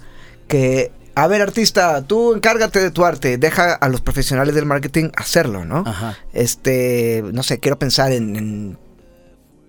que 0.49 0.91
a 1.15 1.27
ver, 1.27 1.43
artista, 1.43 2.03
tú 2.03 2.35
encárgate 2.35 2.81
de 2.81 2.91
tu 2.91 3.05
arte, 3.05 3.37
deja 3.37 3.75
a 3.75 3.89
los 3.89 4.01
profesionales 4.01 4.55
del 4.55 4.65
marketing 4.65 5.11
hacerlo, 5.15 5.65
¿no? 5.65 5.85
Ajá. 5.87 6.17
Este, 6.33 7.23
no 7.33 7.43
sé, 7.43 7.61
quiero 7.61 7.79
pensar 7.79 8.13
en, 8.13 8.35
en 8.35 8.79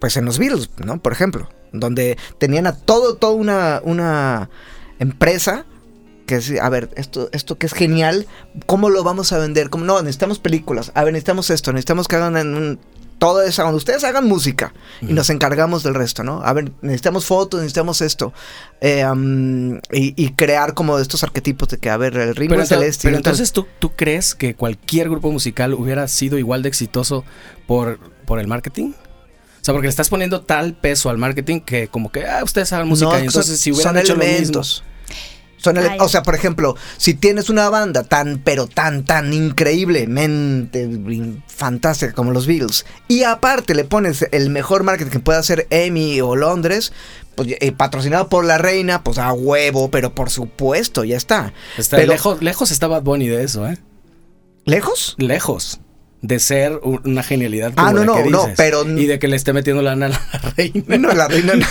pues 0.03 0.17
en 0.17 0.25
los 0.25 0.37
Beatles, 0.37 0.69
¿no? 0.83 1.01
Por 1.01 1.13
ejemplo, 1.13 1.47
donde 1.71 2.17
tenían 2.37 2.67
a 2.67 2.75
todo, 2.75 3.15
toda 3.15 3.31
una, 3.31 3.81
una 3.85 4.49
empresa 4.99 5.65
que 6.25 6.35
es, 6.35 6.51
a 6.59 6.67
ver, 6.67 6.89
esto, 6.97 7.29
esto 7.31 7.57
que 7.57 7.67
es 7.67 7.73
genial, 7.73 8.27
¿cómo 8.65 8.89
lo 8.89 9.05
vamos 9.05 9.31
a 9.31 9.37
vender? 9.37 9.69
¿Cómo? 9.69 9.85
No, 9.85 10.01
necesitamos 10.01 10.39
películas, 10.39 10.91
a 10.93 11.05
ver, 11.05 11.13
necesitamos 11.13 11.49
esto, 11.51 11.71
necesitamos 11.71 12.09
que 12.09 12.17
hagan 12.17 12.35
en 12.35 12.53
un, 12.53 12.79
toda 13.17 13.45
esa 13.45 13.63
onda. 13.63 13.77
Ustedes 13.77 14.03
hagan 14.03 14.27
música 14.27 14.73
y 14.99 15.13
nos 15.13 15.29
encargamos 15.29 15.83
del 15.83 15.95
resto, 15.95 16.21
¿no? 16.25 16.41
A 16.43 16.51
ver, 16.51 16.73
necesitamos 16.81 17.23
fotos, 17.23 17.61
necesitamos 17.61 18.01
esto. 18.01 18.33
Eh, 18.81 19.05
um, 19.05 19.75
y, 19.89 20.13
y, 20.17 20.33
crear 20.33 20.73
como 20.73 20.99
estos 20.99 21.23
arquetipos 21.23 21.69
de 21.69 21.77
que, 21.77 21.89
a 21.89 21.95
ver, 21.95 22.17
el 22.17 22.35
ritmo 22.35 22.65
celeste. 22.65 23.07
Pero 23.07 23.15
entonces, 23.15 23.53
¿tú, 23.53 23.67
¿tú 23.79 23.93
crees 23.95 24.35
que 24.35 24.53
cualquier 24.53 25.09
grupo 25.09 25.31
musical 25.31 25.73
hubiera 25.73 26.09
sido 26.09 26.37
igual 26.37 26.61
de 26.61 26.67
exitoso 26.67 27.23
por, 27.67 27.99
por 28.25 28.39
el 28.39 28.47
marketing? 28.47 28.91
O 29.63 29.65
sea, 29.65 29.73
porque 29.73 29.85
le 29.85 29.91
estás 29.91 30.09
poniendo 30.09 30.41
tal 30.41 30.73
peso 30.73 31.09
al 31.09 31.17
marketing 31.17 31.61
que 31.61 31.87
como 31.87 32.11
que, 32.11 32.27
ah, 32.27 32.43
ustedes 32.43 32.73
hagan 32.73 32.85
música. 32.85 33.11
No, 33.11 33.19
y 33.19 33.27
entonces, 33.27 33.45
son, 33.45 33.57
si 33.57 33.71
hubieran 33.71 33.93
son 33.93 34.03
hecho 34.03 34.13
elementos. 34.15 34.83
lo 34.83 34.83
mismo. 34.83 34.93
Son 35.55 35.77
ele 35.77 35.95
o 36.01 36.09
sea, 36.09 36.21
por 36.21 36.35
ejemplo, 36.35 36.75
si 36.97 37.13
tienes 37.13 37.49
una 37.49 37.69
banda 37.69 38.03
tan, 38.03 38.39
pero 38.39 38.67
tan, 38.67 39.05
tan 39.05 39.31
increíblemente 39.31 40.89
fantástica 41.47 42.11
como 42.11 42.31
los 42.31 42.45
Beatles, 42.45 42.85
y 43.07 43.23
aparte 43.23 43.73
le 43.73 43.85
pones 43.85 44.27
el 44.33 44.49
mejor 44.49 44.83
marketing 44.83 45.11
que 45.11 45.19
puede 45.21 45.39
hacer 45.39 45.65
Emmy 45.69 46.19
o 46.19 46.35
Londres, 46.35 46.91
pues, 47.35 47.55
eh, 47.61 47.71
patrocinado 47.71 48.27
por 48.27 48.43
la 48.43 48.57
reina, 48.57 49.01
pues 49.01 49.17
a 49.17 49.31
huevo, 49.31 49.89
pero 49.89 50.13
por 50.13 50.29
supuesto, 50.29 51.05
ya 51.05 51.15
está. 51.15 51.53
está 51.77 51.95
pero, 51.95 52.11
lejos, 52.11 52.41
lejos 52.41 52.69
está 52.69 52.87
Bad 52.87 53.03
Bunny 53.03 53.29
de 53.29 53.45
eso, 53.45 53.65
¿eh? 53.65 53.77
¿Lejos? 54.65 55.15
Lejos 55.17 55.79
de 56.23 56.39
ser 56.39 56.79
una 56.83 57.21
genialidad 57.21 57.73
como 57.73 57.85
ah, 57.85 57.91
no, 57.91 57.99
la 57.99 58.05
no, 58.05 58.15
que 58.15 58.29
no, 58.29 58.41
dices, 58.43 58.53
pero 58.55 58.87
y 58.87 59.07
de 59.07 59.19
que 59.19 59.27
le 59.27 59.35
esté 59.35 59.51
metiendo 59.51 59.81
lana 59.81 60.05
a 60.05 60.09
la 60.09 60.53
reina. 60.57 60.97
No, 60.97 61.11
la 61.11 61.27
reina 61.27 61.53
no. 61.55 61.65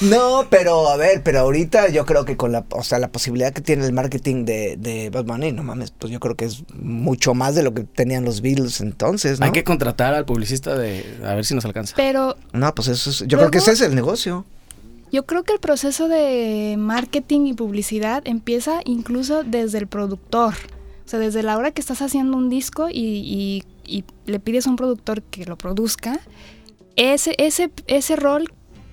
no, 0.00 0.46
pero 0.48 0.88
a 0.88 0.96
ver, 0.96 1.22
pero 1.22 1.40
ahorita 1.40 1.90
yo 1.90 2.06
creo 2.06 2.24
que 2.24 2.38
con 2.38 2.50
la, 2.50 2.64
o 2.70 2.82
sea, 2.82 2.98
la 2.98 3.08
posibilidad 3.08 3.52
que 3.52 3.60
tiene 3.60 3.84
el 3.84 3.92
marketing 3.92 4.46
de, 4.46 4.78
de 4.78 5.10
Bad 5.10 5.26
Bunny, 5.26 5.52
no 5.52 5.62
mames, 5.62 5.90
pues 5.90 6.10
yo 6.10 6.18
creo 6.18 6.34
que 6.34 6.46
es 6.46 6.64
mucho 6.72 7.34
más 7.34 7.54
de 7.54 7.62
lo 7.62 7.74
que 7.74 7.84
tenían 7.84 8.24
los 8.24 8.40
Beatles 8.40 8.80
entonces, 8.80 9.38
¿no? 9.38 9.44
Hay 9.44 9.52
que 9.52 9.64
contratar 9.64 10.14
al 10.14 10.24
publicista 10.24 10.74
de 10.74 11.04
a 11.22 11.34
ver 11.34 11.44
si 11.44 11.54
nos 11.54 11.66
alcanza. 11.66 11.94
Pero 11.96 12.36
No, 12.54 12.74
pues 12.74 12.88
eso 12.88 13.10
es, 13.10 13.18
yo 13.18 13.36
luego, 13.36 13.50
creo 13.50 13.50
que 13.50 13.58
ese 13.58 13.72
es 13.72 13.82
el 13.82 13.94
negocio. 13.94 14.46
Yo 15.12 15.26
creo 15.26 15.42
que 15.42 15.52
el 15.52 15.60
proceso 15.60 16.08
de 16.08 16.76
marketing 16.78 17.48
y 17.48 17.52
publicidad 17.52 18.22
empieza 18.24 18.80
incluso 18.86 19.42
desde 19.42 19.76
el 19.76 19.88
productor. 19.88 20.54
O 21.10 21.16
sea, 21.18 21.18
desde 21.18 21.42
la 21.42 21.58
hora 21.58 21.72
que 21.72 21.80
estás 21.80 22.02
haciendo 22.02 22.36
un 22.36 22.48
disco 22.48 22.88
y, 22.88 22.94
y, 22.94 23.64
y, 23.84 24.04
le 24.26 24.38
pides 24.38 24.68
a 24.68 24.70
un 24.70 24.76
productor 24.76 25.22
que 25.22 25.44
lo 25.44 25.58
produzca, 25.58 26.20
ese, 26.94 27.34
ese, 27.38 27.72
ese 27.88 28.14
rol 28.14 28.44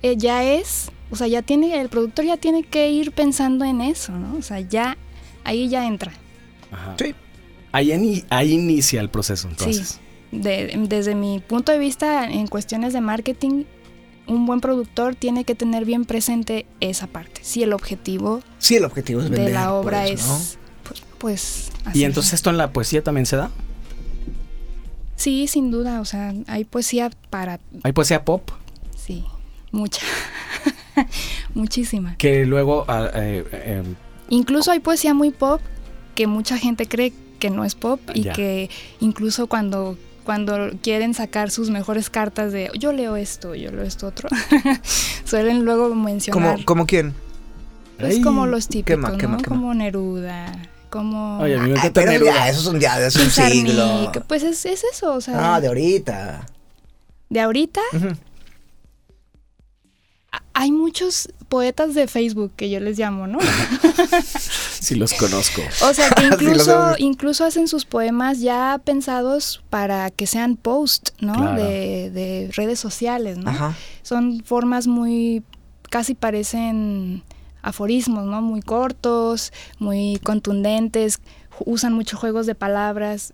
eh, 0.02 0.16
ya 0.16 0.42
es, 0.42 0.90
o 1.12 1.14
sea, 1.14 1.28
ya 1.28 1.42
tiene, 1.42 1.80
el 1.80 1.88
productor 1.88 2.24
ya 2.24 2.36
tiene 2.36 2.64
que 2.64 2.90
ir 2.90 3.12
pensando 3.12 3.64
en 3.64 3.80
eso, 3.80 4.10
¿no? 4.10 4.36
O 4.36 4.42
sea, 4.42 4.58
ya, 4.58 4.98
ahí 5.44 5.68
ya 5.68 5.86
entra. 5.86 6.10
Ajá. 6.72 6.96
Sí. 6.98 7.14
Ahí, 7.70 8.24
ahí 8.30 8.52
inicia 8.52 9.00
el 9.00 9.10
proceso, 9.10 9.46
entonces. 9.48 10.00
Sí. 10.32 10.38
De, 10.38 10.74
desde 10.88 11.14
mi 11.14 11.38
punto 11.38 11.70
de 11.70 11.78
vista, 11.78 12.28
en 12.28 12.48
cuestiones 12.48 12.92
de 12.94 13.00
marketing, 13.00 13.62
un 14.26 14.44
buen 14.44 14.60
productor 14.60 15.14
tiene 15.14 15.44
que 15.44 15.54
tener 15.54 15.84
bien 15.84 16.04
presente 16.04 16.66
esa 16.80 17.06
parte. 17.06 17.42
Si 17.44 17.62
el 17.62 17.72
objetivo, 17.72 18.42
sí, 18.58 18.74
el 18.74 18.84
objetivo 18.86 19.20
es 19.20 19.30
de 19.30 19.50
la 19.50 19.72
obra 19.72 20.02
pues, 20.02 20.20
es... 20.20 20.26
¿no? 20.26 20.68
pues 21.18 21.70
y 21.94 22.04
entonces 22.04 22.34
esto 22.34 22.50
en 22.50 22.56
la 22.56 22.72
poesía 22.72 23.02
también 23.02 23.26
se 23.26 23.36
da 23.36 23.50
sí 25.16 25.46
sin 25.48 25.70
duda 25.70 26.00
o 26.00 26.04
sea 26.04 26.34
hay 26.46 26.64
poesía 26.64 27.10
para 27.30 27.58
hay 27.82 27.92
poesía 27.92 28.24
pop 28.24 28.50
sí 28.96 29.24
mucha 29.72 30.02
muchísima 31.54 32.16
que 32.16 32.44
luego 32.46 32.84
uh, 32.88 33.04
eh, 33.14 33.44
eh, 33.52 33.82
incluso 34.28 34.70
hay 34.70 34.80
poesía 34.80 35.14
muy 35.14 35.30
pop 35.30 35.60
que 36.14 36.26
mucha 36.26 36.58
gente 36.58 36.86
cree 36.86 37.12
que 37.38 37.50
no 37.50 37.64
es 37.64 37.74
pop 37.74 38.00
y 38.14 38.22
Ya. 38.22 38.32
que 38.32 38.70
incluso 39.00 39.46
cuando 39.46 39.96
cuando 40.24 40.72
quieren 40.82 41.14
sacar 41.14 41.50
sus 41.50 41.70
mejores 41.70 42.10
cartas 42.10 42.52
de 42.52 42.70
yo 42.78 42.92
leo 42.92 43.16
esto, 43.16 43.54
yo 43.54 43.70
leo 43.70 43.82
esto 43.82 44.08
otro, 44.08 44.28
suelen 45.24 45.64
luego 45.64 45.94
mencionar. 45.94 46.52
¿Cómo, 46.52 46.64
¿Cómo 46.66 46.86
quién? 46.86 47.14
Es 47.98 48.20
como 48.22 48.46
los 48.46 48.68
típicos, 48.68 48.96
quema, 48.96 49.08
¿no? 49.08 49.16
quema. 49.16 49.38
Como 49.42 49.72
Neruda, 49.72 50.52
como 50.88 51.38
Oye, 51.40 51.56
a 51.56 51.60
mí 51.60 51.68
me 51.70 51.72
encanta 51.78 51.92
pero 51.92 52.10
Neruda. 52.12 52.34
ya, 52.34 52.48
eso 52.48 52.60
es 52.60 52.66
un 52.66 52.78
día 52.78 52.98
de 52.98 53.06
hace 53.06 53.18
un 53.20 53.24
Pizarnik, 53.26 53.66
siglo. 53.66 54.12
Pues 54.26 54.42
es, 54.42 54.64
es 54.66 54.84
eso, 54.92 55.14
o 55.14 55.20
sea, 55.20 55.54
Ah, 55.54 55.60
de 55.60 55.68
ahorita. 55.68 56.46
de 57.30 57.40
ahorita 57.40 57.80
hay 60.52 60.72
muchos 60.72 61.28
poetas 61.48 61.94
de 61.94 62.08
Facebook 62.08 62.52
que 62.56 62.68
yo 62.68 62.80
les 62.80 62.98
llamo, 62.98 63.26
¿no? 63.28 63.38
sí 64.80 64.96
los 64.96 65.14
conozco 65.14 65.62
O 65.88 65.94
sea, 65.94 66.10
que 66.10 66.24
incluso, 66.32 66.94
incluso 66.98 67.44
hacen 67.44 67.68
sus 67.68 67.84
poemas 67.84 68.40
ya 68.40 68.80
pensados 68.84 69.62
para 69.70 70.10
que 70.10 70.26
sean 70.26 70.56
post, 70.56 71.10
¿no? 71.20 71.34
Claro. 71.34 71.62
De, 71.62 72.10
de 72.10 72.50
redes 72.54 72.80
sociales, 72.80 73.38
¿no? 73.38 73.50
Ajá. 73.50 73.76
Son 74.02 74.42
formas 74.44 74.86
muy, 74.88 75.44
casi 75.90 76.14
parecen 76.14 77.22
aforismos, 77.62 78.24
¿no? 78.24 78.42
Muy 78.42 78.62
cortos, 78.62 79.52
muy 79.78 80.18
contundentes, 80.22 81.20
usan 81.64 81.92
muchos 81.92 82.18
juegos 82.20 82.46
de 82.46 82.54
palabras. 82.54 83.32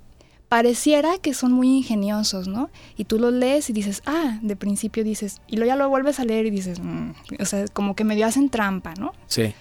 Pareciera 0.49 1.19
que 1.19 1.35
son 1.35 1.53
muy 1.53 1.79
ingeniosos, 1.79 2.47
¿no? 2.47 2.71
Y 2.97 3.05
tú 3.05 3.19
los 3.19 3.33
lees 3.33 3.71
y 3.71 3.73
dices, 3.73 4.03
ah, 4.07 4.39
de 4.43 4.57
principio 4.57 5.03
dices, 5.03 5.41
y 5.49 5.57
luego 5.57 5.69
ya 5.69 5.77
lo 5.77 5.89
vuelves 5.89 6.21
a 6.21 6.25
leer 6.25 6.47
y 6.47 6.51
dices, 6.51 6.79
"Mm", 6.81 7.11
o 7.41 7.45
sea, 7.45 7.67
como 7.69 7.97
que 7.97 8.05
medio 8.05 8.27
hacen 8.27 8.51
trampa, 8.51 8.95
¿no? 8.99 9.13
sí 9.27 9.55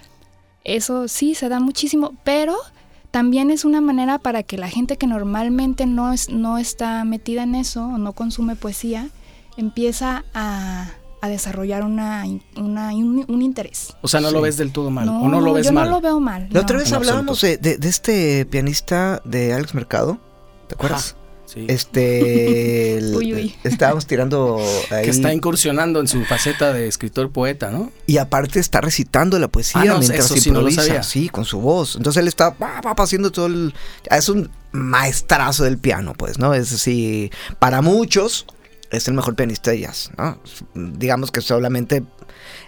Eso 0.63 1.07
sí, 1.07 1.35
se 1.35 1.49
da 1.49 1.59
muchísimo, 1.59 2.13
pero 2.23 2.55
también 3.11 3.51
es 3.51 3.65
una 3.65 3.81
manera 3.81 4.17
para 4.17 4.43
que 4.43 4.57
la 4.57 4.69
gente 4.69 4.97
que 4.97 5.07
normalmente 5.07 5.85
no, 5.85 6.13
es, 6.13 6.29
no 6.29 6.57
está 6.57 7.03
metida 7.05 7.43
en 7.43 7.55
eso 7.55 7.85
o 7.85 7.97
no 7.97 8.13
consume 8.13 8.55
poesía, 8.55 9.09
empieza 9.57 10.23
a, 10.33 10.91
a 11.23 11.29
desarrollar 11.29 11.83
una, 11.83 12.25
un, 12.57 13.25
un 13.27 13.41
interés. 13.41 13.93
o 14.01 14.07
sea 14.09 14.19
no 14.19 14.29
lo 14.31 14.41
ves 14.41 14.57
del 14.57 14.71
todo 14.73 14.89
mal 14.91 15.07
o 15.07 15.29
no 15.29 15.39
lo 15.39 15.53
ves 15.53 15.65
yo 15.67 15.71
mal 15.73 15.85
no 15.89 15.95
lo 15.95 16.01
veo 16.01 16.19
mal. 16.19 16.47
La 16.51 16.59
no. 16.59 16.59
otra 16.61 16.77
vez 16.77 16.89
En 16.89 16.95
hablábamos 16.95 17.39
de, 17.41 17.57
de- 17.57 17.77
de 17.77 17.87
este 17.89 18.45
pianista 18.45 19.21
de 19.23 19.53
Alex 19.53 19.73
Mercado. 19.73 20.17
¿Te 20.67 20.75
acuerdas? 20.75 21.15
Sí. 21.45 21.65
Este. 21.69 22.97
el- 22.97 23.15
Uy, 23.15 23.33
uy. 23.33 23.55
Estábamos 23.63 24.05
tirando 24.05 24.57
ahí. 24.91 25.05
que 25.05 25.11
está 25.11 25.33
incursionando 25.33 25.99
en 26.01 26.07
su 26.07 26.25
faceta 26.25 26.73
de 26.73 26.87
escritor 26.87 27.31
poeta, 27.31 27.71
¿no? 27.71 27.91
Y 28.05 28.17
aparte 28.17 28.59
está 28.59 28.81
recitando 28.81 29.39
la 29.39 29.47
poesía 29.47 29.81
Ah, 29.81 29.85
no, 29.85 29.99
mientras 29.99 30.25
eso 30.25 30.35
sí 30.37 30.51
no 30.51 30.61
lo 30.61 30.69
improvisa. 30.69 31.03
sí, 31.03 31.29
con 31.29 31.45
su 31.45 31.59
voz. 31.61 31.95
Entonces 31.95 32.21
él 32.21 32.27
está 32.27 32.53
pa, 32.55 32.81
pa, 32.81 32.95
pa, 32.95 33.03
haciendo 33.03 33.31
todo 33.31 33.45
el. 33.45 33.73
Es 34.09 34.27
un 34.29 34.49
maestrazo 34.73 35.63
del 35.63 35.77
piano, 35.77 36.13
pues, 36.17 36.39
¿no? 36.39 36.53
Es 36.53 36.73
así. 36.73 37.31
Para 37.59 37.81
muchos, 37.81 38.45
es 38.93 39.07
el 39.07 39.13
mejor 39.13 39.35
pianista 39.35 39.71
de 39.71 39.81
jazz, 39.81 40.11
¿no? 40.17 40.37
Digamos 40.73 41.31
que 41.31 41.41
solamente 41.41 42.03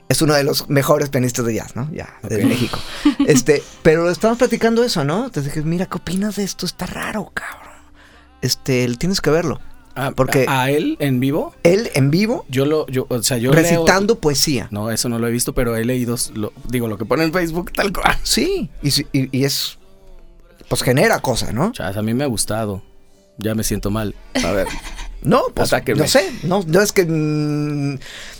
es 0.10 0.22
uno 0.22 0.34
de 0.34 0.44
los 0.44 0.70
mejores 0.70 1.10
pianistas 1.10 1.46
de 1.46 1.56
jazz, 1.56 1.76
¿no? 1.76 1.90
Ya, 1.94 2.18
de. 2.24 2.46
México. 2.46 2.80
Este, 3.28 3.64
pero 3.84 4.10
estamos 4.10 4.38
platicando 4.38 4.84
eso, 4.84 5.04
¿no? 5.04 5.26
Entonces 5.26 5.46
dije, 5.54 5.62
mira, 5.66 5.86
¿qué 5.86 5.98
opinas 5.98 6.36
de 6.36 6.44
esto? 6.44 6.66
Está 6.66 6.86
raro, 6.86 7.32
cabrón. 7.34 7.74
Este, 8.42 8.88
tienes 8.98 9.22
que 9.22 9.30
verlo. 9.30 9.60
Ah, 9.98 10.12
Porque- 10.14 10.46
a 10.50 10.70
él 10.70 10.98
en 11.00 11.22
vivo, 11.22 11.56
Él 11.64 11.90
en 11.94 12.12
vivo, 12.12 12.46
yo 12.50 12.66
lo, 12.66 12.86
yo, 12.88 13.08
o 13.10 13.24
sea, 13.24 13.38
yo 13.38 13.52
leo- 13.54 13.62
recitando 13.62 14.20
poesía. 14.20 14.68
No, 14.70 14.92
eso 14.92 15.08
no 15.08 15.20
lo 15.20 15.28
he 15.28 15.32
visto, 15.32 15.54
pero 15.54 15.76
he 15.78 15.86
leído, 15.86 16.18
lo- 16.34 16.52
digo, 16.68 16.88
lo 16.90 16.98
que 16.98 17.06
pone 17.06 17.24
en 17.24 17.32
Facebook, 17.32 17.72
tal 17.72 17.94
cual. 17.94 18.18
Sí, 18.24 18.70
y, 18.82 18.92
si- 18.92 19.08
y- 19.14 19.30
y 19.38 19.46
es. 19.46 19.78
Pues 20.68 20.82
genera 20.84 21.20
cosas, 21.22 21.54
¿no? 21.54 21.72
Chas, 21.72 21.96
a 21.96 22.02
mí 22.02 22.14
me 22.14 22.24
ha 22.26 22.28
gustado. 22.28 22.84
Ya 23.38 23.56
me 23.56 23.64
siento 23.64 23.90
mal. 23.90 24.16
A 24.44 24.52
ver. 24.52 24.68
No, 25.22 25.42
pues 25.54 25.74
Atáquenme. 25.74 26.02
no 26.04 26.08
sé, 26.08 26.32
no, 26.44 26.64
no 26.68 26.82
es 26.82 26.92
que 26.92 27.04
mm, 27.06 27.98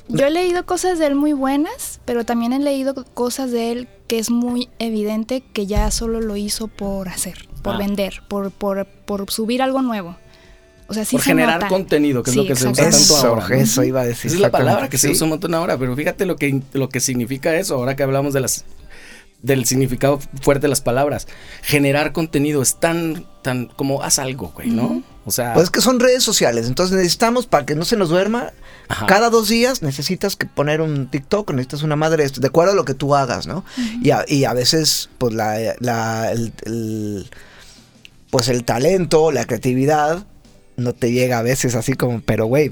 Yo 0.10 0.28
he 0.28 0.30
leído 0.32 0.66
cosas 0.66 1.00
de 1.00 1.08
él 1.08 1.16
muy 1.16 1.34
buenas, 1.34 2.00
pero 2.06 2.26
también 2.26 2.54
he 2.54 2.60
leído 2.60 2.94
cosas 3.14 3.52
de 3.52 3.72
él 3.72 3.88
que 4.08 4.20
es 4.20 4.30
muy 4.30 4.70
evidente 4.78 5.42
que 5.42 5.66
ya 5.66 5.90
solo 5.92 6.22
lo 6.22 6.36
hizo 6.38 6.68
por 6.68 7.10
hacer, 7.10 7.48
por 7.64 7.76
Ah. 7.76 7.78
vender, 7.80 8.22
por, 8.28 8.52
por, 8.52 8.86
por 8.86 9.32
subir 9.32 9.62
algo 9.64 9.82
nuevo. 9.82 10.16
O 10.88 10.94
sea, 10.94 11.04
sí 11.06 11.16
por 11.16 11.24
se 11.24 11.32
generar 11.32 11.56
nota. 11.56 11.68
contenido, 11.70 12.22
que 12.22 12.30
es 12.30 12.34
Sí, 12.36 12.40
lo 12.42 12.46
que 12.48 12.56
se 12.56 12.68
usa 12.68 12.84
tanto 12.84 12.98
eso, 12.98 13.18
ahora. 13.28 13.48
eso 13.58 13.84
iba 13.84 14.02
a 14.02 14.06
decir. 14.06 14.28
Esa 14.28 14.36
es 14.36 14.42
la 14.42 14.52
palabra 14.52 14.88
que 14.88 15.00
se 15.00 15.10
usa 15.10 15.24
un 15.24 15.32
montón 15.32 15.56
ahora, 15.56 15.76
pero 15.80 15.96
fíjate 15.96 16.28
lo 16.28 16.36
que, 16.36 16.62
lo 16.74 16.90
que 16.90 17.00
significa 17.00 17.56
eso, 17.56 17.74
ahora 17.74 17.96
que 17.96 18.04
hablamos 18.04 18.34
de 18.36 18.42
las 18.42 18.66
del 19.42 19.66
significado 19.66 20.20
fuerte 20.42 20.64
de 20.64 20.70
las 20.70 20.82
palabras. 20.82 21.28
Generar 21.64 22.12
contenido 22.14 22.62
es 22.62 22.80
tan, 22.80 23.26
tan 23.42 23.66
como 23.66 24.04
haz 24.04 24.20
algo, 24.20 24.52
güey, 24.56 24.70
¿no? 24.70 25.02
O 25.26 25.32
sea, 25.32 25.54
Pues 25.54 25.66
es 25.66 25.70
que 25.72 25.82
son 25.82 26.00
redes 26.00 26.24
sociales, 26.24 26.68
entonces 26.68 26.96
necesitamos 26.96 27.48
para 27.48 27.66
que 27.66 27.76
no 27.76 27.84
se 27.84 27.98
nos 27.98 28.10
duerma. 28.10 28.52
Ajá. 28.88 29.08
Cada 29.08 29.30
dos 29.32 29.48
días 29.50 29.82
necesitas 29.82 30.36
que 30.36 30.46
poner 30.46 30.82
un 30.82 31.08
TikTok, 31.10 31.50
necesitas 31.52 31.82
una 31.82 31.96
madre 31.96 32.22
de 32.22 32.28
esto, 32.28 32.42
de 32.42 32.48
acuerdo 32.48 32.74
a 32.74 32.76
lo 32.76 32.86
que 32.86 32.94
tú 32.94 33.16
hagas, 33.16 33.48
¿no? 33.48 33.66
y, 34.04 34.12
a, 34.12 34.24
y 34.28 34.44
a 34.46 34.54
veces, 34.54 35.10
pues 35.18 35.34
la, 35.34 35.58
la- 35.80 36.32
el, 36.32 36.54
el- 36.66 37.30
pues 38.30 38.50
el 38.50 38.64
talento, 38.66 39.32
la 39.32 39.46
creatividad, 39.46 40.26
no 40.78 40.94
te 40.94 41.12
llega 41.12 41.40
a 41.40 41.42
veces 41.42 41.74
así 41.76 41.94
como, 41.94 42.22
pero 42.22 42.46
güey. 42.48 42.70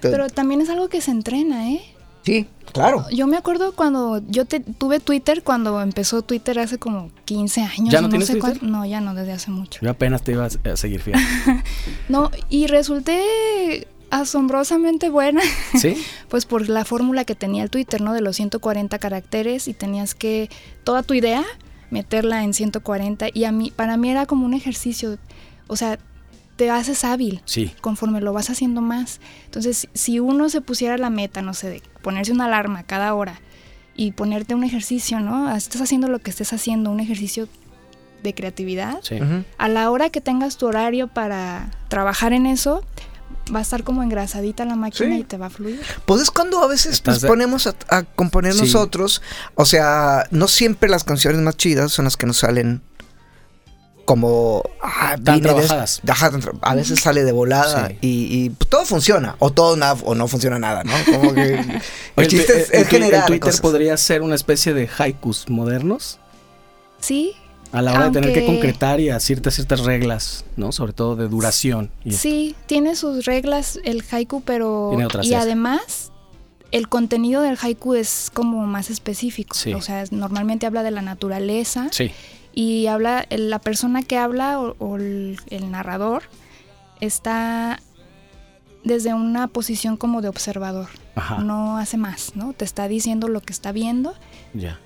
Pero 0.00 0.28
también 0.28 0.60
es 0.60 0.68
algo 0.68 0.88
que 0.88 1.00
se 1.00 1.12
entrena, 1.12 1.70
¿eh? 1.70 1.80
Sí, 2.22 2.46
claro. 2.72 3.04
Yo 3.10 3.26
me 3.26 3.36
acuerdo 3.36 3.72
cuando 3.74 4.20
yo 4.28 4.44
te- 4.44 4.60
tuve 4.60 5.00
Twitter, 5.00 5.42
cuando 5.42 5.80
empezó 5.80 6.22
Twitter 6.22 6.58
hace 6.58 6.78
como 6.78 7.10
15 7.24 7.62
años. 7.62 7.90
¿Ya 7.90 8.00
no 8.00 8.06
o 8.06 8.10
tienes 8.10 8.28
sé 8.28 8.34
Twitter? 8.36 8.58
cuán- 8.58 8.70
No, 8.70 8.84
ya 8.86 9.00
no, 9.00 9.14
desde 9.14 9.32
hace 9.32 9.50
mucho. 9.50 9.80
yo 9.82 9.90
apenas 9.90 10.22
te 10.22 10.32
iba 10.32 10.46
a 10.46 10.76
seguir 10.76 11.00
fiel. 11.00 11.16
No, 12.08 12.30
y 12.48 12.66
resulté 12.66 13.86
asombrosamente 14.10 15.08
buena, 15.08 15.40
¿Sí? 15.78 15.94
pues 16.28 16.44
por 16.46 16.68
la 16.68 16.84
fórmula 16.84 17.24
que 17.24 17.34
tenía 17.34 17.62
el 17.62 17.70
Twitter, 17.70 18.00
¿no? 18.00 18.12
De 18.12 18.20
los 18.20 18.36
140 18.36 18.98
caracteres 18.98 19.68
y 19.68 19.74
tenías 19.74 20.14
que 20.14 20.50
toda 20.84 21.02
tu 21.02 21.14
idea 21.14 21.44
meterla 21.90 22.44
en 22.44 22.52
140 22.54 23.28
y 23.32 23.44
a 23.44 23.52
mí 23.52 23.72
para 23.74 23.96
mí 23.96 24.10
era 24.10 24.26
como 24.26 24.46
un 24.46 24.54
ejercicio, 24.54 25.18
o 25.68 25.76
sea, 25.76 25.98
te 26.56 26.70
haces 26.70 27.04
hábil 27.04 27.40
Sí. 27.46 27.72
conforme 27.80 28.20
lo 28.20 28.32
vas 28.32 28.50
haciendo 28.50 28.80
más. 28.82 29.20
Entonces, 29.46 29.88
si 29.94 30.20
uno 30.20 30.48
se 30.50 30.60
pusiera 30.60 30.98
la 30.98 31.08
meta, 31.08 31.40
no 31.40 31.54
sé, 31.54 31.70
de 31.70 31.80
ponerse 32.02 32.32
una 32.32 32.46
alarma 32.46 32.82
cada 32.84 33.14
hora 33.14 33.40
y 33.94 34.12
ponerte 34.12 34.54
un 34.54 34.64
ejercicio, 34.64 35.20
¿no? 35.20 35.54
Estás 35.54 35.80
haciendo 35.82 36.08
lo 36.08 36.18
que 36.20 36.30
estés 36.30 36.52
haciendo, 36.52 36.90
un 36.90 37.00
ejercicio 37.00 37.48
de 38.22 38.34
creatividad. 38.34 38.98
Sí. 39.02 39.18
A 39.58 39.68
la 39.68 39.90
hora 39.90 40.10
que 40.10 40.20
tengas 40.20 40.56
tu 40.56 40.66
horario 40.66 41.08
para 41.08 41.70
trabajar 41.88 42.32
en 42.32 42.46
eso, 42.46 42.84
va 43.54 43.58
a 43.60 43.62
estar 43.62 43.82
como 43.82 44.02
engrasadita 44.02 44.64
la 44.64 44.76
máquina 44.76 45.14
Sí. 45.16 45.20
y 45.20 45.24
te 45.24 45.36
va 45.38 45.46
a 45.46 45.50
fluir. 45.50 45.80
Pues 46.06 46.22
es 46.22 46.30
cuando 46.30 46.62
a 46.62 46.66
veces 46.66 47.04
nos 47.06 47.24
ponemos 47.24 47.66
a, 47.66 47.74
a 47.88 48.02
componer 48.04 48.52
Sí. 48.54 48.60
nosotros. 48.60 49.22
O 49.54 49.64
sea, 49.64 50.26
no 50.30 50.48
siempre 50.48 50.88
las 50.88 51.04
canciones 51.04 51.40
más 51.40 51.56
chidas 51.56 51.92
son 51.92 52.04
las 52.04 52.16
que 52.16 52.26
nos 52.26 52.38
salen 52.38 52.82
como 54.10 54.64
ah, 54.82 55.16
Tan 55.22 55.36
de- 55.36 55.42
trabajadas. 55.42 56.00
Ajá, 56.08 56.32
tra- 56.32 56.58
a 56.62 56.74
veces 56.74 56.98
sale 56.98 57.22
de 57.22 57.30
volada 57.30 57.86
Sí. 57.90 57.98
y, 58.00 58.44
y, 58.46 58.50
todo 58.68 58.84
funciona. 58.84 59.36
O 59.38 59.52
todo 59.52 59.76
na- 59.76 59.92
o 59.92 60.16
no 60.16 60.26
funciona 60.26 60.58
nada, 60.58 60.82
¿no? 60.82 60.92
Como 61.12 61.32
que 61.32 61.54
el 61.60 61.80
El, 62.16 62.26
chiste 62.26 62.60
es, 62.62 62.70
el 62.72 62.80
es 62.82 62.88
generar 62.88 63.20
el 63.20 63.26
Twitter 63.26 63.40
cosas. 63.50 63.60
podría 63.60 63.96
ser 63.96 64.22
una 64.22 64.34
especie 64.34 64.74
de 64.74 64.88
haikus 64.98 65.48
modernos 65.48 66.18
Sí, 66.98 67.34
a 67.70 67.82
la 67.82 67.92
hora 67.92 68.06
de 68.06 68.10
tener 68.20 68.32
que 68.34 68.44
concretar 68.44 68.98
y 68.98 69.10
a 69.10 69.20
ciertas 69.20 69.54
ciertas 69.54 69.80
reglas, 69.84 70.44
¿no? 70.56 70.72
Sobre 70.72 70.92
todo 70.92 71.14
de 71.14 71.28
duración. 71.28 71.88
Y 72.04 72.12
sí, 72.14 72.56
tiene 72.66 72.96
sus 72.96 73.26
reglas 73.26 73.78
el 73.84 74.02
haiku, 74.10 74.40
pero 74.42 74.88
Tiene 74.90 75.06
otras 75.06 75.24
y 75.24 75.34
además 75.34 76.10
el 76.72 76.88
contenido 76.88 77.42
del 77.42 77.56
haiku 77.62 77.94
es 77.94 78.30
como 78.34 78.66
más 78.66 78.90
específico. 78.90 79.54
Sí. 79.56 79.72
O 79.72 79.80
sea, 79.80 80.02
es- 80.02 80.10
normalmente 80.10 80.66
habla 80.66 80.82
de 80.82 80.90
la 80.90 81.00
naturaleza 81.02 81.86
Sí. 81.92 82.10
Y 82.52 82.86
habla 82.86 83.26
la 83.30 83.58
persona 83.58 84.02
que 84.02 84.18
habla 84.18 84.60
o, 84.60 84.76
o 84.78 84.96
el, 84.96 85.38
el 85.48 85.70
narrador 85.70 86.24
está 87.00 87.80
desde 88.84 89.14
una 89.14 89.48
posición 89.48 89.96
como 89.96 90.22
de 90.22 90.28
observador. 90.28 90.88
Ajá. 91.14 91.38
No 91.38 91.76
hace 91.76 91.96
más, 91.96 92.34
¿no? 92.34 92.52
Te 92.52 92.64
está 92.64 92.88
diciendo 92.88 93.28
lo 93.28 93.40
que 93.40 93.52
está 93.52 93.72
viendo. 93.72 94.14
Ya. 94.54 94.78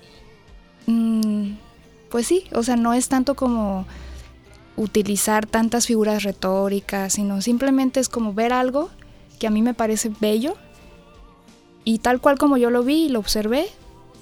Mm, 0.87 1.53
pues 2.09 2.27
sí, 2.27 2.45
o 2.53 2.63
sea, 2.63 2.75
no 2.75 2.93
es 2.93 3.09
tanto 3.09 3.35
como 3.35 3.85
utilizar 4.77 5.45
tantas 5.45 5.87
figuras 5.87 6.23
retóricas, 6.23 7.13
sino 7.13 7.41
simplemente 7.41 7.99
es 7.99 8.09
como 8.09 8.33
ver 8.33 8.53
algo 8.53 8.89
que 9.39 9.47
a 9.47 9.49
mí 9.49 9.61
me 9.61 9.73
parece 9.73 10.11
bello 10.19 10.55
y 11.83 11.99
tal 11.99 12.19
cual 12.19 12.37
como 12.37 12.57
yo 12.57 12.69
lo 12.69 12.83
vi 12.83 13.05
y 13.05 13.09
lo 13.09 13.19
observé, 13.19 13.67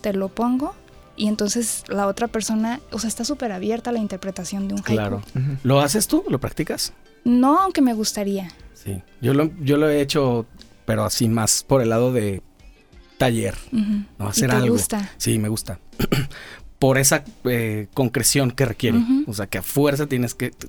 te 0.02 0.14
lo 0.14 0.30
pongo 0.30 0.76
y 1.16 1.28
entonces 1.28 1.84
la 1.88 2.07
otra 2.07 2.28
persona, 2.28 2.80
o 2.91 2.99
sea, 2.99 3.07
está 3.07 3.24
súper 3.26 3.51
abierta 3.51 3.89
a 3.89 3.93
la 3.93 3.99
interpretación 3.99 4.68
de 4.68 4.74
un 4.76 4.80
haiku. 4.82 4.93
Claro. 4.93 5.22
¿Lo 5.64 5.80
haces 5.82 6.07
tú? 6.07 6.24
¿Lo 6.30 6.39
practicas? 6.39 6.93
No, 7.24 7.59
aunque 7.59 7.82
me 7.82 7.93
gustaría. 7.93 8.49
Sí. 8.74 9.01
Yo 9.22 9.34
lo, 9.34 9.51
yo 9.61 9.78
lo 9.78 9.89
he 9.89 10.01
hecho, 10.01 10.45
pero 10.86 11.03
así 11.05 11.28
más 11.30 11.64
por 11.64 11.82
el 11.82 11.89
lado 11.89 12.11
de 12.11 12.41
taller. 13.18 13.55
No, 13.72 14.05
¿Y 14.26 14.30
hacer 14.30 14.49
te 14.49 14.55
algo. 14.57 14.74
gusta? 14.74 15.11
Sí, 15.18 15.39
me 15.39 15.47
gusta. 15.49 15.80
por 16.80 16.97
esa 16.97 17.24
eh, 17.45 17.88
concreción 17.93 18.51
que 18.51 18.66
requiere. 18.66 18.99
O 19.28 19.34
sea, 19.34 19.47
que 19.47 19.57
a 19.59 19.61
fuerza 19.61 20.07
tienes 20.07 20.34
que... 20.36 20.51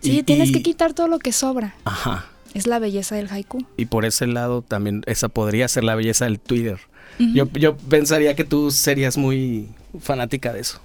Sí, 0.00 0.22
tienes 0.22 0.50
y- 0.50 0.52
que 0.52 0.62
quitar 0.62 0.92
todo 0.92 1.08
lo 1.08 1.18
que 1.18 1.32
sobra. 1.32 1.74
Ajá. 1.84 2.26
Es 2.54 2.66
la 2.66 2.78
belleza 2.78 3.16
del 3.16 3.28
haiku. 3.28 3.66
Y 3.76 3.86
por 3.86 4.04
ese 4.04 4.26
lado 4.26 4.62
también, 4.62 5.02
esa 5.06 5.28
podría 5.28 5.66
ser 5.68 5.84
la 5.84 5.94
belleza 5.94 6.26
del 6.26 6.38
Twitter. 6.38 6.78
Yo, 7.18 7.48
yo 7.52 7.76
pensaría 7.76 8.34
que 8.36 8.44
tú 8.44 8.70
serías 8.70 9.16
muy 9.16 9.68
fanática 10.00 10.52
de 10.52 10.60
eso. 10.60 10.80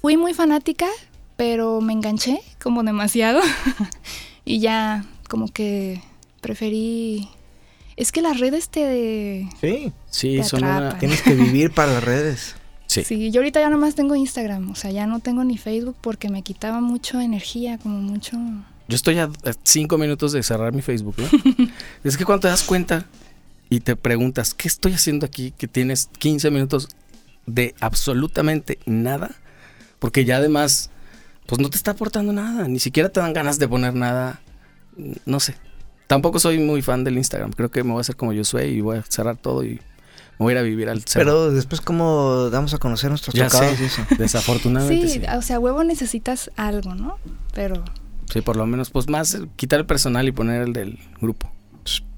Fui 0.00 0.16
muy 0.16 0.34
fanática, 0.34 0.86
pero 1.36 1.80
me 1.80 1.92
enganché 1.92 2.40
como 2.62 2.82
demasiado. 2.82 3.40
y 4.44 4.60
ya 4.60 5.04
como 5.28 5.48
que 5.48 6.00
preferí... 6.40 7.28
Es 7.96 8.10
que 8.12 8.22
las 8.22 8.40
redes 8.40 8.68
te... 8.70 9.48
Sí, 9.60 9.92
Sí, 10.10 10.36
Te 10.38 10.44
son 10.44 10.64
una... 10.64 10.98
tienes 10.98 11.22
que 11.22 11.34
vivir 11.34 11.70
para 11.70 11.92
las 11.94 12.04
redes. 12.12 12.56
Sí. 12.86 13.02
Sí, 13.04 13.30
yo 13.30 13.40
ahorita 13.40 13.60
ya 13.60 13.70
nomás 13.70 13.94
tengo 13.94 14.14
Instagram, 14.14 14.70
o 14.70 14.74
sea, 14.74 14.90
ya 14.90 15.06
no 15.06 15.20
tengo 15.20 15.42
ni 15.44 15.58
Facebook 15.58 15.96
porque 16.00 16.28
me 16.28 16.42
quitaba 16.42 16.80
mucho 16.80 17.20
energía, 17.20 17.78
como 17.78 17.98
mucho... 17.98 18.36
Yo 18.86 18.96
estoy 18.96 19.18
a, 19.18 19.24
a 19.24 19.52
cinco 19.62 19.96
minutos 19.96 20.32
de 20.32 20.42
cerrar 20.42 20.72
mi 20.72 20.82
Facebook, 20.82 21.16
¿no? 21.18 21.66
es 22.04 22.16
que 22.16 22.24
cuando 22.24 22.42
te 22.42 22.48
das 22.48 22.62
cuenta 22.62 23.06
y 23.68 23.80
te 23.80 23.96
preguntas, 23.96 24.54
¿qué 24.54 24.68
estoy 24.68 24.92
haciendo 24.92 25.26
aquí? 25.26 25.52
Que 25.56 25.68
tienes 25.68 26.08
15 26.18 26.50
minutos 26.50 26.88
de 27.46 27.74
absolutamente 27.80 28.78
nada. 28.86 29.30
Porque 29.98 30.24
ya 30.24 30.36
además, 30.36 30.90
pues 31.46 31.60
no 31.60 31.70
te 31.70 31.76
está 31.76 31.92
aportando 31.92 32.32
nada. 32.32 32.68
Ni 32.68 32.78
siquiera 32.78 33.08
te 33.08 33.20
dan 33.20 33.32
ganas 33.32 33.58
de 33.58 33.68
poner 33.68 33.94
nada. 33.94 34.40
No 35.24 35.40
sé. 35.40 35.56
Tampoco 36.06 36.38
soy 36.38 36.58
muy 36.58 36.82
fan 36.82 37.04
del 37.04 37.16
Instagram. 37.16 37.52
Creo 37.52 37.70
que 37.70 37.82
me 37.82 37.90
voy 37.92 37.98
a 37.98 38.00
hacer 38.02 38.16
como 38.16 38.32
yo 38.32 38.44
soy 38.44 38.64
y 38.64 38.80
voy 38.80 38.98
a 38.98 39.02
cerrar 39.02 39.36
todo 39.36 39.64
y 39.64 39.80
me 40.38 40.38
voy 40.38 40.52
a 40.52 40.56
ir 40.56 40.58
a 40.58 40.62
vivir 40.62 40.88
al 40.88 41.02
cerro. 41.04 41.24
Pero 41.24 41.50
después, 41.50 41.80
¿cómo 41.80 42.50
damos 42.50 42.74
a 42.74 42.78
conocer 42.78 43.10
nuestros 43.10 43.34
ya 43.34 43.48
tocados 43.48 43.76
sé. 43.78 43.82
y 43.82 43.86
eso? 43.86 44.02
Desafortunadamente 44.18 45.08
Sí, 45.08 45.20
sí. 45.20 45.26
o 45.26 45.42
sea, 45.42 45.58
huevo 45.58 45.82
necesitas 45.84 46.50
algo, 46.56 46.94
¿no? 46.94 47.18
Pero... 47.54 47.82
Sí, 48.30 48.40
por 48.40 48.56
lo 48.56 48.66
menos, 48.66 48.90
pues 48.90 49.08
más 49.08 49.38
quitar 49.56 49.80
el 49.80 49.86
personal 49.86 50.26
y 50.26 50.32
poner 50.32 50.62
el 50.62 50.72
del 50.72 50.98
grupo. 51.20 51.53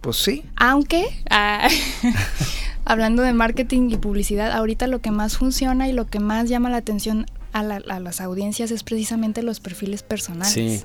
Pues 0.01 0.17
sí. 0.19 0.45
Aunque, 0.57 1.05
ah, 1.31 1.69
hablando 2.85 3.23
de 3.23 3.33
marketing 3.33 3.91
y 3.91 3.97
publicidad, 3.97 4.53
ahorita 4.53 4.87
lo 4.87 5.01
que 5.01 5.11
más 5.11 5.37
funciona 5.37 5.89
y 5.89 5.93
lo 5.93 6.07
que 6.07 6.21
más 6.21 6.49
llama 6.49 6.71
la 6.71 6.77
atención 6.79 7.27
a, 7.53 7.63
la- 7.63 7.83
a 7.89 8.01
las 8.01 8.21
audiencias 8.21 8.71
es 8.71 8.83
precisamente 8.83 9.43
los 9.43 9.61
perfiles 9.61 10.03
personales. 10.03 10.53
Sí. 10.53 10.83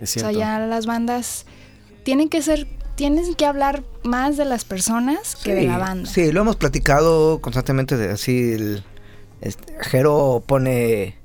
Es 0.00 0.10
O 0.16 0.20
sea, 0.20 0.22
cierto. 0.30 0.38
ya 0.38 0.58
las 0.60 0.86
bandas 0.86 1.44
tienen 2.04 2.28
que 2.28 2.42
ser, 2.42 2.66
tienen 2.96 3.34
que 3.34 3.46
hablar 3.46 3.84
más 4.04 4.36
de 4.36 4.44
las 4.44 4.64
personas 4.64 5.36
que 5.36 5.54
de 5.54 5.64
la 5.64 5.78
banda. 5.78 6.08
Sí, 6.10 6.32
lo 6.32 6.40
hemos 6.40 6.56
platicado 6.56 7.40
constantemente 7.40 7.96
de 7.96 8.10
así 8.12 8.52
el 8.52 8.82
este, 9.40 9.72
Jero 9.82 10.42
pone 10.46 11.16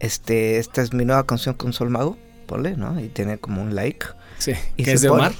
este 0.00 0.58
esta 0.58 0.82
es 0.82 0.92
mi 0.92 1.04
nueva 1.04 1.26
canción 1.26 1.54
con 1.54 1.72
Sol 1.72 1.90
Mago, 1.90 2.16
ponle, 2.46 2.76
¿no? 2.76 2.98
Y 3.00 3.08
tiene 3.08 3.38
como 3.38 3.62
un 3.62 3.74
like. 3.74 4.06
Sí, 4.38 4.52
Y 4.76 4.84
que 4.84 4.90
se 4.90 4.94
es 4.94 5.02
de 5.02 5.08
pone- 5.08 5.20
Omar. 5.22 5.34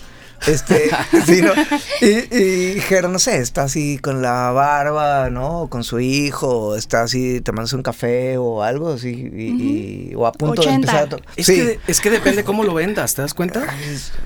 Este, 0.47 0.91
sí, 1.27 1.43
¿no? 1.43 1.53
Y, 2.01 2.37
y 2.77 2.81
Jero, 2.81 3.09
no 3.09 3.19
sé, 3.19 3.39
está 3.39 3.63
así 3.65 3.99
con 3.99 4.23
la 4.23 4.51
barba, 4.51 5.31
¿no? 5.31 5.69
Con 5.71 5.85
su 5.85 6.01
hijo, 6.01 6.77
está 6.77 7.03
así 7.03 7.41
tomándose 7.41 7.77
un 7.77 7.83
café 7.83 8.37
o 8.39 8.63
algo 8.63 8.93
así, 8.95 9.09
y, 9.35 10.11
y- 10.11 10.15
o 10.15 10.27
a 10.27 10.33
punto 10.33 10.61
80. 10.63 10.69
de 10.71 10.75
empezar 10.77 11.03
a 11.05 11.09
to- 11.09 11.21
Es, 11.37 11.47
Sí. 11.47 11.55
que, 11.57 11.81
es 11.87 12.01
que 12.01 12.11
depende 12.11 12.45
cómo 12.45 12.65
lo 12.65 12.75
vendas, 12.75 13.15
¿te 13.15 13.23
das 13.23 13.35
cuenta? 13.35 13.67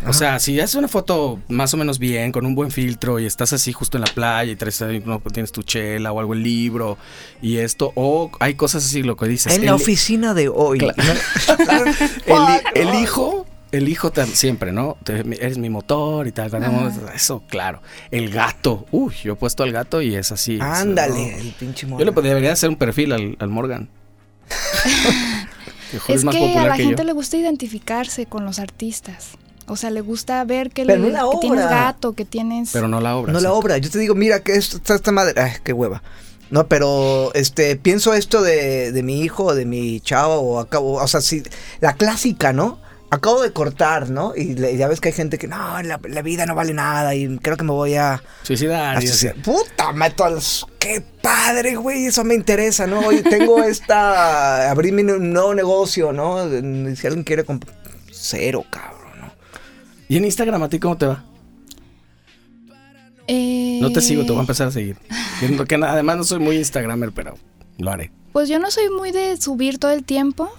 O 0.06 0.12
sea, 0.12 0.38
si 0.38 0.58
haces 0.60 0.74
una 0.76 0.88
foto 0.88 1.40
más 1.48 1.72
o 1.74 1.76
menos 1.76 1.98
bien, 1.98 2.32
con 2.32 2.44
un 2.46 2.54
buen 2.54 2.70
filtro 2.70 3.18
y 3.18 3.26
estás 3.26 3.52
así 3.52 3.72
justo 3.72 3.96
en 3.96 4.02
la 4.04 4.12
playa 4.12 4.50
y 4.52 4.56
traes 4.56 4.82
no, 5.04 5.20
tienes 5.32 5.52
tu 5.52 5.62
chela 5.62 6.12
o 6.12 6.20
algo 6.20 6.32
el 6.34 6.42
libro 6.42 6.98
y 7.42 7.58
esto, 7.58 7.92
o 7.94 8.30
hay 8.40 8.54
cosas 8.54 8.84
así, 8.84 9.02
lo 9.02 9.16
que 9.16 9.26
dices. 9.26 9.54
en 9.54 9.66
la 9.66 9.74
oficina 9.74 10.34
de 10.34 10.48
hoy. 10.48 10.78
Claro. 11.68 11.84
¿no? 12.26 12.48
el, 12.74 12.88
el 12.88 12.94
hijo, 13.02 13.46
el 13.72 13.88
hijo 13.88 14.12
tam- 14.12 14.26
siempre, 14.26 14.72
¿no? 14.72 14.96
Te- 15.04 15.20
eres 15.20 15.58
mi 15.58 15.70
motor 15.70 16.26
y 16.26 16.32
tal, 16.32 16.50
eso, 17.14 17.42
claro. 17.48 17.82
El 18.10 18.30
gato, 18.30 18.86
uy, 18.90 19.14
yo 19.22 19.34
he 19.34 19.36
puesto 19.36 19.62
al 19.62 19.72
gato 19.72 20.00
y 20.02 20.14
es 20.14 20.32
así. 20.32 20.56
es- 20.56 20.60
Ándale, 20.62 21.32
no. 21.32 21.38
el 21.38 21.52
pinche 21.58 21.86
Yo 21.88 21.98
le 22.04 22.12
podría- 22.12 22.30
debería 22.30 22.52
hacer 22.52 22.68
un 22.70 22.76
perfil 22.76 23.12
al, 23.12 23.36
al 23.38 23.48
Morgan. 23.48 23.88
Es 26.08 26.22
más 26.24 26.34
que 26.34 26.42
a 26.42 26.46
popular 26.46 26.68
la 26.68 26.76
que 26.76 26.84
gente 26.84 27.02
yo. 27.02 27.06
le 27.06 27.12
gusta 27.12 27.36
identificarse 27.38 28.26
con 28.26 28.44
los 28.44 28.58
artistas. 28.58 29.30
O 29.66 29.76
sea, 29.76 29.90
le 29.90 30.00
gusta 30.02 30.42
ver 30.44 30.70
que, 30.70 30.84
Pero 30.84 31.02
le- 31.02 31.10
no 31.10 31.12
la 31.26 31.30
que 31.32 31.38
tienes 31.40 31.64
gato, 31.68 32.12
que 32.14 32.24
tienes... 32.24 32.70
Pero 32.72 32.88
no 32.88 33.00
la 33.00 33.16
obra. 33.16 33.32
No 33.32 33.40
la 33.40 33.52
obra. 33.52 33.78
Yo 33.78 33.90
te 33.90 33.98
digo, 33.98 34.14
mira 34.14 34.40
que 34.42 34.52
esto 34.54 34.76
está 34.78 34.94
esta 34.94 35.12
madre. 35.12 35.40
Ay, 35.40 35.52
qué 35.64 35.72
hueva. 35.72 36.02
No, 36.50 36.66
pero 36.68 37.30
este 37.34 37.76
pienso 37.76 38.14
esto 38.14 38.42
de, 38.42 38.92
de 38.92 39.02
mi 39.02 39.20
hijo, 39.22 39.54
de 39.54 39.66
mi 39.66 40.00
chavo, 40.00 40.36
o 40.40 40.58
acabo, 40.60 40.94
o 40.94 41.06
sea, 41.08 41.20
sí, 41.20 41.42
la 41.80 41.92
clásica, 41.94 42.52
¿no? 42.54 42.78
Acabo 43.10 43.40
de 43.40 43.52
cortar, 43.52 44.10
¿no? 44.10 44.34
Y 44.36 44.54
le- 44.54 44.76
ya 44.76 44.86
ves 44.86 45.00
que 45.00 45.08
hay 45.08 45.14
gente 45.14 45.38
que 45.38 45.48
no, 45.48 45.56
la, 45.82 45.98
la 46.02 46.22
vida 46.22 46.44
no 46.44 46.54
vale 46.54 46.74
nada 46.74 47.14
y 47.14 47.38
creo 47.38 47.56
que 47.56 47.64
me 47.64 47.72
voy 47.72 47.94
a. 47.94 48.22
Suicidar. 48.42 48.98
a 48.98 49.00
suicidar. 49.00 49.34
Puta, 49.36 49.92
meto 49.92 50.24
a 50.24 50.30
los. 50.30 50.66
¡Qué 50.78 51.02
padre, 51.22 51.76
güey! 51.76 52.04
Eso 52.06 52.22
me 52.24 52.34
interesa, 52.34 52.86
¿no? 52.86 53.00
Oye, 53.00 53.22
tengo 53.22 53.62
esta. 53.62 54.70
Abrí 54.70 54.92
mi 54.92 55.02
nu- 55.02 55.18
nuevo 55.18 55.54
negocio, 55.54 56.12
¿no? 56.12 56.46
Si 56.96 57.06
alguien 57.06 57.24
quiere 57.24 57.44
comprar. 57.44 57.74
Cero, 58.12 58.64
cabrón, 58.68 59.20
¿no? 59.20 59.32
¿Y 60.08 60.16
en 60.18 60.24
Instagram 60.26 60.62
a 60.64 60.68
ti 60.68 60.78
cómo 60.78 60.98
te 60.98 61.06
va? 61.06 61.24
Eh, 63.26 63.78
No 63.82 63.90
te 63.92 64.00
sigo, 64.00 64.22
te 64.22 64.28
voy 64.30 64.38
a 64.38 64.40
empezar 64.40 64.68
a 64.68 64.70
seguir. 64.70 64.96
Que 65.66 65.74
además 65.76 66.16
no 66.16 66.24
soy 66.24 66.38
muy 66.40 66.56
Instagramer, 66.56 67.12
pero 67.12 67.36
lo 67.78 67.90
haré. 67.90 68.10
Pues 68.32 68.48
yo 68.48 68.58
no 68.58 68.70
soy 68.70 68.88
muy 68.90 69.12
de 69.12 69.36
subir 69.38 69.78
todo 69.78 69.90
el 69.92 70.04
tiempo. 70.04 70.50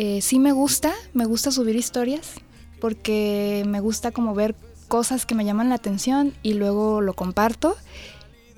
Eh, 0.00 0.22
sí 0.22 0.38
me 0.38 0.52
gusta, 0.52 0.94
me 1.12 1.24
gusta 1.24 1.50
subir 1.50 1.74
historias 1.74 2.34
porque 2.80 3.64
me 3.66 3.80
gusta 3.80 4.12
como 4.12 4.32
ver 4.32 4.54
cosas 4.86 5.26
que 5.26 5.34
me 5.34 5.44
llaman 5.44 5.70
la 5.70 5.74
atención 5.74 6.34
y 6.44 6.54
luego 6.54 7.00
lo 7.00 7.14
comparto. 7.14 7.76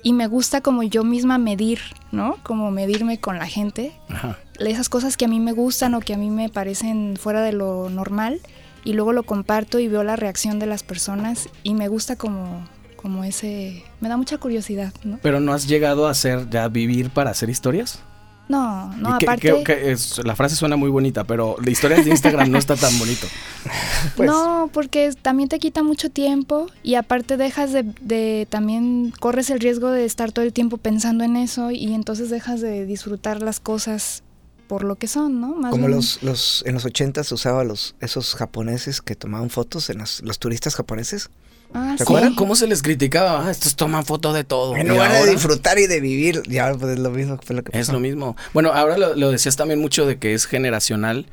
Y 0.03 0.13
me 0.13 0.27
gusta 0.27 0.61
como 0.61 0.83
yo 0.83 1.03
misma 1.03 1.39
medir, 1.39 1.79
¿no? 2.11 2.37
Como 2.43 2.69
medirme 2.69 3.19
con 3.19 3.39
la 3.39 3.47
gente. 3.47 3.91
Ajá. 4.07 4.37
Esas 4.59 4.87
cosas 4.87 5.17
que 5.17 5.25
a 5.25 5.27
mí 5.27 5.39
me 5.39 5.51
gustan 5.51 5.95
o 5.95 5.99
que 5.99 6.13
a 6.13 6.17
mí 6.17 6.29
me 6.29 6.49
parecen 6.49 7.17
fuera 7.19 7.41
de 7.41 7.53
lo 7.53 7.89
normal. 7.89 8.39
Y 8.83 8.93
luego 8.93 9.11
lo 9.11 9.23
comparto 9.23 9.79
y 9.79 9.87
veo 9.87 10.03
la 10.03 10.17
reacción 10.17 10.59
de 10.59 10.67
las 10.67 10.83
personas. 10.83 11.49
Y 11.63 11.73
me 11.73 11.87
gusta 11.87 12.17
como, 12.17 12.67
como 12.97 13.23
ese... 13.23 13.83
Me 13.99 14.09
da 14.09 14.17
mucha 14.17 14.37
curiosidad, 14.37 14.93
¿no? 15.03 15.17
Pero 15.23 15.39
no 15.39 15.53
has 15.53 15.67
llegado 15.67 16.05
a 16.05 16.11
hacer 16.11 16.51
ya 16.51 16.67
vivir 16.67 17.09
para 17.09 17.31
hacer 17.31 17.49
historias. 17.49 18.03
No, 18.51 18.93
no, 18.97 19.17
que- 19.17 19.25
aparte... 19.25 19.47
que- 19.47 19.63
que 19.63 19.91
es- 19.91 20.19
la 20.23 20.35
frase 20.35 20.55
suena 20.55 20.75
muy 20.75 20.89
bonita, 20.89 21.23
pero 21.23 21.55
de 21.61 21.71
historias 21.71 22.05
de 22.05 22.11
Instagram 22.11 22.51
no 22.51 22.57
está 22.57 22.75
tan 22.75 22.97
bonito. 22.99 23.27
Pues- 24.15 24.27
No, 24.29 24.69
porque 24.73 25.11
también 25.21 25.47
te 25.49 25.59
quita 25.59 25.83
mucho 25.83 26.09
tiempo 26.09 26.67
y 26.83 26.95
aparte 26.95 27.37
dejas 27.37 27.71
de, 27.71 27.83
de- 28.01 28.47
también 28.49 29.13
corres 29.19 29.49
el 29.49 29.59
riesgo 29.59 29.89
de 29.89 30.05
estar 30.05 30.31
todo 30.31 30.43
el 30.45 30.53
tiempo 30.53 30.77
pensando 30.77 31.23
en 31.23 31.37
eso 31.37 31.71
y 31.71 31.93
entonces 31.93 32.29
dejas 32.29 32.61
de 32.61 32.85
disfrutar 32.85 33.41
las 33.41 33.59
cosas 33.59 34.23
por 34.67 34.83
lo 34.83 34.95
que 34.95 35.07
son, 35.07 35.41
¿no? 35.41 35.49
Más 35.55 35.71
Como 35.71 35.87
bien- 35.87 35.97
los, 35.97 36.23
los, 36.23 36.63
en 36.65 36.73
los 36.75 36.85
80 36.85 37.23
se 37.23 37.33
usaba 37.33 37.63
los, 37.63 37.95
esos 37.99 38.35
japoneses 38.35 39.01
que 39.01 39.15
tomaban 39.15 39.49
fotos, 39.49 39.89
en 39.89 39.97
los, 39.99 40.21
los 40.21 40.39
turistas 40.39 40.75
japoneses. 40.75 41.29
Ah, 41.73 41.91
¿Te 41.97 41.99
sí. 41.99 42.03
acuerdas? 42.03 42.33
¿Cómo 42.35 42.55
se 42.55 42.67
les 42.67 42.81
criticaba? 42.81 43.47
Ah, 43.47 43.51
estos 43.51 43.75
toman 43.75 44.05
foto 44.05 44.33
de 44.33 44.43
todo. 44.43 44.75
En 44.75 44.87
lugar 44.89 45.11
de 45.11 45.31
disfrutar 45.31 45.79
y 45.79 45.87
de 45.87 45.99
vivir, 46.01 46.43
ya 46.47 46.73
pues 46.73 46.93
es 46.93 46.99
lo 46.99 47.11
mismo 47.11 47.37
que 47.37 47.45
fue 47.45 47.55
lo 47.55 47.63
que 47.63 47.71
Es 47.77 47.87
pasó. 47.87 47.93
lo 47.93 47.99
mismo. 47.99 48.35
Bueno, 48.53 48.71
ahora 48.73 48.97
lo, 48.97 49.15
lo 49.15 49.31
decías 49.31 49.55
también 49.55 49.79
mucho 49.79 50.05
de 50.05 50.17
que 50.17 50.33
es 50.33 50.45
generacional, 50.45 51.27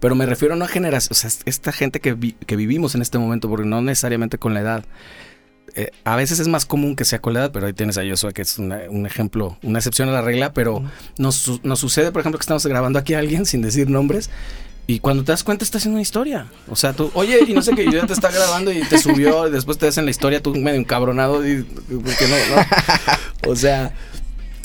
pero 0.00 0.14
me 0.16 0.26
refiero 0.26 0.56
no 0.56 0.64
a 0.64 0.68
generación, 0.68 1.08
o 1.12 1.14
sea, 1.14 1.30
esta 1.44 1.72
gente 1.72 2.00
que, 2.00 2.12
vi- 2.14 2.32
que 2.46 2.56
vivimos 2.56 2.94
en 2.94 3.02
este 3.02 3.18
momento, 3.18 3.48
porque 3.48 3.66
no 3.66 3.80
necesariamente 3.82 4.36
con 4.38 4.52
la 4.54 4.60
edad. 4.60 4.84
Eh, 5.76 5.90
a 6.04 6.14
veces 6.16 6.38
es 6.40 6.46
más 6.48 6.66
común 6.66 6.94
que 6.94 7.04
sea 7.04 7.20
con 7.20 7.32
la 7.34 7.40
edad, 7.40 7.50
pero 7.52 7.66
ahí 7.66 7.72
tienes 7.72 7.96
a 7.98 8.02
Joshua, 8.06 8.32
que 8.32 8.42
es 8.42 8.58
una- 8.58 8.82
un 8.90 9.06
ejemplo, 9.06 9.58
una 9.62 9.78
excepción 9.78 10.08
a 10.08 10.12
la 10.12 10.22
regla, 10.22 10.52
pero 10.52 10.82
nos, 11.18 11.60
nos 11.64 11.78
sucede, 11.80 12.12
por 12.12 12.20
ejemplo, 12.20 12.38
que 12.38 12.42
estamos 12.42 12.66
grabando 12.66 12.98
aquí 12.98 13.14
a 13.14 13.18
alguien 13.20 13.46
sin 13.46 13.62
decir 13.62 13.88
nombres. 13.88 14.28
Y 14.86 14.98
cuando 14.98 15.24
te 15.24 15.32
das 15.32 15.44
cuenta 15.44 15.64
está 15.64 15.78
haciendo 15.78 15.94
una 15.96 16.02
historia. 16.02 16.46
O 16.68 16.76
sea, 16.76 16.92
tú, 16.92 17.10
oye, 17.14 17.38
y 17.46 17.54
no 17.54 17.62
sé 17.62 17.74
qué, 17.74 17.90
ya 17.90 18.06
te 18.06 18.12
está 18.12 18.30
grabando 18.30 18.70
y 18.70 18.82
te 18.82 18.98
subió, 18.98 19.48
y 19.48 19.50
después 19.50 19.78
te 19.78 19.86
hacen 19.86 20.04
la 20.04 20.10
historia, 20.10 20.42
tú 20.42 20.54
medio 20.54 20.78
encabronado, 20.78 21.46
y, 21.46 21.62
porque 21.62 22.26
no, 22.28 22.56
no. 22.56 23.50
O 23.50 23.56
sea, 23.56 23.94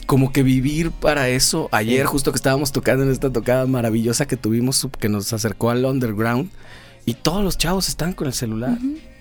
como 0.05 0.33
que 0.33 0.43
vivir 0.43 0.91
para 0.91 1.29
eso. 1.29 1.69
Ayer, 1.71 2.05
justo 2.05 2.31
que 2.31 2.35
estábamos 2.35 2.71
tocando 2.71 3.03
en 3.03 3.11
esta 3.11 3.31
tocada 3.31 3.65
maravillosa 3.65 4.25
que 4.25 4.35
tuvimos, 4.35 4.87
que 4.99 5.07
nos 5.07 5.31
acercó 5.31 5.69
al 5.69 5.85
underground, 5.85 6.49
y 7.05 7.13
todos 7.13 7.43
los 7.43 7.57
chavos 7.57 7.87
están 7.87 8.13
con 8.13 8.27
el 8.27 8.33
celular. 8.33 8.77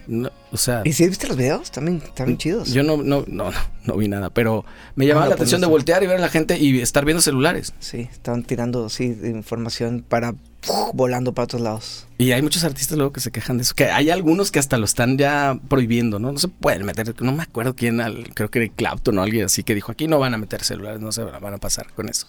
No, 0.09 0.31
o 0.51 0.57
sea, 0.57 0.81
¿Y 0.85 0.95
si 0.95 1.07
viste 1.07 1.29
los 1.29 1.37
videos? 1.37 1.71
También, 1.71 2.03
también 2.15 2.39
chidos. 2.39 2.73
yo 2.73 2.83
no, 2.83 2.97
no, 2.97 3.25
no, 3.29 3.51
no, 3.51 3.59
no 3.85 3.97
vi 3.97 4.09
nada, 4.09 4.31
pero 4.31 4.65
me 4.97 5.07
llamaba 5.07 5.27
Ah, 5.27 5.29
la 5.29 5.35
atención 5.35 5.61
de 5.61 5.67
voltear 5.67 6.03
y 6.03 6.07
ver 6.07 6.17
a 6.17 6.21
la 6.21 6.31
gente 6.31 6.59
y 6.59 6.81
estar 6.81 7.05
viendo 7.05 7.21
celulares. 7.21 7.75
Sí, 7.79 8.09
estaban 8.11 8.43
tirando 8.43 8.89
sí, 8.89 9.05
información 9.25 10.03
para 10.09 10.35
¡puf! 10.67 10.91
volando 10.95 11.33
para 11.35 11.45
otros 11.45 11.63
lados. 11.63 12.07
Y 12.19 12.33
hay 12.33 12.43
muchos 12.43 12.65
artistas 12.65 12.97
luego 12.99 13.13
que 13.13 13.21
se 13.21 13.31
quejan 13.31 13.59
de 13.59 13.63
eso. 13.63 13.75
Que 13.75 13.91
hay 13.91 14.11
algunos 14.11 14.51
que 14.51 14.59
hasta 14.59 14.77
lo 14.79 14.85
están 14.85 15.17
ya 15.19 15.59
prohibiendo, 15.69 16.19
¿no? 16.19 16.33
No 16.33 16.39
se 16.39 16.49
pueden 16.49 16.85
meter. 16.85 17.15
No 17.23 17.33
me 17.33 17.43
acuerdo 17.45 17.77
quién, 17.77 18.01
al- 18.01 18.33
creo 18.35 18.51
que 18.51 18.65
era 18.65 18.73
Clapton 18.75 19.19
o 19.19 19.23
alguien 19.23 19.45
así 19.45 19.63
que 19.63 19.75
dijo: 19.75 19.93
aquí 19.93 20.09
no 20.09 20.19
van 20.19 20.35
a 20.35 20.39
meter 20.39 20.65
celulares, 20.65 21.01
no 21.01 21.13
se 21.13 21.23
van 21.23 21.55
a 21.55 21.59
pasar 21.59 21.93
con 21.95 22.09
eso. 22.09 22.27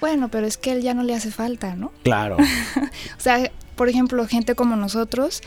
Bueno, 0.00 0.28
pero 0.30 0.46
es 0.46 0.56
que 0.56 0.72
él 0.72 0.82
ya 0.82 0.94
no 0.94 1.02
le 1.02 1.14
hace 1.14 1.30
falta, 1.30 1.74
¿no? 1.76 1.92
Claro. 2.04 2.36
O 3.18 3.20
sea, 3.20 3.50
por 3.76 3.88
ejemplo, 3.88 4.26
gente 4.26 4.54
como 4.54 4.76
nosotros 4.76 5.40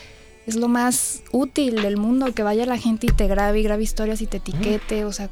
es 0.47 0.55
lo 0.55 0.67
más 0.67 1.21
útil 1.31 1.81
del 1.81 1.97
mundo 1.97 2.33
que 2.33 2.43
vaya 2.43 2.65
la 2.65 2.77
gente 2.77 3.07
y 3.07 3.11
te 3.11 3.27
grabe 3.27 3.59
y 3.59 3.63
grabe 3.63 3.83
historias 3.83 4.21
y 4.21 4.27
te 4.27 4.37
etiquete, 4.37 5.05
o 5.05 5.11
sea, 5.11 5.29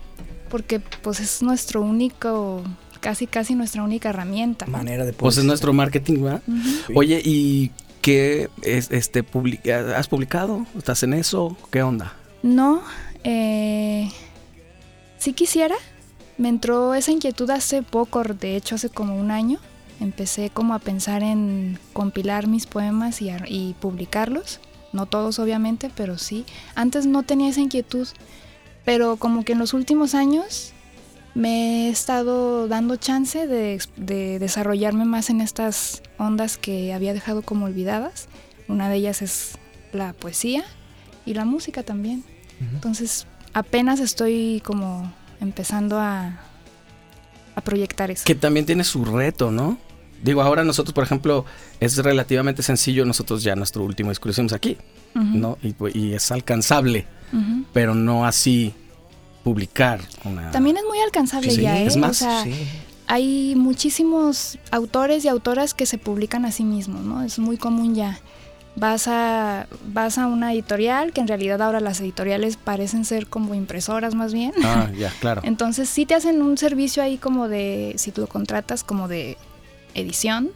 porque 0.49 0.79
pues 0.79 1.19
es 1.19 1.41
nuestro 1.41 1.81
único, 1.81 2.63
casi 3.03 3.27
casi 3.27 3.53
nuestra 3.53 3.83
única 3.83 4.09
herramienta. 4.09 4.65
¿no? 4.65 4.71
Manera 4.71 5.03
de 5.05 5.11
pues 5.13 5.37
es 5.37 5.43
nuestro 5.43 5.73
marketing, 5.73 6.23
¿verdad? 6.23 6.41
Sí. 6.87 6.93
Oye, 6.95 7.21
¿y 7.23 7.71
qué 8.01 8.49
es, 8.63 8.89
este, 8.91 9.23
publica- 9.23 9.97
has 9.97 10.07
publicado? 10.07 10.65
¿Estás 10.77 11.03
en 11.03 11.13
eso? 11.13 11.55
¿Qué 11.69 11.83
onda? 11.83 12.13
No, 12.41 12.81
eh, 13.23 14.09
sí 15.17 15.33
quisiera. 15.33 15.75
Me 16.37 16.49
entró 16.49 16.95
esa 16.95 17.11
inquietud 17.11 17.49
hace 17.51 17.83
poco, 17.83 18.23
de 18.23 18.55
hecho 18.55 18.75
hace 18.75 18.89
como 18.89 19.15
un 19.19 19.29
año. 19.31 19.59
Empecé 19.99 20.49
como 20.49 20.73
a 20.73 20.79
pensar 20.79 21.21
en 21.23 21.77
compilar 21.93 22.47
mis 22.47 22.65
poemas 22.65 23.21
y, 23.21 23.29
a- 23.29 23.45
y 23.47 23.75
publicarlos. 23.79 24.59
No 24.91 25.05
todos 25.05 25.39
obviamente, 25.39 25.89
pero 25.95 26.17
sí. 26.17 26.45
Antes 26.75 27.05
no 27.05 27.23
tenía 27.23 27.49
esa 27.49 27.61
inquietud, 27.61 28.07
pero 28.85 29.17
como 29.17 29.43
que 29.45 29.53
en 29.53 29.59
los 29.59 29.73
últimos 29.73 30.13
años 30.15 30.72
me 31.35 31.87
he 31.87 31.89
estado 31.89 32.67
dando 32.67 32.95
chance 32.95 33.47
de, 33.47 33.79
desarrollarme 34.39 35.05
más 35.05 35.29
en 35.29 35.41
estas 35.41 36.03
ondas 36.17 36.57
que 36.57 36.93
había 36.93 37.13
dejado 37.13 37.41
como 37.41 37.65
olvidadas. 37.65 38.27
Una 38.67 38.89
de 38.89 38.97
ellas 38.97 39.21
es 39.21 39.57
la 39.91 40.13
poesía 40.13 40.63
y 41.25 41.33
la 41.33 41.45
música 41.45 41.83
también. 41.83 42.23
Entonces 42.73 43.27
apenas 43.53 43.99
estoy 43.99 44.61
como 44.63 45.11
empezando 45.41 45.99
a, 45.99 46.39
a 47.55 47.61
proyectar 47.61 48.11
eso. 48.11 48.23
Que 48.25 48.35
también 48.35 48.65
tiene 48.65 48.83
su 48.83 49.03
reto, 49.03 49.51
¿no? 49.51 49.77
Digo, 50.23 50.41
ahora 50.41 50.63
nosotros, 50.63 50.93
por 50.93 51.03
ejemplo, 51.03 51.45
es 51.81 51.97
relativamente 51.97 52.63
sencillo. 52.63 53.03
Nosotros 53.03 53.43
ya 53.43 53.55
nuestro 53.55 53.83
último 53.83 54.09
disco 54.09 54.29
lo 54.29 54.31
hicimos 54.31 54.53
aquí, 54.53 54.77
¿no? 55.13 55.57
Y, 55.61 55.75
y 55.93 56.13
es 56.13 56.31
alcanzable, 56.31 57.05
pero 57.73 57.93
no 57.93 58.25
así 58.25 58.73
publicar 59.43 59.99
una. 60.23 60.51
También 60.51 60.77
es 60.77 60.83
muy 60.87 60.99
alcanzable 60.99 61.51
Sí, 61.51 61.61
ya, 61.61 61.79
¿eh? 61.79 61.85
es 61.85 61.97
más, 61.97 62.11
o 62.11 62.13
sea, 62.25 62.43
Sí. 62.43 62.53
hay 63.07 63.53
muchísimos 63.55 64.57
autores 64.71 65.25
y 65.25 65.27
autoras 65.27 65.73
que 65.73 65.85
se 65.85 65.97
publican 65.97 66.45
a 66.45 66.51
sí 66.51 66.63
mismos, 66.63 67.01
¿no? 67.03 67.23
Es 67.23 67.39
muy 67.39 67.57
común 67.57 67.93
ya. 67.95 68.19
vas 68.75 69.07
a, 69.07 69.67
vas 69.93 70.17
a 70.17 70.25
una 70.25 70.51
editorial, 70.51 71.13
que 71.13 71.21
en 71.21 71.27
realidad 71.27 71.61
ahora 71.61 71.79
las 71.79 71.99
editoriales 72.01 72.57
parecen 72.57 73.05
ser 73.05 73.27
como 73.27 73.53
impresoras 73.53 74.15
más 74.15 74.33
bien. 74.33 74.51
Ah, 74.63 74.89
ya, 74.97 75.11
claro. 75.19 75.41
Entonces 75.45 75.87
sí 75.89 76.07
te 76.07 76.15
hacen 76.15 76.41
un 76.41 76.57
servicio 76.57 77.03
ahí 77.03 77.17
como 77.17 77.47
de, 77.49 77.93
si 77.97 78.11
tú 78.11 78.21
lo 78.21 78.27
contratas 78.27 78.83
como 78.83 79.07
de 79.07 79.37
edición, 79.93 80.49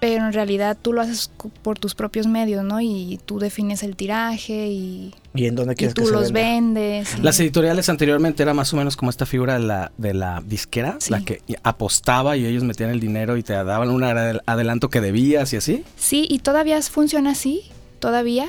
pero 0.00 0.26
en 0.26 0.32
realidad 0.32 0.76
tú 0.80 0.92
lo 0.92 1.00
haces 1.00 1.30
por 1.62 1.78
tus 1.78 1.94
propios 1.94 2.26
medios, 2.26 2.62
¿no? 2.64 2.80
Y 2.80 3.18
tú 3.24 3.38
defines 3.38 3.82
el 3.82 3.96
tiraje 3.96 4.68
y, 4.68 5.14
¿Y 5.34 5.46
en 5.46 5.54
dónde 5.54 5.72
y 5.72 5.76
quieres 5.76 5.94
que 5.94 6.02
tú 6.02 6.06
se 6.08 6.12
los 6.12 6.32
venda? 6.32 6.80
vendes. 6.80 7.16
y- 7.18 7.22
Las 7.22 7.40
editoriales 7.40 7.88
anteriormente 7.88 8.42
era 8.42 8.52
más 8.54 8.72
o 8.72 8.76
menos 8.76 8.96
como 8.96 9.10
esta 9.10 9.24
figura 9.26 9.54
de 9.54 9.60
la, 9.66 9.92
de 9.96 10.12
la 10.14 10.42
disquera, 10.46 10.96
Sí. 11.00 11.10
la 11.10 11.20
que 11.24 11.40
apostaba 11.62 12.36
y 12.36 12.44
ellos 12.46 12.62
metían 12.62 12.90
el 12.90 13.00
dinero 13.00 13.36
y 13.36 13.42
te 13.42 13.52
daban 13.54 13.90
un 13.90 14.02
adel- 14.02 14.42
adelanto 14.46 14.90
que 14.90 15.00
debías 15.00 15.52
y 15.52 15.56
así. 15.56 15.84
Sí, 15.96 16.26
y 16.28 16.40
todavía 16.40 16.80
funciona 16.82 17.30
así, 17.30 17.62
todavía, 17.98 18.46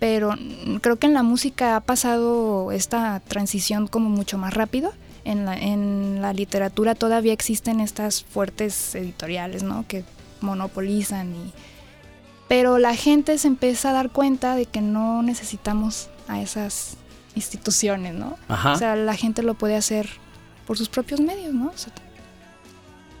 pero 0.00 0.34
creo 0.80 0.96
que 0.96 1.06
en 1.06 1.14
la 1.14 1.22
música 1.22 1.76
ha 1.76 1.80
pasado 1.80 2.72
esta 2.72 3.20
transición 3.28 3.86
como 3.86 4.08
mucho 4.08 4.38
más 4.38 4.54
rápido. 4.54 4.92
En 5.22 5.44
la, 5.44 5.56
en 5.58 6.22
la 6.22 6.32
literatura 6.32 6.94
todavía 6.94 7.34
existen 7.34 7.78
estas 7.80 8.24
fuertes 8.24 8.94
editoriales, 8.94 9.62
¿no? 9.62 9.84
Que 9.86 10.02
monopolizan 10.40 11.34
y... 11.34 11.52
Pero 12.48 12.78
la 12.78 12.96
gente 12.96 13.38
se 13.38 13.46
empieza 13.46 13.90
a 13.90 13.92
dar 13.92 14.10
cuenta 14.10 14.56
de 14.56 14.66
que 14.66 14.80
no 14.80 15.22
necesitamos 15.22 16.08
a 16.26 16.40
esas 16.40 16.96
instituciones, 17.36 18.14
¿no? 18.14 18.36
Ajá. 18.48 18.72
O 18.72 18.76
sea, 18.76 18.96
la 18.96 19.14
gente 19.14 19.42
lo 19.42 19.54
puede 19.54 19.76
hacer 19.76 20.08
por 20.66 20.76
sus 20.76 20.88
propios 20.88 21.20
medios, 21.20 21.54
¿no? 21.54 21.68
O 21.68 21.78
sea, 21.78 21.92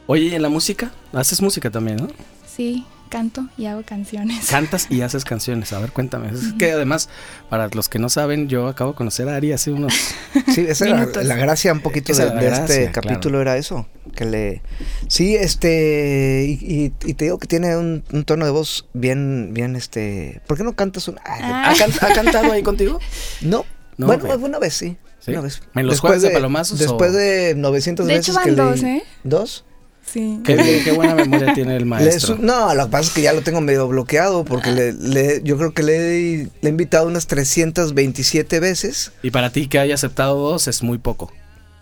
Oye, 0.06 0.24
¿y 0.24 0.34
en 0.34 0.42
la 0.42 0.48
música? 0.48 0.90
Haces 1.12 1.40
música 1.40 1.70
también, 1.70 1.98
¿no? 1.98 2.08
sí, 2.44 2.84
canto 3.10 3.46
y 3.58 3.66
hago 3.66 3.82
canciones. 3.82 4.46
Cantas 4.50 4.86
y 4.88 5.02
haces 5.02 5.26
canciones. 5.26 5.74
A 5.74 5.78
ver, 5.80 5.92
cuéntame. 5.92 6.30
Es 6.30 6.54
que 6.58 6.72
además, 6.72 7.10
para 7.50 7.68
los 7.68 7.90
que 7.90 7.98
no 7.98 8.08
saben, 8.08 8.48
yo 8.48 8.66
acabo 8.68 8.92
de 8.92 8.96
conocer 8.96 9.28
a 9.28 9.36
Ari 9.36 9.52
hace 9.52 9.72
unos... 9.72 9.92
Sí, 10.54 10.64
esa 10.66 10.86
era 10.86 11.06
la 11.24 11.36
gracia 11.36 11.72
un 11.72 11.80
poquito 11.80 12.12
Esa 12.12 12.26
de, 12.26 12.30
de 12.40 12.46
gracia, 12.46 12.62
este 12.64 12.90
capítulo, 12.92 13.40
era 13.42 13.56
eso. 13.58 13.86
Que 14.14 14.24
le. 14.24 14.62
Sí, 15.08 15.34
este. 15.36 16.44
Y, 16.48 16.52
y- 16.74 16.92
y 17.04 17.14
te 17.14 17.24
digo 17.26 17.38
que 17.38 17.46
tiene 17.46 17.76
un, 17.76 18.02
un 18.12 18.24
tono 18.24 18.44
de 18.44 18.50
voz 18.50 18.86
bien, 18.92 19.50
bien, 19.52 19.76
este. 19.76 20.40
¿Por 20.46 20.56
qué 20.56 20.64
no 20.64 20.74
cantas 20.74 21.06
un.? 21.08 21.18
Ah. 21.24 21.70
¿Ha, 21.70 21.74
can- 21.76 21.92
ha 22.10 22.14
cantado 22.14 22.52
ahí 22.52 22.62
contigo? 22.62 22.98
No. 23.42 23.64
No, 23.96 24.06
bueno, 24.06 24.24
güey. 24.24 24.38
una 24.38 24.58
vez 24.58 24.74
sí. 24.74 24.96
¿Sí? 25.20 25.32
Una 25.32 25.42
vez. 25.42 25.62
¿En 25.74 25.86
los 25.86 26.00
jueves 26.00 26.22
de 26.22 26.30
palomazos 26.30 26.78
Después 26.78 27.10
o- 27.10 27.14
de 27.16 27.54
900 27.56 28.06
De 28.06 28.14
veces 28.14 28.28
hecho 28.28 28.34
van 28.36 28.44
que 28.44 28.52
dos, 28.52 28.80
leí- 28.82 28.98
¿eh? 28.98 29.02
¿Dos? 29.24 29.64
Sí. 30.04 30.40
Qué, 30.44 30.56
bien, 30.56 30.82
qué 30.82 30.90
buena 30.92 31.14
memoria 31.14 31.54
tiene 31.54 31.76
el 31.76 31.86
maestro. 31.86 32.36
no, 32.40 32.74
lo 32.74 32.86
que 32.86 32.90
pasa 32.90 33.08
es 33.08 33.14
que 33.14 33.22
ya 33.22 33.32
lo 33.32 33.42
tengo 33.42 33.60
medio 33.60 33.86
bloqueado 33.86 34.44
porque 34.44 34.70
le, 34.72 34.92
le- 34.92 35.40
yo 35.44 35.56
creo 35.56 35.72
que 35.72 35.82
le, 35.84 35.96
he- 35.96 36.44
le 36.60 36.68
he 36.68 36.68
invitado 36.68 37.06
unas 37.06 37.26
327 37.28 38.58
veces. 38.60 39.12
Y 39.22 39.30
para 39.30 39.50
ti 39.50 39.68
que 39.68 39.78
haya 39.78 39.94
aceptado 39.94 40.36
dos 40.36 40.66
es 40.68 40.82
muy 40.82 40.98
poco. 40.98 41.32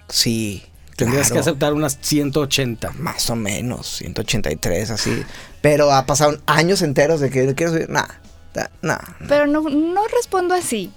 Sí. 0.08 0.62
Tendrías 0.96 1.30
que 1.30 1.38
aceptar 1.38 1.72
unas 1.74 1.96
180. 2.00 2.90
Más 2.98 3.30
o 3.30 3.36
menos, 3.36 3.86
183, 3.98 4.90
así. 4.90 5.22
Pero 5.62 5.92
ha 5.92 6.04
pasado 6.06 6.38
años 6.46 6.82
enteros 6.82 7.20
de 7.20 7.30
que 7.30 7.44
le 7.46 7.54
quiero 7.54 7.72
subir. 7.72 7.88
Nah, 7.88 8.04
da- 8.52 8.70
nah. 8.82 8.98
Pero 9.28 9.46
no, 9.46 9.62
no 9.62 10.00
respondo 10.14 10.54
así. 10.54 10.90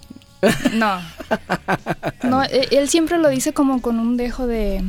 No. 0.74 1.00
No, 2.24 2.42
e- 2.44 2.68
él 2.72 2.88
siempre 2.88 3.18
lo 3.18 3.28
dice 3.28 3.52
como 3.52 3.80
con 3.82 3.98
un 3.98 4.16
dejo 4.16 4.46
de, 4.46 4.82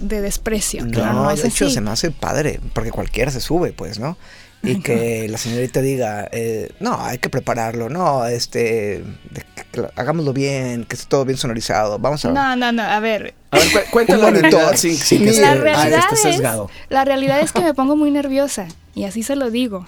de 0.00 0.20
desprecio. 0.20 0.84
No, 0.86 1.12
no 1.12 1.30
es 1.30 1.42
de 1.42 1.48
hecho 1.48 1.66
así. 1.66 1.74
se 1.74 1.80
me 1.80 1.90
hace 1.90 2.10
padre, 2.10 2.60
porque 2.72 2.90
cualquiera 2.90 3.30
se 3.30 3.40
sube, 3.40 3.72
pues, 3.72 3.98
¿no? 3.98 4.16
Y 4.62 4.80
que 4.82 5.26
la 5.30 5.38
señorita 5.38 5.80
diga, 5.80 6.28
eh, 6.32 6.70
no, 6.80 7.00
hay 7.00 7.16
que 7.16 7.30
prepararlo, 7.30 7.88
no, 7.88 8.26
este, 8.26 9.02
de- 9.30 9.44
que 9.72 9.80
lo- 9.80 9.90
hagámoslo 9.96 10.34
bien, 10.34 10.84
que 10.84 10.96
esté 10.96 11.08
todo 11.08 11.24
bien 11.24 11.38
sonorizado, 11.38 11.98
vamos 11.98 12.22
a... 12.26 12.30
No, 12.32 12.54
no, 12.56 12.70
no. 12.70 12.82
A 12.82 13.00
ver, 13.00 13.32
A 13.52 13.56
ver, 13.58 13.68
cu- 13.90 14.00
Un 14.06 14.06
la 14.08 14.16
monitor. 14.18 14.50
realidad 14.52 14.76
sin, 14.76 14.94
sin 14.96 15.24
que 15.24 15.32
Sí, 15.32 15.40
la 15.40 15.54
se- 15.54 15.60
realidad 15.60 16.00
ah, 16.02 16.14
esté 16.14 16.14
es, 16.28 16.34
sesgado. 16.34 16.70
la 16.90 17.06
realidad 17.06 17.40
es 17.40 17.52
que 17.52 17.60
me 17.62 17.72
pongo 17.72 17.96
muy 17.96 18.10
nerviosa 18.10 18.66
y 18.94 19.04
así 19.04 19.22
se 19.22 19.34
lo 19.34 19.50
digo. 19.50 19.86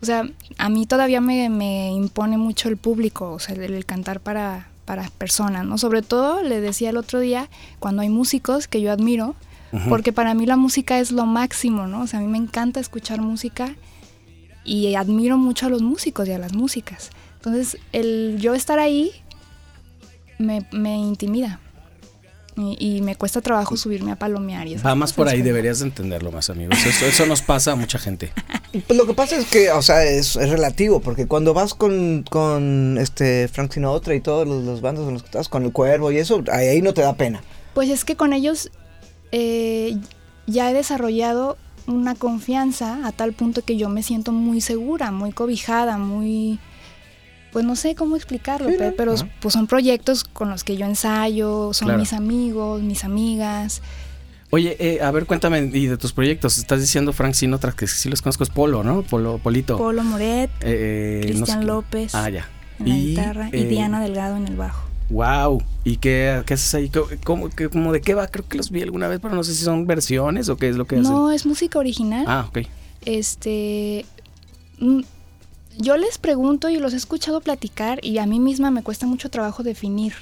O 0.00 0.06
sea, 0.06 0.26
a 0.56 0.68
mí 0.70 0.86
todavía 0.86 1.20
me, 1.20 1.50
me 1.50 1.90
impone 1.92 2.38
mucho 2.38 2.70
el 2.70 2.78
público, 2.78 3.32
o 3.32 3.38
sea, 3.38 3.54
el, 3.54 3.64
el 3.74 3.84
cantar 3.84 4.20
para, 4.20 4.68
para 4.86 5.10
personas, 5.10 5.66
¿no? 5.66 5.76
Sobre 5.76 6.00
todo, 6.00 6.42
le 6.42 6.60
decía 6.60 6.90
el 6.90 6.96
otro 6.96 7.20
día, 7.20 7.50
cuando 7.78 8.00
hay 8.00 8.08
músicos 8.08 8.68
que 8.68 8.80
yo 8.80 8.90
admiro, 8.90 9.34
porque 9.90 10.12
para 10.12 10.32
mí 10.32 10.46
la 10.46 10.56
música 10.56 11.00
es 11.00 11.12
lo 11.12 11.26
máximo, 11.26 11.86
¿no? 11.86 12.00
O 12.02 12.06
sea, 12.06 12.20
a 12.20 12.22
mí 12.22 12.28
me 12.28 12.38
encanta 12.38 12.80
escuchar 12.80 13.20
música 13.20 13.74
y 14.64 14.94
admiro 14.94 15.36
mucho 15.36 15.66
a 15.66 15.68
los 15.68 15.82
músicos 15.82 16.26
y 16.28 16.32
a 16.32 16.38
las 16.38 16.54
músicas. 16.54 17.10
Entonces, 17.34 17.76
el 17.92 18.38
yo 18.40 18.54
estar 18.54 18.78
ahí 18.78 19.10
me, 20.38 20.66
me 20.72 20.96
intimida. 20.96 21.60
Y, 22.56 22.76
y 22.78 23.00
me 23.02 23.16
cuesta 23.16 23.42
trabajo 23.42 23.76
subirme 23.76 24.12
a 24.12 24.16
palomear 24.16 24.66
y 24.66 24.76
Va 24.76 24.94
más 24.94 25.12
por 25.12 25.28
ahí, 25.28 25.42
deberías 25.42 25.80
de 25.80 25.86
entenderlo 25.86 26.32
más, 26.32 26.48
amigos. 26.48 26.78
Eso, 26.86 27.04
eso 27.04 27.26
nos 27.26 27.42
pasa 27.42 27.72
a 27.72 27.76
mucha 27.76 27.98
gente. 27.98 28.32
Pues 28.86 28.98
lo 28.98 29.06
que 29.06 29.14
pasa 29.14 29.36
es 29.36 29.46
que, 29.46 29.70
o 29.70 29.80
sea, 29.80 30.04
es, 30.04 30.36
es 30.36 30.50
relativo, 30.50 31.00
porque 31.00 31.26
cuando 31.26 31.54
vas 31.54 31.72
con, 31.72 32.24
con 32.28 32.98
este 33.00 33.48
Frank 33.48 33.72
Sinatra 33.72 34.14
y 34.14 34.20
todos 34.20 34.46
los, 34.46 34.64
los 34.64 34.82
bandos 34.82 35.08
en 35.08 35.14
los 35.14 35.22
que 35.22 35.28
estás, 35.28 35.48
con 35.48 35.64
el 35.64 35.72
cuervo 35.72 36.12
y 36.12 36.18
eso, 36.18 36.44
ahí, 36.52 36.68
ahí 36.68 36.82
no 36.82 36.92
te 36.92 37.00
da 37.00 37.14
pena. 37.14 37.42
Pues 37.72 37.88
es 37.88 38.04
que 38.04 38.16
con 38.16 38.34
ellos 38.34 38.70
eh, 39.32 39.96
ya 40.46 40.70
he 40.70 40.74
desarrollado 40.74 41.56
una 41.86 42.14
confianza 42.14 43.06
a 43.06 43.12
tal 43.12 43.32
punto 43.32 43.62
que 43.62 43.76
yo 43.76 43.88
me 43.88 44.02
siento 44.02 44.32
muy 44.32 44.60
segura, 44.60 45.10
muy 45.10 45.32
cobijada, 45.32 45.98
muy... 45.98 46.58
Pues 47.52 47.64
no 47.64 47.74
sé 47.76 47.94
cómo 47.94 48.16
explicarlo, 48.16 48.68
¿no? 48.70 48.92
pero 48.96 49.14
Ajá. 49.14 49.28
pues 49.40 49.54
son 49.54 49.66
proyectos 49.66 50.24
con 50.24 50.50
los 50.50 50.62
que 50.64 50.76
yo 50.76 50.84
ensayo, 50.86 51.72
son 51.72 51.86
Claro. 51.86 52.00
mis 52.00 52.12
amigos, 52.12 52.82
mis 52.82 53.04
amigas. 53.04 53.80
Oye, 54.50 54.76
eh, 54.78 55.00
a 55.02 55.10
ver, 55.10 55.26
cuéntame, 55.26 55.70
y 55.72 55.86
de 55.86 55.96
tus 55.96 56.12
proyectos, 56.12 56.58
estás 56.58 56.80
diciendo 56.80 57.12
Frank 57.12 57.34
Sinatra, 57.34 57.72
que 57.72 57.86
sí 57.86 58.08
los 58.08 58.22
conozco, 58.22 58.44
es 58.44 58.50
Polo, 58.50 58.84
¿no? 58.84 59.02
Polo, 59.02 59.38
Polito. 59.42 59.76
Polo 59.76 60.04
Moret, 60.04 60.50
Eh, 60.60 61.20
no 61.22 61.28
sé 61.28 61.34
Cristian 61.34 61.66
López 61.66 62.14
Ah, 62.14 62.28
ya. 62.30 62.48
en 62.78 62.88
la 62.88 62.96
Y, 62.96 63.06
guitarra 63.08 63.48
y 63.52 63.56
eh, 63.62 63.64
Diana 63.66 64.00
Delgado 64.00 64.36
en 64.36 64.46
el 64.46 64.56
bajo. 64.56 64.86
Wow. 65.10 65.62
¿Y 65.84 65.96
qué, 65.96 66.42
qué 66.46 66.54
haces 66.54 66.74
ahí? 66.74 66.90
¿Cómo, 67.24 67.48
qué- 67.50 67.68
cómo 67.68 67.92
de 67.92 68.00
qué 68.00 68.14
va? 68.14 68.26
Creo 68.28 68.46
que 68.46 68.56
los 68.58 68.70
vi 68.70 68.82
alguna 68.82 69.08
vez, 69.08 69.18
pero 69.20 69.34
no 69.34 69.42
sé 69.44 69.54
si 69.54 69.64
son 69.64 69.86
versiones 69.86 70.48
o 70.48 70.56
qué 70.56 70.68
es 70.68 70.76
lo 70.76 70.84
que 70.84 70.96
hacen. 70.96 71.10
No, 71.12 71.30
es 71.32 71.46
música 71.46 71.78
original. 71.78 72.24
Ah, 72.28 72.46
ok. 72.48 72.66
este 73.04 74.04
mm, 74.78 75.00
yo 75.76 75.96
les 75.96 76.18
pregunto 76.18 76.68
y 76.68 76.78
los 76.78 76.92
he 76.92 76.96
escuchado 76.96 77.40
platicar 77.40 78.04
y 78.04 78.18
a 78.18 78.26
mí 78.26 78.40
misma 78.40 78.70
me 78.70 78.82
cuesta 78.82 79.06
mucho 79.06 79.30
trabajo 79.30 79.62
definir 79.62 80.14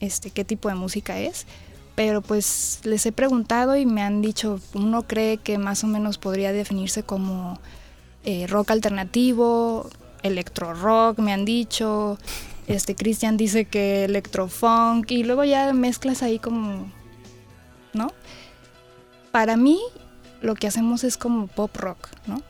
este 0.00 0.30
qué 0.30 0.44
tipo 0.44 0.68
de 0.68 0.74
música 0.74 1.18
es 1.18 1.46
pero 1.94 2.22
pues 2.22 2.80
les 2.84 3.04
he 3.06 3.12
preguntado 3.12 3.76
y 3.76 3.86
me 3.86 4.02
han 4.02 4.22
dicho 4.22 4.60
uno 4.74 5.06
cree 5.06 5.38
que 5.38 5.58
más 5.58 5.84
o 5.84 5.86
menos 5.86 6.18
podría 6.18 6.52
definirse 6.52 7.02
como 7.02 7.58
eh, 8.24 8.46
rock 8.46 8.70
alternativo 8.70 9.88
electro 10.22 10.74
rock 10.74 11.18
me 11.18 11.32
han 11.32 11.44
dicho 11.44 12.18
este 12.66 12.94
Cristian 12.94 13.36
dice 13.36 13.64
que 13.64 14.04
electrofunk 14.04 15.10
y 15.10 15.24
luego 15.24 15.44
ya 15.44 15.72
mezclas 15.72 16.22
ahí 16.22 16.38
como 16.38 16.90
no 17.92 18.12
para 19.30 19.56
mí 19.56 19.80
lo 20.40 20.54
que 20.54 20.66
hacemos 20.66 21.04
es 21.04 21.16
como 21.16 21.46
pop 21.46 21.76
rock, 21.76 22.08
¿no? 22.26 22.42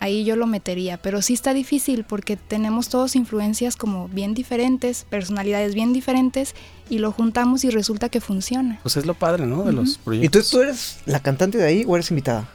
Ahí 0.00 0.24
yo 0.24 0.34
lo 0.34 0.46
metería, 0.46 0.96
pero 0.96 1.20
sí 1.20 1.34
está 1.34 1.52
difícil 1.52 2.04
porque 2.04 2.36
tenemos 2.36 2.88
todos 2.88 3.14
influencias 3.16 3.76
como 3.76 4.08
bien 4.08 4.32
diferentes, 4.32 5.04
personalidades 5.10 5.74
bien 5.74 5.92
diferentes 5.92 6.54
y 6.88 6.98
lo 6.98 7.12
juntamos 7.12 7.64
y 7.64 7.70
resulta 7.70 8.08
que 8.08 8.20
funciona. 8.22 8.80
Pues 8.82 8.96
es 8.96 9.04
lo 9.04 9.12
padre, 9.12 9.46
¿no? 9.46 9.62
De 9.62 9.72
los 9.72 9.90
¿Y 9.90 9.94
tú, 9.96 10.00
proyectos. 10.04 10.50
tú 10.50 10.60
eres 10.62 10.98
la 11.04 11.20
cantante 11.20 11.58
de 11.58 11.64
ahí 11.66 11.84
o 11.86 11.96
eres 11.96 12.10
invitada? 12.10 12.48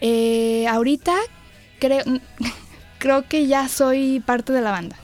Eh, 0.00 0.66
ahorita 0.68 1.14
creo, 1.78 2.02
creo 2.98 3.28
que 3.28 3.46
ya 3.46 3.68
soy 3.68 4.20
parte 4.26 4.52
de 4.52 4.60
la 4.60 4.72
banda. 4.72 4.96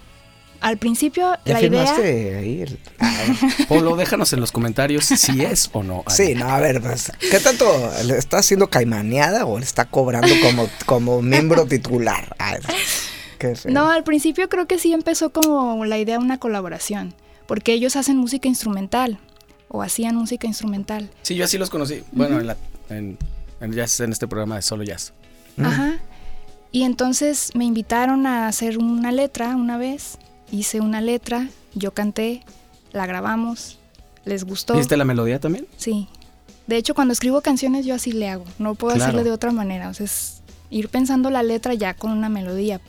Al 0.63 0.79
principio 0.79 1.33
¿Ya 1.45 1.53
la 1.55 1.61
idea... 1.63 1.87
firmaste 1.87 2.37
ahí? 2.37 2.63
el- 2.63 2.79
Polo, 3.69 3.97
déjanos 3.97 4.33
en 4.33 4.41
los 4.41 4.51
comentarios 4.53 5.05
si 5.05 5.41
es 5.45 5.69
o 5.73 5.83
no. 5.83 6.05
Sí, 6.09 6.35
no, 6.35 6.49
a 6.49 6.59
ver, 6.61 6.81
pues, 6.81 7.13
¿qué 7.31 7.39
tanto 7.41 7.67
le 8.05 8.17
está 8.17 8.39
haciendo 8.39 8.69
caimaneada 8.71 9.45
o 9.45 9.59
le 9.59 9.65
está 9.65 9.85
cobrando 9.85 10.35
como, 10.43 10.69
como 10.87 11.21
miembro 11.23 11.67
titular? 11.67 12.35
Ay. 12.39 12.61
No, 13.65 13.91
al 13.91 14.05
principio 14.05 14.49
creo 14.49 14.67
que 14.67 14.79
sí 14.79 14.93
empezó 14.93 15.31
como 15.33 15.85
la 15.85 15.99
idea 15.99 16.17
de 16.19 16.25
una 16.25 16.39
colaboración, 16.39 17.13
porque 17.47 17.73
ellos 17.73 17.97
hacen 17.97 18.17
música 18.17 18.47
instrumental 18.49 19.19
o 19.69 19.83
hacían 19.83 20.15
música 20.15 20.47
instrumental. 20.47 21.11
Sí, 21.23 21.35
yo 21.35 21.45
así 21.45 21.59
los 21.59 21.69
conocí. 21.71 22.05
Bueno, 22.13 22.39
en, 22.39 22.47
la, 22.47 22.57
en, 22.89 23.19
en 23.61 23.73
jazz, 23.73 23.99
en 24.01 24.13
este 24.13 24.29
programa 24.29 24.57
de 24.57 24.63
Solo 24.63 24.85
Jazz. 24.85 25.13
Ajá. 25.61 25.95
Y 26.71 26.85
entonces 26.85 27.51
me 27.55 27.65
invitaron 27.65 28.27
a 28.27 28.47
hacer 28.47 28.79
una 28.79 29.11
letra 29.11 29.57
una 29.57 29.77
vez. 29.77 30.19
Hice 30.53 30.81
una 30.81 31.01
letra, 31.01 31.49
yo 31.75 31.93
canté, 31.93 32.45
la 32.93 33.07
grabamos, 33.07 33.79
les 34.25 34.45
gustó. 34.45 34.75
¿Viste 34.77 34.97
la 34.97 35.05
melodía 35.05 35.41
también? 35.41 35.67
Sí. 35.77 36.07
De 36.69 36.77
hecho, 36.77 36.95
cuando 36.95 37.13
escribo 37.13 37.41
canciones 37.41 37.85
yo 37.87 37.95
así 37.97 38.13
le 38.13 38.29
hago. 38.29 38.45
No 38.61 38.75
puedo 38.77 38.95
Claro. 38.95 39.09
hacerle 39.11 39.25
de 39.25 39.33
otra 39.33 39.51
manera. 39.51 39.89
O 39.89 39.95
sea, 39.95 40.05
es 40.07 40.43
ir 40.71 40.89
pensando 40.89 41.29
la 41.31 41.43
letra 41.43 41.75
ya 41.75 41.95
con 41.95 42.13
una 42.13 42.29
melodía. 42.29 42.81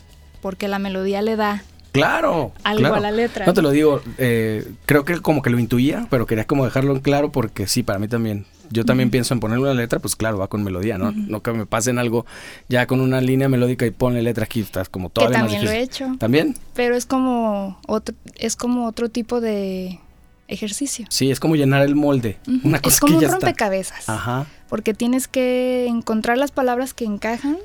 porque 0.42 0.68
la 0.68 0.78
melodía 0.78 1.22
le 1.22 1.38
da 1.38 1.64
Claro. 1.94 2.52
algo 2.66 2.80
claro. 2.82 2.96
a 2.96 3.00
la 3.00 3.12
letra. 3.12 3.46
No 3.46 3.54
te 3.54 3.62
lo 3.62 3.72
digo, 3.72 4.02
eh, 4.18 4.70
creo 4.86 5.06
que 5.06 5.22
como 5.22 5.42
que 5.42 5.50
lo 5.50 5.58
intuía, 5.58 6.06
pero 6.10 6.26
quería 6.26 6.46
como 6.46 6.66
dejarlo 6.66 6.92
en 6.94 7.00
claro 7.00 7.32
porque 7.32 7.66
sí, 7.66 7.82
para 7.82 7.98
mí 7.98 8.10
también. 8.10 8.46
Yo 8.74 8.86
también 8.86 9.12
pienso 9.12 9.36
en 9.36 9.40
ponerle 9.40 9.66
una 9.66 9.76
letra, 9.76 10.00
pues 10.00 10.16
claro, 10.16 10.40
va 10.40 10.48
con 10.48 10.64
melodía, 10.64 10.98
¿no? 10.98 11.12
No 11.12 11.44
que 11.44 11.54
me 11.54 11.68
pasen 11.68 12.00
algo 12.00 12.26
ya 12.68 12.88
con 12.88 13.02
una 13.02 13.22
línea 13.22 13.48
melódica 13.48 13.86
y 13.86 13.92
ponle 13.92 14.24
letra 14.24 14.46
aquí, 14.46 14.62
estás 14.62 14.90
como 14.90 15.10
que 15.10 15.14
todavía 15.14 15.40
más 15.40 15.52
también 15.52 15.66
lo 15.66 15.72
he 15.72 15.82
hecho. 15.82 16.16
¿También? 16.18 16.58
Pero 16.74 16.96
es 16.96 17.06
como 17.06 17.80
otro, 17.88 18.16
es 18.36 18.56
como 18.56 18.88
otro 18.88 19.10
tipo 19.10 19.42
de 19.42 20.00
ejercicio. 20.48 21.06
Sí, 21.10 21.30
es 21.30 21.40
como 21.40 21.56
llenar 21.56 21.84
el 21.84 21.96
molde. 21.96 22.40
Una 22.64 22.80
cosa 22.80 22.96
es 22.96 23.00
como 23.00 23.12
que 23.14 23.18
un 23.18 23.24
está. 23.26 23.36
rompecabezas. 23.36 24.10
Ajá. 24.10 24.48
Porque 24.70 24.96
tienes 24.96 25.28
que 25.28 25.86
encontrar 25.88 26.40
las 26.40 26.52
palabras 26.52 26.96
que 26.96 27.06
encajan 27.06 27.58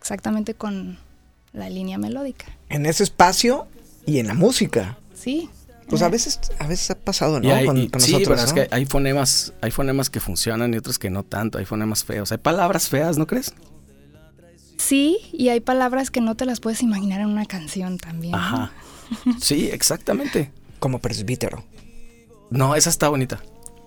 exactamente 0.00 0.54
con 0.54 0.98
la 1.52 1.68
línea 1.68 1.98
melódica. 1.98 2.46
En 2.70 2.86
ese 2.86 3.02
espacio 3.02 3.66
y 4.06 4.18
en 4.18 4.26
la 4.26 4.34
música. 4.34 4.96
Sí. 5.14 5.50
Pues 5.90 6.00
Eh, 6.02 6.04
a 6.04 6.08
veces, 6.08 6.40
a 6.58 6.66
veces 6.66 6.90
ha 6.92 6.94
pasado, 6.94 7.40
¿no? 7.40 7.48
Y 7.48 7.50
hay- 7.50 7.66
con, 7.66 7.76
y- 7.76 7.88
con 7.90 8.00
sí, 8.00 8.12
nosotros, 8.12 8.40
pero 8.40 8.46
es 8.48 8.68
que 8.68 8.74
hay 8.74 8.86
fonemas, 8.86 9.52
hay 9.60 9.70
fonemas 9.70 10.08
que 10.08 10.20
funcionan 10.20 10.72
y 10.72 10.76
otros 10.78 10.98
que 10.98 11.10
no 11.10 11.24
tanto, 11.24 11.58
hay 11.58 11.64
fonemas 11.66 12.04
feos, 12.04 12.30
hay 12.32 12.38
palabras 12.38 12.88
feas, 12.88 13.18
¿no 13.18 13.26
crees? 13.26 13.52
Sí, 14.78 15.18
y 15.32 15.48
hay 15.50 15.60
palabras 15.60 16.10
que 16.10 16.20
no 16.20 16.34
te 16.36 16.46
las 16.46 16.60
puedes 16.60 16.82
imaginar 16.82 17.20
en 17.20 17.26
una 17.28 17.44
canción 17.46 17.98
también. 17.98 18.32
¿no? 18.32 18.38
Ajá. 18.38 18.72
Sí, 19.40 19.68
exactamente. 19.70 20.50
Como 20.78 21.00
presbítero. 21.00 21.64
No, 22.50 22.74
esa 22.74 22.88
está 22.90 23.08
bonita. 23.08 23.40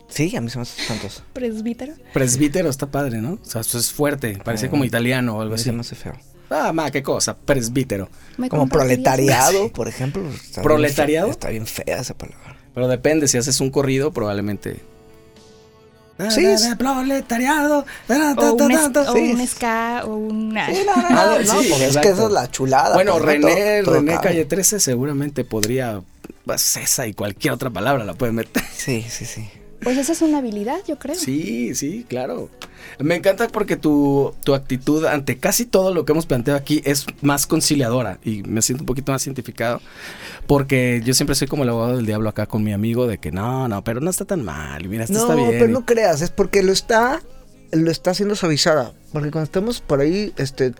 Sí, 0.09 0.35
a 0.35 0.41
mí 0.41 0.49
se 0.49 0.57
me 0.57 0.61
hace 0.63 0.81
espantoso. 0.81 1.23
Presbítero. 1.33 1.93
Presbítero 2.13 2.69
está 2.69 2.91
padre, 2.91 3.19
¿no? 3.21 3.33
O 3.41 3.45
sea, 3.45 3.61
eso 3.61 3.79
es 3.79 3.91
fuerte, 3.91 4.37
parece 4.43 4.67
Ah. 4.67 4.69
como 4.69 4.85
italiano 4.85 5.37
o 5.37 5.41
algo 5.41 5.55
así. 5.55 5.63
se 5.65 5.71
me 5.71 5.81
hace 5.81 5.95
feo. 5.95 6.13
Ah, 6.53 6.71
ma, 6.73 6.91
qué 6.91 7.01
cosa, 7.01 7.35
presbítero. 7.35 8.09
¿Me 8.37 8.49
Como 8.49 8.67
proletariado, 8.67 9.71
por 9.71 9.87
ejemplo. 9.87 10.21
está 10.29 10.61
bien 10.61 10.63
¿Proletariado? 10.63 11.27
fea- 11.27 11.31
Está 11.31 11.49
bien 11.49 11.65
fea 11.67 11.97
esa 11.99 12.13
palabra. 12.13 12.55
Pero 12.73 12.87
depende, 12.87 13.27
si 13.27 13.37
haces 13.37 13.59
un 13.59 13.69
corrido, 13.71 14.11
probablemente. 14.11 14.81
Sí, 16.29 16.45
es- 16.45 16.75
proletariado. 16.77 17.85
O 18.37 18.53
un, 18.53 18.71
es- 18.71 18.79
o 19.09 19.13
sí. 19.13 19.31
un 19.33 19.47
ska 19.47 20.03
o 20.05 20.15
un... 20.15 20.51
Sí, 20.69 20.81
no, 20.85 20.95
no, 20.95 21.07
Ah, 21.09 21.37
no, 21.43 21.53
no, 21.53 21.61
sí, 21.61 21.67
pues 21.69 21.81
es 21.81 21.97
que 21.97 22.09
esa 22.09 22.25
es 22.25 22.31
la 22.31 22.49
chulada. 22.51 22.93
Bueno, 22.95 23.13
¿no? 23.13 23.19
René, 23.25 23.81
Todo- 23.81 23.85
todo 23.85 23.95
René 23.95 24.13
cabe. 24.13 24.23
Calle 24.27 24.45
13 24.45 24.79
seguramente 24.79 25.43
podría. 25.43 26.01
Pues 26.45 26.77
esa 26.77 27.07
y 27.07 27.13
cualquier 27.13 27.53
otra 27.53 27.69
palabra 27.71 28.03
la 28.05 28.13
puede 28.13 28.31
meter. 28.31 28.63
Sí, 28.75 29.05
sí, 29.09 29.25
sí. 29.25 29.49
Pues 29.83 29.97
esa 29.97 30.11
es 30.13 30.21
una 30.21 30.39
habilidad, 30.39 30.77
yo 30.87 30.97
creo. 30.97 31.15
Sí, 31.15 31.75
sí, 31.75 32.05
claro. 32.07 32.49
Me 32.99 33.15
encanta 33.15 33.47
porque 33.47 33.75
tu, 33.77 34.33
tu 34.43 34.53
actitud 34.53 35.05
ante 35.05 35.37
casi 35.37 35.65
todo 35.65 35.93
lo 35.93 36.05
que 36.05 36.11
hemos 36.11 36.25
planteado 36.25 36.59
aquí 36.59 36.81
es 36.85 37.05
más 37.21 37.47
conciliadora 37.47 38.19
y 38.23 38.43
me 38.43 38.61
siento 38.61 38.83
un 38.83 38.87
poquito 38.87 39.11
más 39.11 39.23
cientificado 39.23 39.81
porque 40.47 41.01
yo 41.03 41.13
siempre 41.13 41.35
soy 41.35 41.47
como 41.47 41.63
el 41.63 41.69
abogado 41.69 41.95
del 41.95 42.05
diablo 42.05 42.29
acá 42.29 42.45
con 42.45 42.63
mi 42.63 42.73
amigo 42.73 43.07
de 43.07 43.17
que 43.17 43.31
no, 43.31 43.67
no, 43.67 43.83
pero 43.83 44.01
no 44.01 44.09
está 44.09 44.25
tan 44.25 44.43
mal, 44.43 44.87
mira, 44.87 45.05
esto 45.05 45.13
No, 45.15 45.21
está 45.21 45.35
bien. 45.35 45.49
pero 45.51 45.65
y- 45.67 45.71
no 45.71 45.85
creas, 45.85 46.21
es 46.21 46.29
porque 46.29 46.61
lo 46.63 46.71
está 46.73 47.21
lo 47.71 47.89
está 47.89 48.11
haciendo 48.11 48.35
suavizada. 48.35 48.93
Porque 49.11 49.31
cuando 49.31 49.45
estamos 49.45 49.81
por 49.81 49.99
ahí 49.99 50.31
este, 50.37 50.73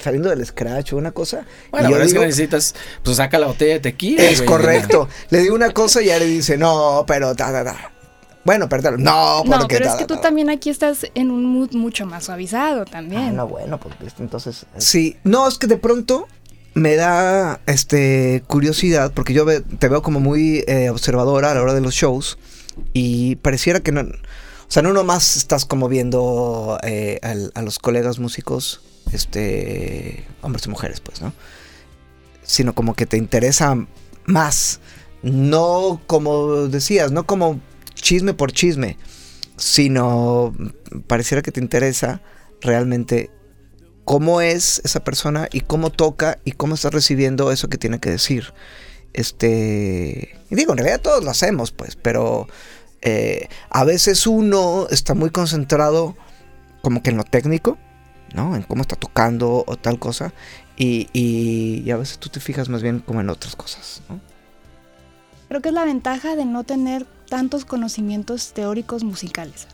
saliendo 0.00 0.28
del 0.30 0.46
scratch 0.46 0.92
o 0.92 0.96
una 0.96 1.10
cosa. 1.10 1.44
Bueno, 1.72 1.88
pero 1.90 2.02
es 2.02 2.10
digo, 2.10 2.20
que 2.20 2.26
necesitas, 2.28 2.74
pues 3.02 3.16
saca 3.16 3.36
la 3.38 3.48
botella 3.48 3.74
de 3.74 3.80
tequila. 3.80 4.22
es 4.22 4.38
güey, 4.38 4.48
correcto. 4.48 5.08
Le 5.30 5.40
digo 5.40 5.56
una 5.56 5.70
cosa 5.72 6.02
y 6.02 6.06
ya 6.06 6.18
le 6.20 6.26
dice, 6.26 6.56
no, 6.56 7.04
pero 7.06 7.34
ta, 7.34 7.50
ta, 7.50 7.64
ta. 7.64 7.92
Bueno, 8.46 8.68
perdón, 8.68 9.02
no, 9.02 9.42
porque 9.44 9.58
No, 9.58 9.68
pero 9.68 9.86
es 9.90 9.94
que 9.96 10.06
tú 10.06 10.14
ta. 10.14 10.20
también 10.22 10.48
aquí 10.48 10.70
estás 10.70 11.06
en 11.14 11.30
un 11.30 11.44
mood 11.44 11.72
mucho 11.72 12.06
más 12.06 12.24
suavizado 12.24 12.84
también. 12.86 13.22
Ah, 13.22 13.32
no, 13.32 13.48
bueno, 13.48 13.78
pues 13.78 13.98
¿viste? 14.00 14.22
entonces. 14.22 14.64
Sí, 14.78 15.16
no, 15.24 15.46
es 15.48 15.58
que 15.58 15.66
de 15.66 15.76
pronto 15.76 16.28
me 16.74 16.94
da 16.96 17.60
este 17.66 18.42
curiosidad, 18.46 19.12
porque 19.12 19.32
yo 19.34 19.44
te 19.62 19.88
veo 19.88 20.00
como 20.02 20.20
muy 20.20 20.64
eh, 20.68 20.88
observadora 20.90 21.50
a 21.50 21.54
la 21.54 21.62
hora 21.62 21.74
de 21.74 21.80
los 21.80 21.92
shows, 21.94 22.38
y 22.92 23.36
pareciera 23.36 23.80
que 23.80 23.90
no. 23.92 24.00
O 24.02 24.68
sea, 24.68 24.82
no 24.82 24.92
nomás 24.92 25.36
estás 25.36 25.64
como 25.64 25.88
viendo 25.88 26.78
eh, 26.82 27.18
al- 27.22 27.50
a 27.54 27.62
los 27.62 27.78
colegas 27.78 28.18
músicos, 28.18 28.80
este, 29.12 30.24
hombres 30.42 30.66
y 30.66 30.70
mujeres, 30.70 31.00
pues, 31.00 31.20
¿no? 31.20 31.32
Sino 32.42 32.74
como 32.74 32.94
que 32.94 33.06
te 33.06 33.16
interesa 33.16 33.76
más. 34.26 34.80
No 35.22 36.00
como 36.06 36.68
decías, 36.68 37.10
no 37.10 37.26
como 37.26 37.60
chisme 38.06 38.34
por 38.34 38.52
chisme, 38.52 38.96
sino 39.56 40.54
pareciera 41.08 41.42
que 41.42 41.50
te 41.50 41.60
interesa 41.60 42.20
realmente 42.60 43.30
cómo 44.04 44.40
es 44.40 44.80
esa 44.84 45.02
persona 45.02 45.48
y 45.50 45.62
cómo 45.62 45.90
toca 45.90 46.38
y 46.44 46.52
cómo 46.52 46.76
está 46.76 46.90
recibiendo 46.90 47.50
eso 47.50 47.68
que 47.68 47.78
tiene 47.78 47.98
que 47.98 48.10
decir. 48.10 48.52
Este, 49.12 50.38
y 50.50 50.54
digo, 50.54 50.70
en 50.72 50.78
realidad 50.78 51.00
todos 51.00 51.24
lo 51.24 51.30
hacemos, 51.30 51.72
pues, 51.72 51.96
pero 51.96 52.46
eh, 53.02 53.48
a 53.70 53.82
veces 53.82 54.26
uno 54.28 54.86
está 54.90 55.14
muy 55.14 55.30
concentrado 55.30 56.16
como 56.82 57.02
que 57.02 57.10
en 57.10 57.16
lo 57.16 57.24
técnico, 57.24 57.76
¿no? 58.34 58.54
En 58.54 58.62
cómo 58.62 58.82
está 58.82 58.94
tocando 58.94 59.64
o 59.66 59.76
tal 59.76 59.98
cosa, 59.98 60.32
y, 60.76 61.08
y- 61.12 61.82
y 61.84 61.90
a 61.90 61.96
veces 61.96 62.18
tú 62.18 62.28
te 62.28 62.38
fijas 62.38 62.68
más 62.68 62.82
bien 62.82 63.00
como 63.00 63.20
en 63.20 63.30
otras 63.30 63.56
cosas, 63.56 64.02
¿no? 64.08 64.20
Creo 65.48 65.60
que 65.62 65.68
es 65.68 65.74
la 65.74 65.84
ventaja 65.84 66.36
de 66.36 66.44
no 66.44 66.64
tener 66.64 67.06
tantos 67.28 67.64
conocimientos 67.64 68.52
teóricos 68.52 69.04
musicales. 69.04 69.66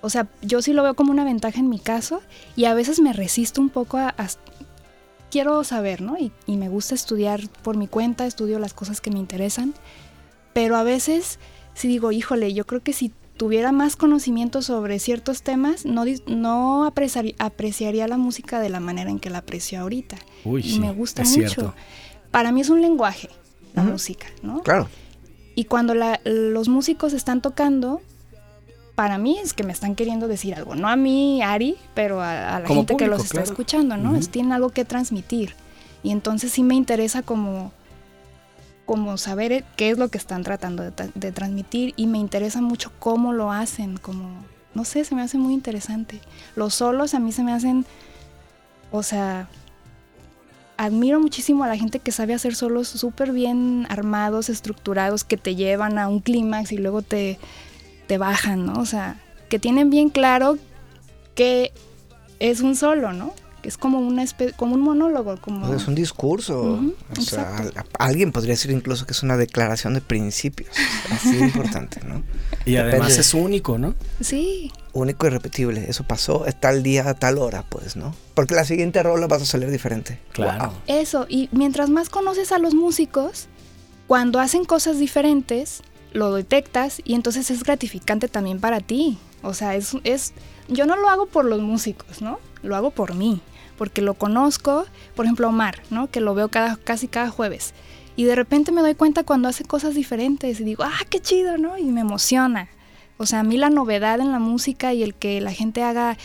O 0.00 0.10
sea, 0.10 0.28
yo 0.42 0.62
sí 0.62 0.72
lo 0.72 0.82
veo 0.82 0.94
como 0.94 1.10
una 1.10 1.24
ventaja 1.24 1.58
en 1.58 1.68
mi 1.68 1.78
caso 1.78 2.20
y 2.56 2.66
a 2.66 2.74
veces 2.74 3.00
me 3.00 3.12
resisto 3.12 3.60
un 3.60 3.68
poco 3.70 3.96
a... 3.98 4.08
a- 4.16 4.28
quiero 5.30 5.62
saber, 5.64 6.00
¿no? 6.00 6.16
Y, 6.18 6.32
y 6.46 6.56
me 6.56 6.68
gusta 6.68 6.94
estudiar 6.94 7.40
por 7.62 7.76
mi 7.76 7.86
cuenta, 7.88 8.26
estudio 8.26 8.58
las 8.58 8.72
cosas 8.72 9.00
que 9.02 9.10
me 9.10 9.18
interesan, 9.18 9.74
pero 10.54 10.76
a 10.76 10.82
veces 10.84 11.38
sí 11.74 11.86
digo, 11.88 12.12
híjole, 12.12 12.54
yo 12.54 12.66
creo 12.66 12.82
que 12.82 12.92
si 12.94 13.12
tuviera 13.36 13.70
más 13.70 13.94
conocimiento 13.96 14.62
sobre 14.62 14.98
ciertos 14.98 15.42
temas, 15.42 15.84
no, 15.84 16.04
no 16.26 16.84
apreciaría, 16.86 17.34
apreciaría 17.38 18.08
la 18.08 18.16
música 18.16 18.58
de 18.60 18.68
la 18.70 18.80
manera 18.80 19.10
en 19.10 19.18
que 19.18 19.28
la 19.30 19.38
aprecio 19.38 19.80
ahorita. 19.80 20.16
Uy, 20.44 20.62
y 20.62 20.72
sí, 20.74 20.80
me 20.80 20.92
gusta 20.92 21.22
mucho. 21.22 21.32
cierto. 21.34 21.74
Para 22.30 22.50
mí 22.50 22.62
es 22.62 22.70
un 22.70 22.80
lenguaje, 22.80 23.28
la 23.84 23.90
música, 23.92 24.26
¿no? 24.42 24.62
Claro. 24.62 24.88
Y 25.54 25.64
cuando 25.64 25.94
la- 25.94 26.20
los 26.24 26.68
músicos 26.68 27.12
están 27.12 27.40
tocando, 27.40 28.00
para 28.94 29.18
mí 29.18 29.38
es 29.38 29.52
que 29.54 29.64
me 29.64 29.72
están 29.72 29.94
queriendo 29.94 30.28
decir 30.28 30.54
algo. 30.54 30.74
No 30.74 30.88
a 30.88 30.96
mí, 30.96 31.42
Ari, 31.42 31.76
pero 31.94 32.20
a, 32.20 32.56
a 32.56 32.60
la 32.60 32.66
Como 32.66 32.80
gente 32.80 32.96
que 32.96 33.06
los 33.06 33.22
está 33.22 33.38
claro. 33.38 33.50
escuchando, 33.50 33.96
¿no? 33.96 34.10
Ujú. 34.10 34.18
Es- 34.20 34.28
tienen 34.28 34.52
algo 34.52 34.70
que 34.70 34.84
transmitir. 34.84 35.54
Y 36.02 36.10
entonces 36.10 36.52
sí 36.52 36.62
me 36.62 36.74
interesa 36.76 37.22
como, 37.22 37.72
como 38.86 39.18
saber 39.18 39.64
qué 39.76 39.90
es 39.90 39.98
lo 39.98 40.08
que 40.08 40.18
están 40.18 40.42
tratando 40.44 40.82
de, 40.82 40.92
tra- 40.94 41.12
de 41.14 41.32
transmitir 41.32 41.92
y 41.96 42.06
me 42.06 42.18
interesa 42.18 42.60
mucho 42.60 42.90
cómo 42.98 43.32
lo 43.32 43.50
hacen, 43.52 43.96
como, 43.98 44.30
no 44.74 44.84
sé, 44.84 45.04
se 45.04 45.14
me 45.14 45.22
hace 45.22 45.38
muy 45.38 45.54
interesante. 45.54 46.20
Los 46.56 46.74
solos 46.74 47.14
a 47.14 47.18
mí 47.18 47.32
se 47.32 47.42
me 47.42 47.52
hacen, 47.52 47.84
o 48.92 49.02
sea, 49.02 49.48
admiro 50.78 51.20
muchísimo 51.20 51.64
a 51.64 51.68
la 51.68 51.76
gente 51.76 51.98
que 51.98 52.12
sabe 52.12 52.32
hacer 52.32 52.54
solos 52.54 52.88
súper 52.88 53.32
bien 53.32 53.86
armados, 53.90 54.48
estructurados, 54.48 55.24
que 55.24 55.36
te 55.36 55.56
llevan 55.56 55.98
a 55.98 56.08
un 56.08 56.20
clímax 56.20 56.72
y 56.72 56.78
luego 56.78 57.02
te, 57.02 57.38
te 58.06 58.16
bajan, 58.16 58.64
¿no? 58.64 58.74
O 58.74 58.86
sea, 58.86 59.20
que 59.50 59.58
tienen 59.58 59.90
bien 59.90 60.08
claro 60.08 60.56
que 61.34 61.72
es 62.38 62.60
un 62.60 62.76
solo, 62.76 63.12
¿no? 63.12 63.34
Que 63.62 63.68
es 63.68 63.76
como, 63.76 63.98
una 64.00 64.22
espe- 64.22 64.54
como 64.54 64.74
un 64.74 64.80
monólogo, 64.82 65.36
como... 65.40 65.74
Es 65.74 65.88
un 65.88 65.94
discurso. 65.96 66.78
O 67.16 67.20
sea, 67.20 67.56
a- 67.98 68.04
alguien 68.04 68.30
podría 68.32 68.52
decir 68.54 68.70
incluso 68.70 69.04
que 69.06 69.12
es 69.12 69.22
una 69.22 69.36
declaración 69.36 69.94
de 69.94 70.00
principios. 70.00 70.70
Así 71.10 71.32
de 71.36 71.44
importante, 71.44 72.00
¿no? 72.06 72.22
Y 72.66 72.76
además 72.76 73.16
es 73.16 73.32
único, 73.34 73.78
¿no? 73.78 73.94
Sí, 74.20 74.70
Único 74.92 75.26
y 75.26 75.30
repetible. 75.30 75.86
Eso 75.88 76.04
pasó 76.04 76.44
tal 76.60 76.82
día, 76.82 77.08
a 77.08 77.14
tal 77.14 77.38
hora, 77.38 77.64
pues, 77.68 77.96
¿no? 77.96 78.14
Porque 78.34 78.54
la 78.54 78.64
siguiente 78.64 79.02
rola 79.02 79.26
vas 79.26 79.42
a 79.42 79.46
salir 79.46 79.70
diferente. 79.70 80.20
Claro. 80.32 80.66
Wow. 80.70 80.78
eso. 80.86 81.26
Y 81.28 81.48
mientras 81.52 81.88
más 81.88 82.08
conoces 82.10 82.52
a 82.52 82.58
los 82.58 82.74
músicos, 82.74 83.46
cuando 84.06 84.38
hacen 84.40 84.64
cosas 84.64 84.98
diferentes, 84.98 85.82
lo 86.12 86.34
detectas 86.34 87.00
y 87.04 87.14
entonces 87.14 87.50
es 87.50 87.62
gratificante 87.62 88.28
también 88.28 88.60
para 88.60 88.80
ti. 88.80 89.18
O 89.42 89.54
sea, 89.54 89.76
es, 89.76 89.92
es, 90.04 90.32
yo 90.68 90.84
no 90.86 90.96
lo 90.96 91.08
hago 91.08 91.26
por 91.26 91.44
los 91.44 91.60
músicos, 91.60 92.20
¿no? 92.20 92.38
Lo 92.62 92.76
hago 92.76 92.90
por 92.90 93.14
mí, 93.14 93.40
porque 93.76 94.02
lo 94.02 94.14
conozco, 94.14 94.84
por 95.14 95.24
ejemplo, 95.26 95.48
Omar, 95.48 95.82
¿no? 95.90 96.10
Que 96.10 96.20
lo 96.20 96.34
veo 96.34 96.48
cada, 96.48 96.76
casi 96.76 97.08
cada 97.08 97.30
jueves. 97.30 97.74
Y 98.16 98.24
de 98.24 98.34
repente 98.34 98.72
me 98.72 98.80
doy 98.80 98.94
cuenta 98.94 99.22
cuando 99.22 99.48
hace 99.48 99.64
cosas 99.64 99.94
diferentes 99.94 100.58
y 100.60 100.64
digo, 100.64 100.82
ah, 100.84 100.98
qué 101.08 101.20
chido, 101.20 101.56
¿no? 101.58 101.78
Y 101.78 101.84
me 101.84 102.00
emociona. 102.00 102.68
O 103.16 103.26
sea, 103.26 103.40
a 103.40 103.42
mí 103.44 103.56
la 103.56 103.70
novedad 103.70 104.20
en 104.20 104.32
la 104.32 104.38
música 104.40 104.92
y 104.92 105.02
el 105.02 105.14
que 105.14 105.40
la 105.40 105.52
gente 105.52 105.82
haga, 105.84 106.16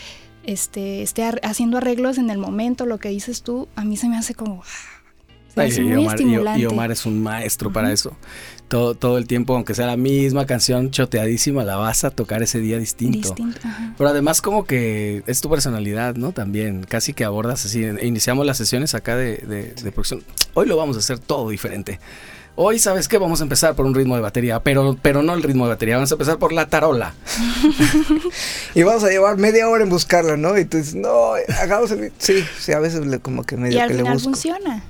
este, 0.44 1.02
esté 1.04 1.24
ar- 1.24 1.40
haciendo 1.44 1.78
arreglos 1.78 2.18
en 2.18 2.30
el 2.30 2.38
momento, 2.38 2.86
lo 2.86 2.98
que 3.00 3.10
dices 3.10 3.44
tú, 3.44 3.68
a 3.76 3.84
mí 3.86 3.96
se 3.98 4.10
me 4.10 4.18
hace 4.18 4.34
como, 4.34 4.64
ah, 4.64 5.02
Se 5.54 5.62
Ay, 5.62 5.70
hace 5.70 5.82
y, 5.82 5.86
muy 5.86 5.98
Omar, 6.04 6.16
estimulante. 6.16 6.62
y 6.62 6.66
Omar 6.66 6.92
es 6.92 7.06
un 7.06 7.22
maestro 7.22 7.72
para 7.72 7.92
eso. 7.92 8.16
Todo, 8.74 8.96
todo 8.96 9.20
el 9.20 9.28
tiempo, 9.28 9.54
aunque 9.54 9.76
sea 9.76 9.86
la 9.86 9.98
misma 9.98 10.48
canción 10.48 10.90
choteadísima, 10.90 11.64
la 11.64 11.76
vas 11.76 12.04
a 12.06 12.10
tocar 12.10 12.42
ese 12.42 12.60
día 12.60 12.80
distinto. 12.80 13.20
Distinto, 13.20 13.60
ajá. 13.64 13.94
Pero 13.96 14.10
además 14.10 14.42
como 14.42 14.66
que 14.66 15.22
es 15.28 15.42
tu 15.42 15.50
personalidad, 15.52 16.16
¿no? 16.16 16.32
También, 16.32 16.84
casi 16.84 17.14
que 17.14 17.24
abordas 17.24 17.66
así. 17.66 17.86
Iniciamos 18.02 18.48
las 18.48 18.58
sesiones 18.58 18.96
acá 18.96 19.16
de, 19.16 19.38
de, 19.38 19.76
de 19.76 19.92
producción. 19.92 20.24
Hoy 20.56 20.66
lo 20.66 20.76
vamos 20.76 20.96
a 20.96 21.00
hacer 21.02 21.20
todo 21.20 21.50
diferente. 21.50 22.00
Hoy, 22.56 22.80
¿sabes 22.80 23.08
qué? 23.08 23.20
Vamos 23.20 23.42
a 23.42 23.44
empezar 23.44 23.76
por 23.76 23.86
un 23.86 23.94
ritmo 23.94 24.16
de 24.16 24.22
batería, 24.22 24.60
pero, 24.60 24.98
pero 25.00 25.22
no 25.22 25.36
el 25.36 25.44
ritmo 25.44 25.66
de 25.66 25.74
batería, 25.74 25.98
vamos 25.98 26.12
a 26.12 26.16
empezar 26.16 26.40
por 26.40 26.52
la 26.52 26.68
tarola. 26.68 27.14
Y 28.74 28.82
vamos 28.82 29.04
a 29.04 29.10
llevar 29.10 29.38
media 29.38 29.70
hora 29.70 29.84
en 29.84 29.92
buscarla, 29.92 30.36
¿no? 30.36 30.58
Y 30.58 30.66
tú 30.66 30.78
dices, 30.78 30.96
no, 30.96 31.34
hagamos 31.62 31.92
el... 31.92 32.12
Sí, 32.18 32.44
sí, 32.58 32.72
a 32.72 32.80
veces 32.80 33.06
le, 33.06 33.20
como 33.20 33.44
que 33.44 33.56
medio 33.56 33.78
Y 33.78 33.80
al 33.80 33.90
que 33.90 33.94
le 33.94 34.00
final 34.00 34.14
busco. 34.14 34.30
funciona. 34.32 34.84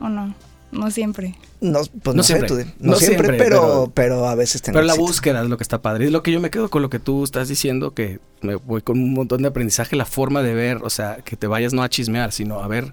¿O 0.00 0.10
no? 0.10 0.34
No 0.72 0.90
siempre. 0.90 1.36
No, 1.60 1.80
pues 2.02 2.06
No 2.06 2.14
no, 2.14 2.22
sé, 2.22 2.34
siempre. 2.34 2.48
tú 2.48 2.54
no, 2.80 2.92
No 2.92 2.96
siempre, 2.96 3.26
siempre, 3.28 3.38
pero, 3.38 3.60
pero- 3.60 3.92
pero, 3.94 4.28
a 4.28 4.34
veces 4.34 4.60
tengo 4.62 4.74
Pero 4.76 4.86
la 4.86 4.92
éxito. 4.94 5.06
búsqueda 5.06 5.42
es 5.42 5.48
lo 5.48 5.56
que 5.56 5.62
está 5.62 5.80
padre. 5.80 6.06
Es 6.06 6.10
lo 6.12 6.22
que 6.22 6.32
yo 6.32 6.40
me 6.40 6.50
quedo 6.50 6.68
con 6.68 6.82
lo 6.82 6.90
que 6.90 6.98
tú 6.98 7.24
estás 7.24 7.48
diciendo, 7.48 7.94
que 7.94 8.18
me 8.42 8.56
voy 8.56 8.82
con 8.82 8.98
un 8.98 9.12
montón 9.14 9.42
de 9.42 9.48
aprendizaje, 9.48 9.96
la 9.96 10.04
forma 10.04 10.42
de 10.42 10.54
ver, 10.54 10.78
o 10.82 10.90
sea, 10.90 11.18
que 11.24 11.36
te 11.36 11.46
vayas 11.46 11.72
no 11.72 11.82
a 11.82 11.88
chismear, 11.88 12.32
sino 12.32 12.60
a 12.60 12.68
ver 12.68 12.92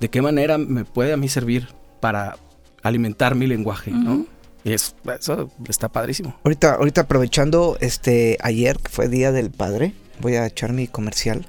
de 0.00 0.08
qué 0.08 0.22
manera 0.22 0.58
me 0.58 0.84
puede 0.84 1.12
a 1.12 1.16
mí 1.16 1.28
servir 1.28 1.68
para 2.00 2.36
alimentar 2.82 3.34
mi 3.34 3.46
lenguaje, 3.46 3.90
¿no? 3.92 4.26
Y 4.64 4.72
es- 4.72 4.94
eso 5.20 5.50
está 5.68 5.88
padrísimo. 5.90 6.36
Ahorita, 6.44 6.74
ahorita 6.74 7.02
aprovechando, 7.02 7.76
este, 7.80 8.38
ayer 8.42 8.78
que 8.78 8.90
fue 8.90 9.08
Día 9.08 9.32
del 9.32 9.50
Padre, 9.50 9.92
voy 10.20 10.34
a 10.36 10.46
echar 10.46 10.72
mi 10.72 10.88
comercial. 10.88 11.46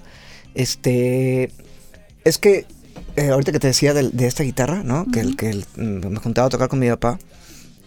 Este, 0.55 1.51
es 2.24 2.38
que 2.38 2.66
eh, 3.16 3.30
ahorita 3.30 3.51
que 3.51 3.59
te 3.59 3.68
decía 3.68 3.93
de, 3.93 4.11
esta 4.28 4.43
guitarra, 4.43 4.84
¿no? 4.84 5.05
Que 5.11 5.20
el 5.20 5.36
que 5.36 5.49
el- 5.49 5.66
mm, 5.78 6.07
me 6.07 6.20
juntaba 6.20 6.47
a 6.47 6.49
tocar 6.49 6.68
con 6.70 6.80
mi 6.80 6.89
papá, 6.89 7.20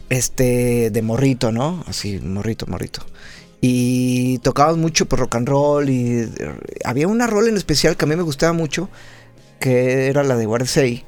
este, 0.09 0.91
de 0.91 1.03
morrito, 1.03 1.53
¿no? 1.53 1.83
Así, 1.87 2.19
morrito, 2.21 2.67
morrito. 2.67 3.01
Y 3.61 4.39
tocábamos 4.39 4.79
mucho 4.79 5.07
por 5.07 5.19
rock 5.19 5.35
and 5.37 5.49
roll 5.49 5.89
y 5.91 6.21
eh, 6.21 6.31
había 6.85 7.09
una 7.09 7.27
rol 7.27 7.49
en 7.49 7.57
especial 7.57 7.97
que 7.97 8.05
a 8.05 8.09
mí 8.09 8.15
me 8.15 8.23
gustaba 8.23 8.53
mucho, 8.53 8.89
que 9.59 10.07
era 10.09 10.23
la 10.23 10.37
de 10.37 10.47
Guardsey 10.47 11.05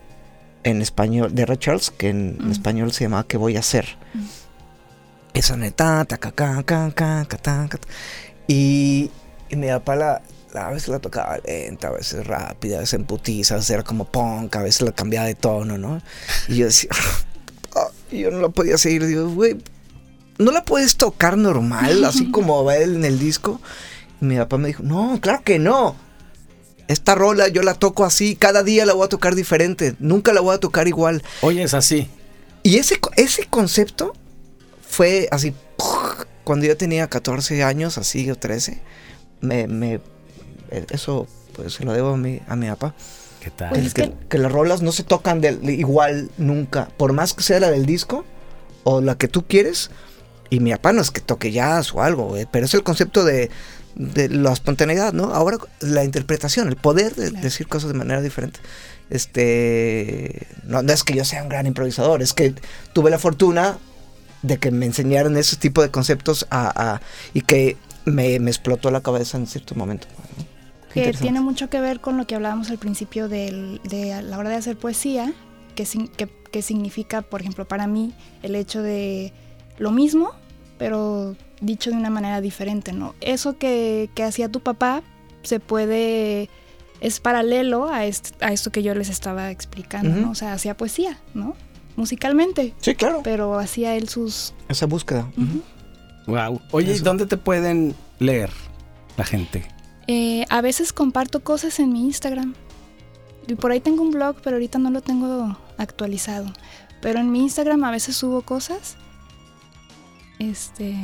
en 0.64 0.82
español, 0.82 1.34
de 1.34 1.46
Ray 1.46 1.58
Charles, 1.58 1.90
que 1.90 2.08
en, 2.08 2.36
en 2.40 2.48
Mm. 2.48 2.52
español 2.52 2.92
se 2.92 3.04
llamaba 3.04 3.26
¿Qué 3.28 3.36
voy 3.36 3.56
a 3.56 3.60
hacer? 3.60 3.86
Mm. 4.14 4.24
Esa 5.34 5.56
neta, 5.56 6.04
ta, 6.06 6.16
ca, 6.18 6.32
ca, 6.32 6.62
ca. 6.64 7.68
Y, 8.48 9.10
y 9.50 9.56
mi 9.56 9.68
papá 9.68 9.94
la- 9.94 10.22
a 10.54 10.70
veces 10.70 10.88
la 10.88 10.98
tocaba 10.98 11.38
lenta, 11.46 11.88
a 11.88 11.92
veces 11.92 12.26
rápida, 12.26 12.76
a 12.76 12.80
veces 12.80 12.94
en 12.94 13.04
putiza, 13.04 13.54
a 13.54 13.56
veces 13.58 13.70
era 13.70 13.82
como 13.84 14.04
punk, 14.06 14.54
a 14.56 14.62
veces 14.62 14.82
la 14.82 14.92
cambiaba 14.92 15.26
de 15.26 15.34
tono, 15.34 15.78
¿no? 15.78 16.00
Y 16.48 16.56
yo 16.56 16.66
decía, 16.66 16.90
"Ah", 17.76 17.88
yo 18.10 18.30
no 18.30 18.40
la 18.40 18.48
podía 18.48 18.78
seguir, 18.78 19.06
digo, 19.06 19.28
güey, 19.28 19.58
¿no 20.38 20.50
la 20.52 20.64
puedes 20.64 20.96
tocar 20.96 21.36
normal, 21.36 22.04
así 22.04 22.30
como 22.32 22.64
va 22.64 22.76
en 22.76 23.04
el 23.04 23.18
disco? 23.18 23.60
Y 24.20 24.24
mi 24.24 24.36
papá 24.36 24.58
me 24.58 24.68
dijo, 24.68 24.82
no, 24.82 25.18
claro 25.20 25.42
que 25.44 25.58
no. 25.58 25.96
Esta 26.88 27.14
rola 27.14 27.48
yo 27.48 27.62
la 27.62 27.74
toco 27.74 28.04
así, 28.06 28.34
cada 28.34 28.62
día 28.62 28.86
la 28.86 28.94
voy 28.94 29.04
a 29.04 29.08
tocar 29.08 29.34
diferente, 29.34 29.94
nunca 29.98 30.32
la 30.32 30.40
voy 30.40 30.54
a 30.54 30.58
tocar 30.58 30.88
igual. 30.88 31.22
Oye, 31.42 31.62
es 31.62 31.74
así. 31.74 32.08
Y 32.62 32.78
ese, 32.78 32.98
ese 33.16 33.44
concepto 33.44 34.14
fue 34.88 35.28
así, 35.30 35.54
cuando 36.44 36.64
yo 36.64 36.76
tenía 36.78 37.06
14 37.06 37.62
años, 37.62 37.98
así 37.98 38.30
o 38.30 38.36
13, 38.36 38.80
me, 39.42 39.66
me- 39.68 40.00
eso 40.70 41.26
pues 41.54 41.74
se 41.74 41.84
lo 41.84 41.92
debo 41.92 42.10
a 42.10 42.16
mi, 42.16 42.40
a 42.48 42.56
mi 42.56 42.68
papá. 42.68 42.94
¿Qué 43.40 43.50
tal? 43.50 43.70
Pues 43.70 43.86
es 43.86 43.94
que, 43.94 44.12
que- 44.28 44.38
las 44.38 44.50
rolas 44.52 44.82
no 44.82 44.92
se 44.92 45.02
tocan 45.04 45.40
del- 45.40 45.68
igual 45.70 46.30
nunca, 46.38 46.88
por 46.96 47.12
más 47.12 47.34
que 47.34 47.42
sea 47.42 47.60
la 47.60 47.70
del 47.70 47.86
disco 47.86 48.24
o 48.84 49.00
la 49.00 49.16
que 49.16 49.28
tú 49.28 49.46
quieres. 49.46 49.90
Y 50.50 50.60
mi 50.60 50.70
papá 50.72 50.92
no 50.92 51.02
es 51.02 51.10
que 51.10 51.20
toque 51.20 51.52
jazz 51.52 51.92
o 51.94 52.02
algo, 52.02 52.24
güey, 52.28 52.46
pero 52.50 52.64
es 52.66 52.74
el 52.74 52.82
concepto 52.82 53.22
de, 53.24 53.50
de 53.96 54.28
la 54.30 54.52
espontaneidad, 54.52 55.12
¿no? 55.12 55.34
Ahora 55.34 55.58
la 55.80 56.04
interpretación, 56.04 56.68
el 56.68 56.76
poder 56.76 57.14
de 57.14 57.28
Claro. 57.30 57.42
decir 57.44 57.68
cosas 57.68 57.92
de 57.92 57.98
manera 57.98 58.20
diferente. 58.22 58.60
Este, 59.10 60.46
no, 60.64 60.82
no 60.82 60.92
es 60.92 61.04
que 61.04 61.14
yo 61.14 61.24
sea 61.24 61.42
un 61.42 61.48
gran 61.48 61.66
improvisador, 61.66 62.22
es 62.22 62.32
que 62.34 62.54
tuve 62.92 63.10
la 63.10 63.18
fortuna 63.18 63.78
de 64.42 64.58
que 64.58 64.70
me 64.70 64.86
enseñaran 64.86 65.36
ese 65.36 65.56
tipo 65.56 65.82
de 65.82 65.90
conceptos 65.90 66.46
a, 66.50 66.94
a- 66.94 67.00
y 67.34 67.42
que 67.42 67.76
me, 68.04 68.38
me 68.40 68.50
explotó 68.50 68.90
la 68.90 69.00
cabeza 69.02 69.36
en 69.38 69.46
cierto 69.46 69.74
momento. 69.74 70.06
¿no? 70.38 70.57
Que 71.02 71.12
tiene 71.12 71.40
mucho 71.40 71.68
que 71.70 71.80
ver 71.80 72.00
con 72.00 72.16
lo 72.16 72.26
que 72.26 72.34
hablábamos 72.34 72.70
al 72.70 72.78
principio 72.78 73.28
del- 73.28 73.80
de 73.84 74.20
la 74.22 74.38
hora 74.38 74.50
de 74.50 74.56
hacer 74.56 74.76
poesía, 74.76 75.32
que, 75.74 75.84
que, 76.16 76.28
que 76.50 76.62
significa, 76.62 77.22
por 77.22 77.40
ejemplo, 77.40 77.66
para 77.66 77.86
mí 77.86 78.12
el 78.42 78.54
hecho 78.54 78.82
de 78.82 79.32
lo 79.78 79.90
mismo, 79.90 80.30
pero 80.78 81.36
dicho 81.60 81.90
de 81.90 81.96
una 81.96 82.10
manera 82.10 82.40
diferente, 82.40 82.92
¿no? 82.92 83.14
Eso 83.20 83.58
que, 83.58 84.10
que 84.14 84.22
hacía 84.24 84.48
tu 84.48 84.60
papá 84.60 85.02
se 85.42 85.60
puede, 85.60 86.48
es 87.00 87.20
paralelo 87.20 87.88
a, 87.88 88.04
est- 88.06 88.40
a 88.42 88.52
esto 88.52 88.70
que 88.72 88.82
yo 88.82 88.94
les 88.94 89.08
estaba 89.08 89.50
explicando. 89.50 90.10
¿no? 90.20 90.30
O 90.30 90.34
sea, 90.34 90.52
hacía 90.52 90.76
poesía, 90.76 91.18
¿no? 91.34 91.54
Musicalmente, 91.96 92.74
Sí, 92.80 92.94
claro. 92.94 93.20
pero 93.24 93.58
hacía 93.58 93.94
él 93.96 94.08
sus... 94.08 94.54
Esa 94.68 94.86
búsqueda. 94.86 95.28
Wow. 96.26 96.60
Oye, 96.72 96.92
¿y 96.92 96.94
Eso. 96.94 97.04
dónde 97.04 97.26
te 97.26 97.36
pueden 97.36 97.94
leer 98.20 98.50
la 99.16 99.24
gente? 99.24 99.66
Eh, 100.08 100.44
a 100.48 100.60
veces 100.62 100.92
comparto 100.92 101.40
cosas 101.44 101.78
en 101.78 101.92
mi 101.92 102.04
Instagram. 102.04 102.54
Y 103.46 103.54
por 103.54 103.70
ahí 103.70 103.80
tengo 103.80 104.02
un 104.02 104.10
blog, 104.10 104.36
pero 104.42 104.56
ahorita 104.56 104.78
no 104.78 104.90
lo 104.90 105.00
tengo 105.00 105.56
actualizado. 105.78 106.52
Pero 107.00 107.20
en 107.20 107.30
mi 107.30 107.40
Instagram 107.40 107.84
a 107.84 107.90
veces 107.90 108.16
subo 108.16 108.42
cosas. 108.42 108.96
Este. 110.38 110.94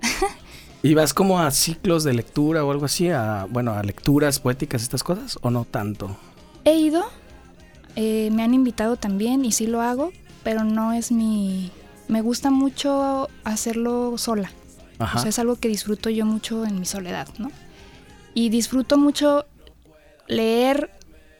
¿Y 0.82 0.94
vas 0.94 1.12
como 1.14 1.38
a 1.40 1.50
ciclos 1.50 2.04
de 2.04 2.14
lectura 2.14 2.64
o 2.64 2.70
algo 2.70 2.84
así? 2.86 3.10
A, 3.10 3.46
bueno, 3.50 3.72
a 3.72 3.82
lecturas 3.82 4.38
poéticas, 4.38 4.82
estas 4.82 5.02
cosas, 5.02 5.38
o 5.42 5.50
no 5.50 5.64
tanto? 5.64 6.16
He 6.64 6.74
ido. 6.76 7.04
eh, 7.96 8.30
me 8.32 8.42
han 8.42 8.54
invitado 8.54 8.96
también 8.96 9.44
y 9.44 9.52
sí 9.52 9.66
lo 9.66 9.80
hago, 9.80 10.12
pero 10.42 10.64
no 10.64 10.92
es 10.92 11.10
mi. 11.12 11.70
Me 12.06 12.20
gusta 12.22 12.50
mucho 12.50 13.28
hacerlo 13.44 14.16
sola. 14.18 14.50
Ajá. 14.98 15.18
O 15.18 15.20
sea, 15.20 15.28
es 15.28 15.38
algo 15.38 15.56
que 15.56 15.68
disfruto 15.68 16.10
yo 16.10 16.24
mucho 16.26 16.64
en 16.64 16.78
mi 16.80 16.86
soledad, 16.86 17.28
¿no? 17.38 17.50
Y 18.38 18.50
disfruto 18.50 18.96
mucho 18.98 19.46
leer 20.28 20.90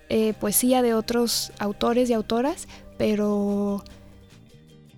eh, 0.08 0.32
poesía 0.40 0.82
de 0.82 0.94
otros 0.94 1.52
autores 1.60 2.10
y 2.10 2.12
autoras, 2.12 2.66
pero 2.96 3.84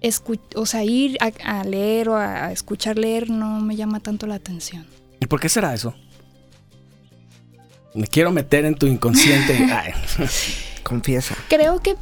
escu- 0.01 0.41
o 0.55 0.65
sea, 0.65 0.83
ir 0.85 1.19
a, 1.21 1.59
a 1.61 1.65
leer 1.65 2.09
o 2.09 2.17
a, 2.17 2.47
a 2.47 2.53
escuchar 2.53 2.97
leer 2.97 3.29
no 3.29 3.61
me 3.61 3.77
llama 3.77 4.01
tanto 4.01 4.27
la 4.27 4.37
atención. 4.37 4.87
¿Y 5.21 5.27
por 5.27 5.41
qué 5.41 5.49
será 5.51 5.75
eso? 5.75 5.95
Me 7.95 8.07
quiero 8.07 8.31
meter 8.31 8.65
en 8.65 8.77
tu 8.77 8.87
inconsciente. 8.87 9.53
Ay, 9.71 9.93
Confiesa. 10.83 11.35
Creo 11.49 11.81
que 11.81 11.97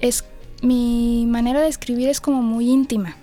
es 0.00 0.24
mi 0.62 1.24
manera 1.26 1.60
de 1.62 1.68
escribir 1.68 2.08
es 2.08 2.20
como 2.20 2.42
muy 2.42 2.70
íntima. 2.70 3.16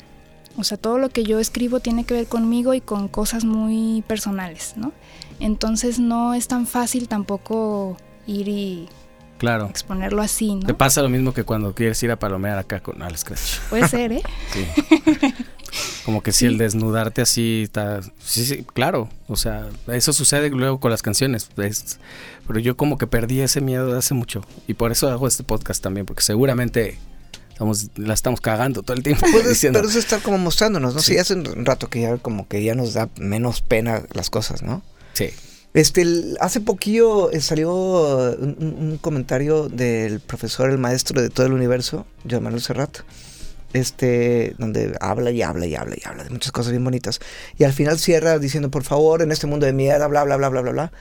O 0.59 0.63
sea, 0.63 0.77
todo 0.77 0.97
lo 0.97 1.09
que 1.09 1.23
yo 1.23 1.39
escribo 1.39 1.79
tiene 1.79 2.03
que 2.03 2.13
ver 2.13 2.27
conmigo 2.27 2.73
y 2.73 2.81
con 2.81 3.07
cosas 3.07 3.45
muy 3.45 4.03
personales, 4.07 4.73
¿no? 4.75 4.91
Entonces 5.39 5.99
no 5.99 6.33
es 6.33 6.47
tan 6.47 6.67
fácil 6.67 7.07
tampoco 7.07 7.95
ir 8.27 8.47
y 8.49 8.89
claro. 9.37 9.67
exponerlo 9.67 10.21
así, 10.21 10.59
Te 10.65 10.73
¿no? 10.73 10.77
pasa 10.77 11.01
lo 11.01 11.09
mismo 11.09 11.33
que 11.33 11.43
cuando 11.45 11.73
quieres 11.73 12.01
ir 12.03 12.11
a 12.11 12.19
palomear 12.19 12.57
acá 12.57 12.81
con 12.81 13.01
Alex 13.01 13.21
Scratch. 13.21 13.59
Puede 13.69 13.87
ser, 13.87 14.11
¿eh? 14.11 14.21
Sí. 14.53 14.65
Como 16.05 16.23
que 16.23 16.31
si 16.31 16.47
el 16.47 16.57
desnudarte 16.57 17.21
así 17.21 17.61
está... 17.63 18.01
Sí, 18.19 18.43
sí, 18.43 18.65
claro. 18.73 19.07
O 19.27 19.35
sea, 19.35 19.67
eso 19.87 20.11
sucede 20.13 20.49
luego 20.49 20.79
con 20.79 20.89
las 20.89 21.03
canciones. 21.03 21.49
es- 21.57 21.99
Pero 22.47 22.59
yo 22.59 22.75
como 22.75 22.97
que 22.97 23.05
perdí 23.05 23.41
ese 23.41 23.61
miedo 23.61 23.95
hace 23.95 24.15
mucho. 24.15 24.43
Y 24.67 24.73
por 24.73 24.91
eso 24.91 25.09
hago 25.09 25.27
este 25.27 25.43
podcast 25.43 25.83
también, 25.83 26.07
porque 26.07 26.23
seguramente 26.23 26.97
estamos, 27.59 27.89
la 27.97 28.13
estamos 28.13 28.39
cagando 28.39 28.83
todo 28.83 28.95
el 28.95 29.03
tiempo. 29.03 29.25
Pues 29.31 29.49
diciendo, 29.49 29.79
pero 29.79 29.89
es 29.89 29.95
estar 29.97 30.21
como 30.21 30.37
mostrándonos, 30.37 30.95
¿no? 30.95 31.01
Sí. 31.01 31.13
Sí. 31.13 31.17
hace 31.19 31.33
un 31.33 31.65
rato 31.65 31.89
que 31.89 32.01
ya 32.01 32.17
como 32.17 32.47
que 32.47 32.63
ya 32.63 32.73
nos 32.73 32.93
da 32.93 33.09
menos 33.17 33.61
pena 33.61 34.03
las 34.13 34.29
cosas, 34.29 34.61
¿no? 34.63 34.81
sí. 35.13 35.29
Este, 35.75 36.03
hace 36.39 36.61
poquillo 36.61 37.29
eh, 37.31 37.41
salió 37.41 37.71
un, 37.71 38.55
un- 38.59 38.89
un 38.91 38.97
comentario 38.97 39.69
del 39.69 40.19
profesor, 40.19 40.71
el 40.71 40.79
maestro 40.79 41.21
de 41.21 41.29
todo 41.29 41.45
el 41.45 41.53
universo, 41.53 42.07
Joan 42.27 42.41
Manuel 42.41 42.63
Serrat, 42.63 42.97
este, 43.73 44.55
donde 44.57 44.95
habla 44.99 45.29
y 45.31 45.41
habla 45.43 45.67
y 45.67 45.75
habla 45.75 45.95
y 45.95 46.01
habla 46.07 46.23
de 46.23 46.31
muchas 46.31 46.51
cosas 46.51 46.71
bien 46.71 46.83
bonitas. 46.83 47.19
Y 47.59 47.65
al 47.65 47.73
final 47.73 47.99
cierra 47.99 48.39
diciendo, 48.39 48.71
por 48.71 48.83
favor, 48.83 49.21
en 49.21 49.31
este 49.31 49.45
mundo 49.45 49.65
de 49.67 49.73
mierda, 49.73 50.07
bla, 50.07 50.23
bla, 50.23 50.37
bla, 50.37 50.49
bla, 50.49 50.61
bla, 50.61 50.71
bla. 50.71 50.91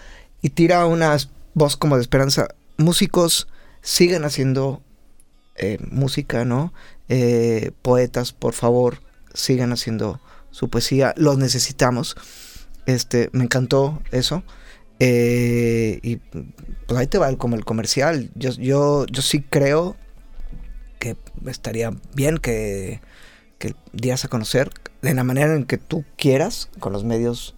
Y 0.42 0.50
tira 0.50 0.84
una 0.86 1.16
voz 1.54 1.76
como 1.78 1.96
de 1.96 2.02
esperanza. 2.02 2.48
Músicos, 2.76 3.48
sigan 3.80 4.24
haciendo 4.26 4.82
eh, 5.58 5.78
música, 5.90 6.44
¿no? 6.44 6.72
Eh, 7.08 7.72
poetas, 7.82 8.32
por 8.32 8.54
favor, 8.54 9.00
sigan 9.34 9.72
haciendo 9.72 10.20
su 10.50 10.68
poesía. 10.68 11.14
Los 11.16 11.38
necesitamos. 11.38 12.16
Este, 12.86 13.28
me 13.32 13.44
encantó 13.44 14.02
eso. 14.12 14.42
Eh, 15.00 16.00
y 16.02 16.16
pues 16.86 16.98
ahí 16.98 17.06
te 17.06 17.18
va 17.18 17.28
el, 17.28 17.36
como 17.38 17.56
el 17.56 17.64
comercial. 17.64 18.30
Yo, 18.34 18.50
yo, 18.52 19.06
yo 19.06 19.22
sí 19.22 19.42
creo 19.42 19.96
que 20.98 21.16
estaría 21.46 21.92
bien 22.14 22.38
que, 22.38 23.00
que 23.58 23.74
dieras 23.92 24.24
a 24.24 24.28
conocer 24.28 24.70
de 25.02 25.14
la 25.14 25.22
manera 25.22 25.54
en 25.54 25.64
que 25.64 25.78
tú 25.78 26.04
quieras, 26.16 26.70
con 26.80 26.92
los 26.92 27.04
medios 27.04 27.54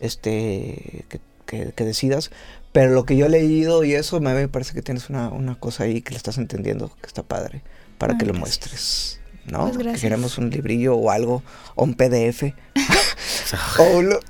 este, 0.00 1.06
que, 1.08 1.20
que- 1.46 1.72
que 1.74 1.84
decidas. 1.84 2.30
Pero 2.74 2.90
lo 2.92 3.06
que 3.06 3.16
yo 3.16 3.26
he 3.26 3.28
leído 3.30 3.84
y 3.84 3.94
eso 3.94 4.20
me 4.20 4.48
parece 4.48 4.74
que 4.74 4.82
tienes 4.82 5.08
una, 5.08 5.28
una 5.30 5.54
cosa 5.54 5.84
ahí 5.84 6.02
que 6.02 6.10
le 6.10 6.16
estás 6.16 6.36
entendiendo, 6.38 6.90
que 7.00 7.06
está 7.06 7.22
padre, 7.22 7.62
para 7.98 8.14
Ah, 8.14 8.18
que 8.18 8.26
lo 8.26 8.32
gracias. 8.34 8.40
muestres. 8.40 9.20
¿no? 9.46 9.60
Pues 9.66 9.76
Que 9.76 9.82
gracias. 9.84 10.00
queremos 10.02 10.38
un 10.38 10.50
librillo 10.50 10.96
o 10.96 11.10
algo, 11.10 11.42
o 11.76 11.84
un 11.84 11.94
PDF. 11.94 12.52
o 13.78 14.02
lo- 14.02 14.18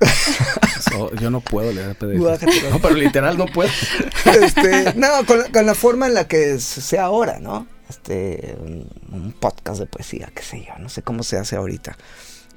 So, 0.91 1.13
yo 1.15 1.31
no 1.31 1.41
puedo 1.41 1.71
leer 1.73 1.95
PDF. 1.97 2.19
No, 2.71 2.79
pero 2.79 2.93
literal 2.95 3.37
no 3.37 3.47
puedo. 3.47 3.69
este, 4.41 4.93
no, 4.95 5.07
con 5.25 5.39
la, 5.39 5.49
con 5.51 5.65
la 5.65 5.73
forma 5.73 6.05
en 6.07 6.13
la 6.13 6.27
que 6.27 6.59
se- 6.59 6.81
sea 6.81 7.05
ahora, 7.05 7.39
¿no? 7.39 7.65
Este, 7.89 8.55
un, 8.59 8.87
un 9.11 9.31
podcast 9.31 9.79
de 9.79 9.85
poesía, 9.87 10.29
qué 10.35 10.43
sé 10.43 10.65
yo, 10.67 10.73
no 10.79 10.89
sé 10.89 11.01
cómo 11.01 11.23
se 11.23 11.37
hace 11.37 11.55
ahorita. 11.55 11.97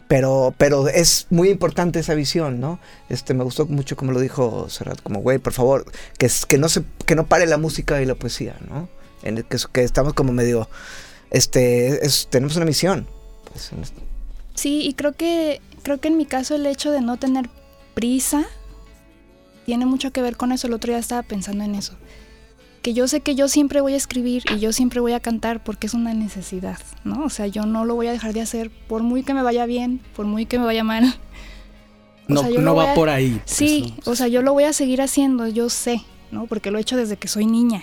Pero, 0.08 0.54
pero 0.56 0.88
es 0.88 1.26
muy 1.30 1.50
importante 1.50 1.98
esa 2.00 2.14
visión, 2.14 2.60
¿no? 2.60 2.80
Este, 3.10 3.34
me 3.34 3.44
gustó 3.44 3.66
mucho 3.66 3.94
como 3.96 4.12
lo 4.12 4.20
dijo 4.20 4.68
Serrat, 4.70 5.02
como, 5.02 5.20
güey, 5.20 5.38
por 5.38 5.52
favor, 5.52 5.84
que, 6.16 6.30
que, 6.48 6.56
no 6.58 6.68
se, 6.70 6.82
que 7.06 7.14
no 7.14 7.26
pare 7.26 7.46
la 7.46 7.58
música 7.58 8.00
y 8.00 8.06
la 8.06 8.14
poesía, 8.14 8.56
¿no? 8.68 8.88
En 9.22 9.36
el 9.38 9.44
que, 9.44 9.58
que 9.70 9.82
estamos 9.84 10.14
como 10.14 10.32
medio, 10.32 10.68
este, 11.30 12.04
es- 12.06 12.26
tenemos 12.30 12.56
una 12.56 12.64
misión. 12.64 13.06
Pues, 13.52 13.70
en 13.72 13.82
esto. 13.82 14.00
Sí, 14.54 14.80
y 14.82 14.94
creo 14.94 15.12
que 15.12 15.60
creo 15.82 15.98
que 16.00 16.08
en 16.08 16.16
mi 16.16 16.26
caso 16.26 16.54
el 16.54 16.66
hecho 16.66 16.90
de 16.90 17.00
no 17.00 17.16
tener 17.18 17.48
prisa 17.94 18.44
tiene 19.66 19.84
mucho 19.86 20.10
que 20.10 20.22
ver 20.22 20.36
con 20.36 20.52
eso. 20.52 20.66
El 20.66 20.72
otro 20.74 20.90
día 20.90 20.98
estaba 20.98 21.22
pensando 21.22 21.64
en 21.64 21.74
eso. 21.74 21.94
Que 22.82 22.94
yo 22.94 23.08
sé 23.08 23.20
que 23.20 23.34
yo 23.34 23.48
siempre 23.48 23.80
voy 23.80 23.94
a 23.94 23.96
escribir 23.96 24.44
y 24.54 24.60
yo 24.60 24.72
siempre 24.72 25.00
voy 25.00 25.12
a 25.12 25.20
cantar 25.20 25.62
porque 25.62 25.86
es 25.88 25.94
una 25.94 26.14
necesidad, 26.14 26.78
¿no? 27.04 27.24
O 27.24 27.28
sea, 27.30 27.46
yo 27.46 27.66
no 27.66 27.84
lo 27.84 27.94
voy 27.96 28.06
a 28.06 28.12
dejar 28.12 28.32
de 28.32 28.40
hacer 28.40 28.70
por 28.70 29.02
muy 29.02 29.24
que 29.24 29.34
me 29.34 29.42
vaya 29.42 29.66
bien, 29.66 30.00
por 30.14 30.26
muy 30.26 30.46
que 30.46 30.58
me 30.58 30.64
vaya 30.64 30.84
mal. 30.84 31.04
O 32.30 32.34
No, 32.34 32.42
sea, 32.42 32.60
no 32.60 32.74
va 32.74 32.92
a- 32.92 32.94
por 32.94 33.08
ahí. 33.08 33.30
pues, 33.42 33.50
Sí, 33.50 33.94
¿no? 34.04 34.12
o 34.12 34.14
sea, 34.14 34.28
yo 34.28 34.42
lo 34.42 34.52
voy 34.52 34.64
a 34.64 34.74
seguir 34.74 35.00
haciendo, 35.00 35.48
yo 35.48 35.70
sé, 35.70 36.02
¿no? 36.30 36.46
Porque 36.46 36.70
lo 36.70 36.76
he 36.76 36.82
hecho 36.82 36.98
desde 36.98 37.16
que 37.16 37.26
soy 37.26 37.46
niña. 37.46 37.82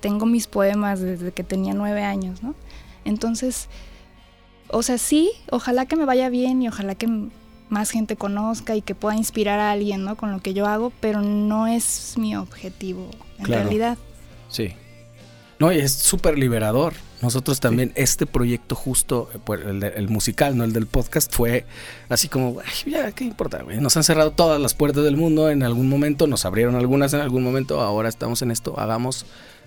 Tengo 0.00 0.24
mis 0.24 0.46
poemas 0.46 1.00
desde 1.00 1.30
que 1.32 1.44
tenía 1.44 1.74
nueve 1.74 2.02
años, 2.02 2.42
¿no? 2.42 2.54
Entonces, 3.04 3.68
o 4.70 4.82
sea, 4.82 4.96
sí, 4.96 5.30
ojalá 5.50 5.84
que 5.84 5.96
me 5.96 6.06
vaya 6.06 6.30
bien 6.30 6.62
y 6.62 6.68
ojalá 6.68 6.94
que 6.94 7.06
más 7.68 7.90
gente 7.90 8.16
conozca 8.16 8.74
y 8.76 8.80
que 8.80 8.94
pueda 8.94 9.14
inspirar 9.14 9.60
a 9.60 9.72
alguien, 9.72 10.04
¿no? 10.04 10.16
Con 10.16 10.32
lo 10.32 10.40
que 10.40 10.54
yo 10.54 10.64
hago, 10.66 10.90
pero 11.00 11.20
no 11.20 11.66
es 11.66 12.14
mi 12.16 12.34
objetivo, 12.34 13.10
en 13.38 13.44
Claro. 13.44 13.64
realidad. 13.64 13.98
Sí. 14.48 14.72
No, 15.58 15.72
y 15.72 15.78
es 15.78 15.92
súper 15.92 16.38
liberador. 16.38 16.92
Nosotros 17.22 17.60
también, 17.60 17.92
este 17.94 18.26
proyecto 18.26 18.74
justo, 18.74 19.30
eh, 19.34 19.38
pues, 19.42 19.62
el, 19.64 19.80
de- 19.80 19.88
el 19.96 20.08
musical, 20.10 20.54
no 20.56 20.64
el 20.64 20.72
del 20.74 20.86
podcast, 20.86 21.32
fue 21.34 21.64
así 22.10 22.28
como, 22.28 22.58
"Ay, 22.60 22.92
ya, 22.92 23.10
¿qué 23.12 23.24
importa? 23.24 23.62
güey? 23.62 23.80
Nos 23.80 23.96
han 23.96 24.04
cerrado 24.04 24.32
todas 24.32 24.60
las 24.60 24.74
puertas 24.74 25.02
del 25.02 25.16
mundo 25.16 25.48
en 25.50 25.62
algún 25.62 25.88
momento, 25.88 26.26
nos 26.26 26.44
abrieron 26.44 26.74
algunas 26.76 27.14
en 27.14 27.20
algún 27.20 27.42
momento, 27.42 27.80
ahora 27.80 28.10
estamos 28.10 28.42
en 28.42 28.50
esto, 28.50 28.78
hagamos, 28.78 29.24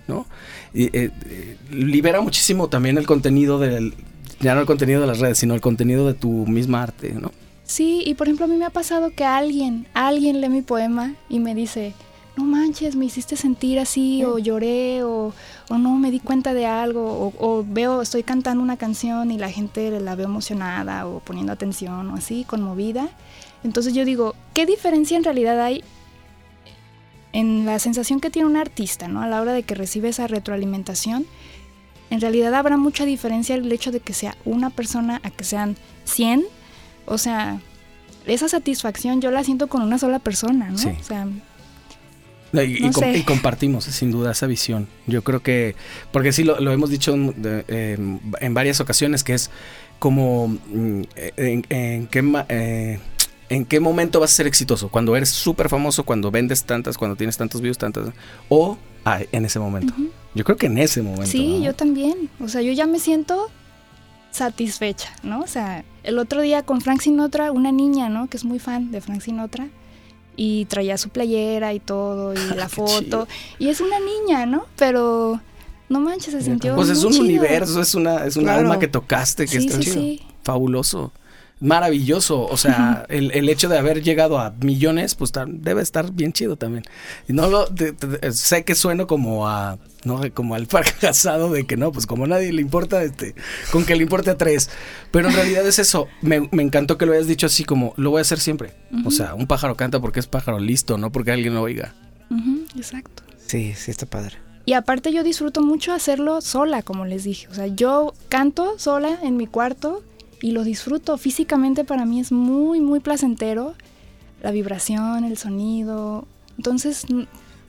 ¿no? 0.08 0.28
Y, 0.76 0.96
eh, 0.96 1.10
eh, 1.26 1.58
libera 1.72 2.22
muchísimo 2.22 2.68
también 2.68 3.00
el 3.00 3.08
contenido 3.08 3.58
del, 3.58 3.96
ya 4.40 4.54
no 4.54 4.62
el 4.62 4.68
contenido 4.68 5.02
de 5.02 5.08
las 5.08 5.18
redes, 5.18 5.40
sino 5.40 5.56
el 5.56 5.62
contenido 5.62 6.06
de 6.06 6.14
tu 6.14 6.30
misma 6.46 6.84
arte, 6.84 7.14
¿no? 7.20 7.32
Sí, 7.64 8.04
y 8.06 8.14
por 8.14 8.28
ejemplo 8.28 8.46
a 8.46 8.48
mí 8.48 8.56
me 8.58 8.66
ha 8.66 8.70
pasado 8.72 9.10
que 9.10 9.24
alguien, 9.26 9.88
alguien 9.96 10.40
lee 10.40 10.50
mi 10.50 10.62
poema 10.62 11.16
y 11.30 11.40
me 11.40 11.56
dice, 11.56 11.94
no 12.40 12.46
manches, 12.46 12.96
me 12.96 13.06
hiciste 13.06 13.36
sentir 13.36 13.80
así, 13.80 14.24
o 14.24 14.40
lloré, 14.40 15.04
o, 15.04 15.34
o 15.70 15.78
no, 15.78 15.96
me 15.98 16.10
di 16.10 16.20
cuenta 16.20 16.54
de 16.54 16.66
algo, 16.66 17.04
o, 17.04 17.34
o 17.38 17.66
veo, 17.68 18.02
estoy 18.02 18.24
cantando 18.24 18.64
una 18.64 18.78
canción 18.78 19.32
y 19.32 19.38
la 19.38 19.52
gente 19.52 20.00
la 20.00 20.16
veo 20.16 20.26
emocionada, 20.26 21.08
o 21.08 21.20
poniendo 21.20 21.54
atención, 21.54 22.10
o 22.10 22.16
así, 22.16 22.44
conmovida. 22.46 23.10
Entonces 23.64 23.94
yo 23.94 24.06
digo, 24.06 24.36
¿qué 24.54 24.66
diferencia 24.66 25.18
en 25.18 25.24
realidad 25.24 25.62
hay 25.62 25.84
en 27.32 27.66
la 27.66 27.78
sensación 27.78 28.20
que 28.20 28.32
tiene 28.32 28.48
un 28.48 28.58
artista, 28.58 29.08
¿no? 29.08 29.22
A 29.22 29.28
la 29.28 29.40
hora 29.40 29.54
de 29.54 29.62
que 29.62 29.76
recibe 29.76 30.10
esa 30.10 30.26
retroalimentación. 30.26 31.28
En 32.10 32.22
realidad 32.22 32.56
habrá 32.56 32.78
mucha 32.78 33.06
diferencia 33.06 33.54
el 33.54 33.72
hecho 33.72 33.92
de 33.92 34.00
que 34.00 34.14
sea 34.14 34.36
una 34.46 34.72
persona 34.72 35.22
a 35.24 35.30
que 35.30 35.44
sean 35.44 35.76
100 36.06 36.46
o 37.10 37.18
sea, 37.18 37.60
esa 38.26 38.48
satisfacción 38.48 39.20
yo 39.20 39.32
la 39.32 39.44
siento 39.44 39.68
con 39.68 39.82
una 39.82 39.98
sola 39.98 40.20
persona, 40.20 40.70
¿no? 40.70 40.78
Sí. 40.78 40.90
O 41.00 41.04
sea, 41.04 41.26
No, 41.26 41.42
Y, 42.54 42.78
y 42.78 42.80
No 42.88 42.92
com- 42.94 43.04
sé. 43.04 43.18
y 43.18 43.24
compartimos 43.24 43.84
sin 43.86 44.12
duda 44.12 44.32
esa 44.32 44.48
visión. 44.48 44.88
Yo 45.08 45.24
creo 45.24 45.42
que, 45.42 45.76
porque 46.12 46.32
sí 46.32 46.44
lo, 46.44 46.60
lo 46.60 46.72
hemos 46.72 46.90
dicho 46.90 47.14
en, 47.14 47.42
de- 47.42 47.98
en 48.40 48.54
varias 48.54 48.80
ocasiones, 48.82 49.24
que 49.24 49.34
es 49.34 49.50
como 50.00 50.48
mm, 50.48 51.02
en, 51.38 51.66
en 51.70 52.08
qué, 52.08 52.44
eh, 52.50 53.00
en 53.50 53.66
qué 53.66 53.80
momento 53.80 54.20
vas 54.20 54.32
a 54.32 54.36
ser 54.36 54.48
exitoso. 54.48 54.90
Cuando 54.90 55.16
eres 55.16 55.30
súper 55.30 55.70
famoso, 55.70 56.04
cuando 56.04 56.32
vendes 56.32 56.64
tantas, 56.64 56.98
cuando 56.98 57.16
tienes 57.16 57.38
tantos 57.38 57.62
views, 57.62 57.78
tantas, 57.78 58.10
o 58.48 58.78
ah, 59.06 59.20
en 59.32 59.46
ese 59.46 59.60
momento. 59.60 59.94
Yo 60.36 60.44
creo 60.44 60.58
que 60.58 60.68
en 60.68 60.78
ese 60.78 61.02
momento. 61.02 61.26
sí, 61.28 61.58
¿no? 61.60 61.66
yo 61.66 61.74
también. 61.76 62.30
O 62.40 62.48
sea, 62.48 62.62
yo 62.62 62.72
ya 62.72 62.86
me 62.88 63.00
siento 63.00 63.50
satisfecha, 64.32 65.10
¿no? 65.24 65.42
O 65.42 65.48
sea, 65.48 65.84
el 66.04 66.20
otro 66.20 66.42
día 66.42 66.64
con 66.64 66.82
Frank 66.82 67.02
Sinatra, 67.02 67.52
una 67.52 67.72
niña, 67.72 68.10
¿no? 68.10 68.28
Que 68.28 68.38
es 68.38 68.46
muy 68.46 68.60
fan 68.60 68.92
de 68.92 69.02
Frank 69.02 69.22
Sinatra. 69.22 69.68
Y 70.42 70.64
traía 70.66 70.98
su 70.98 71.10
playera 71.10 71.74
y 71.74 71.82
todo, 71.82 72.34
y 72.34 72.38
la 72.56 72.68
Qué 72.68 72.76
foto. 72.76 73.00
chido. 73.02 73.28
Y 73.60 73.68
es 73.68 73.82
una 73.82 73.98
niña, 74.00 74.46
¿no? 74.46 74.68
Pero 74.78 75.42
no 75.90 76.00
manches, 76.00 76.32
se 76.34 76.42
sintió. 76.42 76.76
Pues 76.78 76.88
es 76.88 77.04
un 77.04 77.12
chido. 77.12 77.26
universo, 77.26 77.82
es 77.82 77.94
una, 77.94 78.26
es 78.26 78.38
un 78.38 78.44
Claro. 78.44 78.60
alma 78.62 78.80
que 78.80 78.88
tocaste, 78.88 79.46
que 79.48 79.60
Sí, 79.60 79.68
está 79.68 79.78
sí, 79.78 79.84
chido. 79.84 79.94
sí. 79.96 80.22
fabuloso. 80.44 81.12
Maravilloso, 81.62 82.46
o 82.46 82.56
sea, 82.56 83.06
el, 83.10 83.32
el 83.32 83.50
hecho 83.50 83.68
de 83.68 83.78
haber 83.78 84.02
llegado 84.02 84.40
a 84.40 84.52
millones, 84.62 85.16
pues 85.16 85.34
debe 85.48 85.82
estar 85.82 86.12
bien 86.14 86.32
chido 86.32 86.56
también. 86.56 86.86
Y 87.28 87.34
no 87.34 87.48
lo, 87.50 87.66
te- 87.68 87.92
te- 87.92 88.32
sé 88.32 88.64
que 88.64 88.76
sueno 88.76 89.08
como 89.08 89.48
a, 89.50 89.78
no 90.06 90.22
como 90.34 90.56
al 90.56 90.68
fracasado 90.68 91.52
de 91.52 91.66
que 91.68 91.76
no, 91.76 91.92
pues 91.92 92.06
como 92.06 92.24
a 92.24 92.28
nadie 92.28 92.54
le 92.54 92.62
importa, 92.62 93.04
este, 93.04 93.36
con 93.72 93.84
que 93.86 93.98
le 93.98 94.04
importe 94.04 94.30
a 94.30 94.38
tres. 94.38 94.70
Pero 95.12 95.28
en 95.28 95.36
realidad 95.36 95.68
es 95.68 95.80
eso. 95.80 96.08
Me, 96.22 96.48
me 96.52 96.64
encantó 96.64 96.98
que 96.98 97.06
lo 97.06 97.12
hayas 97.12 97.28
dicho 97.28 97.48
así 97.48 97.66
como, 97.66 97.94
lo 97.98 98.12
voy 98.12 98.20
a 98.20 98.22
hacer 98.22 98.40
siempre. 98.40 98.74
O 99.06 99.12
sea, 99.12 99.34
un 99.36 99.46
pájaro 99.46 99.76
canta 99.76 100.00
porque 100.00 100.22
es 100.22 100.28
pájaro, 100.28 100.60
listo, 100.60 100.98
no 100.98 101.12
porque 101.12 101.32
alguien 101.34 101.56
lo 101.56 101.62
oiga. 101.62 101.94
Exacto. 102.78 103.24
Sí, 103.46 103.74
sí 103.76 103.92
está 103.92 104.06
padre. 104.06 104.38
Y 104.66 104.74
aparte 104.74 105.12
yo 105.12 105.24
disfruto 105.24 105.62
mucho 105.62 105.92
hacerlo 105.94 106.42
sola, 106.42 106.84
como 106.84 107.06
les 107.06 107.24
dije. 107.24 107.48
O 107.50 107.54
sea, 107.54 107.68
yo 107.68 108.14
canto 108.30 108.78
sola 108.78 109.18
en 109.24 109.36
mi 109.36 109.48
cuarto 109.48 110.04
y 110.42 110.52
lo 110.52 110.64
disfruto. 110.64 111.18
Físicamente 111.18 111.84
para 111.84 112.06
mí 112.06 112.20
es 112.20 112.32
muy, 112.32 112.80
muy 112.82 113.00
placentero. 113.00 113.76
La 114.42 114.52
vibración, 114.52 115.24
el 115.26 115.38
sonido. 115.38 116.28
Entonces, 116.58 117.06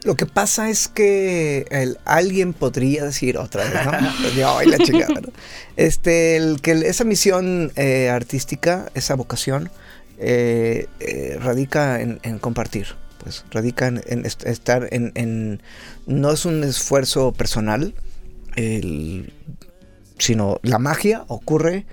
Lo 0.02 0.14
que 0.16 0.24
pasa 0.24 0.70
es 0.70 0.88
que 0.88 1.66
el- 1.70 1.98
alguien 2.06 2.54
podría 2.54 3.04
decir 3.04 3.36
otra 3.36 3.64
vez, 3.64 3.74
¿no? 3.84 4.48
"Ay, 4.48 4.66
la 4.68 4.78
chingada", 4.78 5.20
¿no? 5.20 5.28
Este, 5.76 6.36
el, 6.36 6.60
que 6.62 6.72
esa 6.72 7.04
misión 7.04 7.70
eh, 7.76 8.08
artística, 8.08 8.90
esa 8.94 9.14
vocación, 9.14 9.70
eh, 10.18 10.86
eh, 11.00 11.38
radica 11.42 12.00
en, 12.00 12.18
en 12.22 12.38
compartir. 12.38 12.86
Pues 13.22 13.44
radica 13.50 13.88
en, 13.88 14.00
en 14.06 14.24
est- 14.24 14.46
estar 14.46 14.88
en, 14.90 15.12
en- 15.16 15.60
No 16.06 16.30
es 16.32 16.46
un 16.46 16.64
esfuerzo 16.64 17.32
personal, 17.32 17.92
el- 18.56 19.32
sino 20.18 20.58
la 20.62 20.78
magia 20.78 21.24
ocurre 21.28 21.84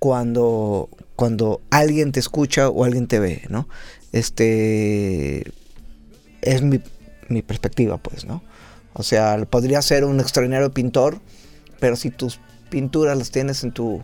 cuando, 0.00 0.88
cuando 1.14 1.60
alguien 1.70 2.10
te 2.10 2.18
escucha 2.18 2.68
o 2.68 2.84
alguien 2.84 3.06
te 3.06 3.20
ve, 3.20 3.42
¿no? 3.48 3.68
Este 4.10 5.52
es 6.40 6.62
mi, 6.62 6.80
mi 7.28 7.42
perspectiva, 7.42 7.98
pues, 7.98 8.24
¿no? 8.24 8.42
O 8.94 9.04
sea, 9.04 9.46
podría 9.48 9.80
ser 9.82 10.04
un 10.04 10.18
extraordinario 10.18 10.72
pintor, 10.72 11.20
pero 11.78 11.94
si 11.94 12.10
tus 12.10 12.40
pinturas 12.70 13.16
las 13.16 13.30
tienes 13.30 13.62
en 13.62 13.72
tu 13.72 14.02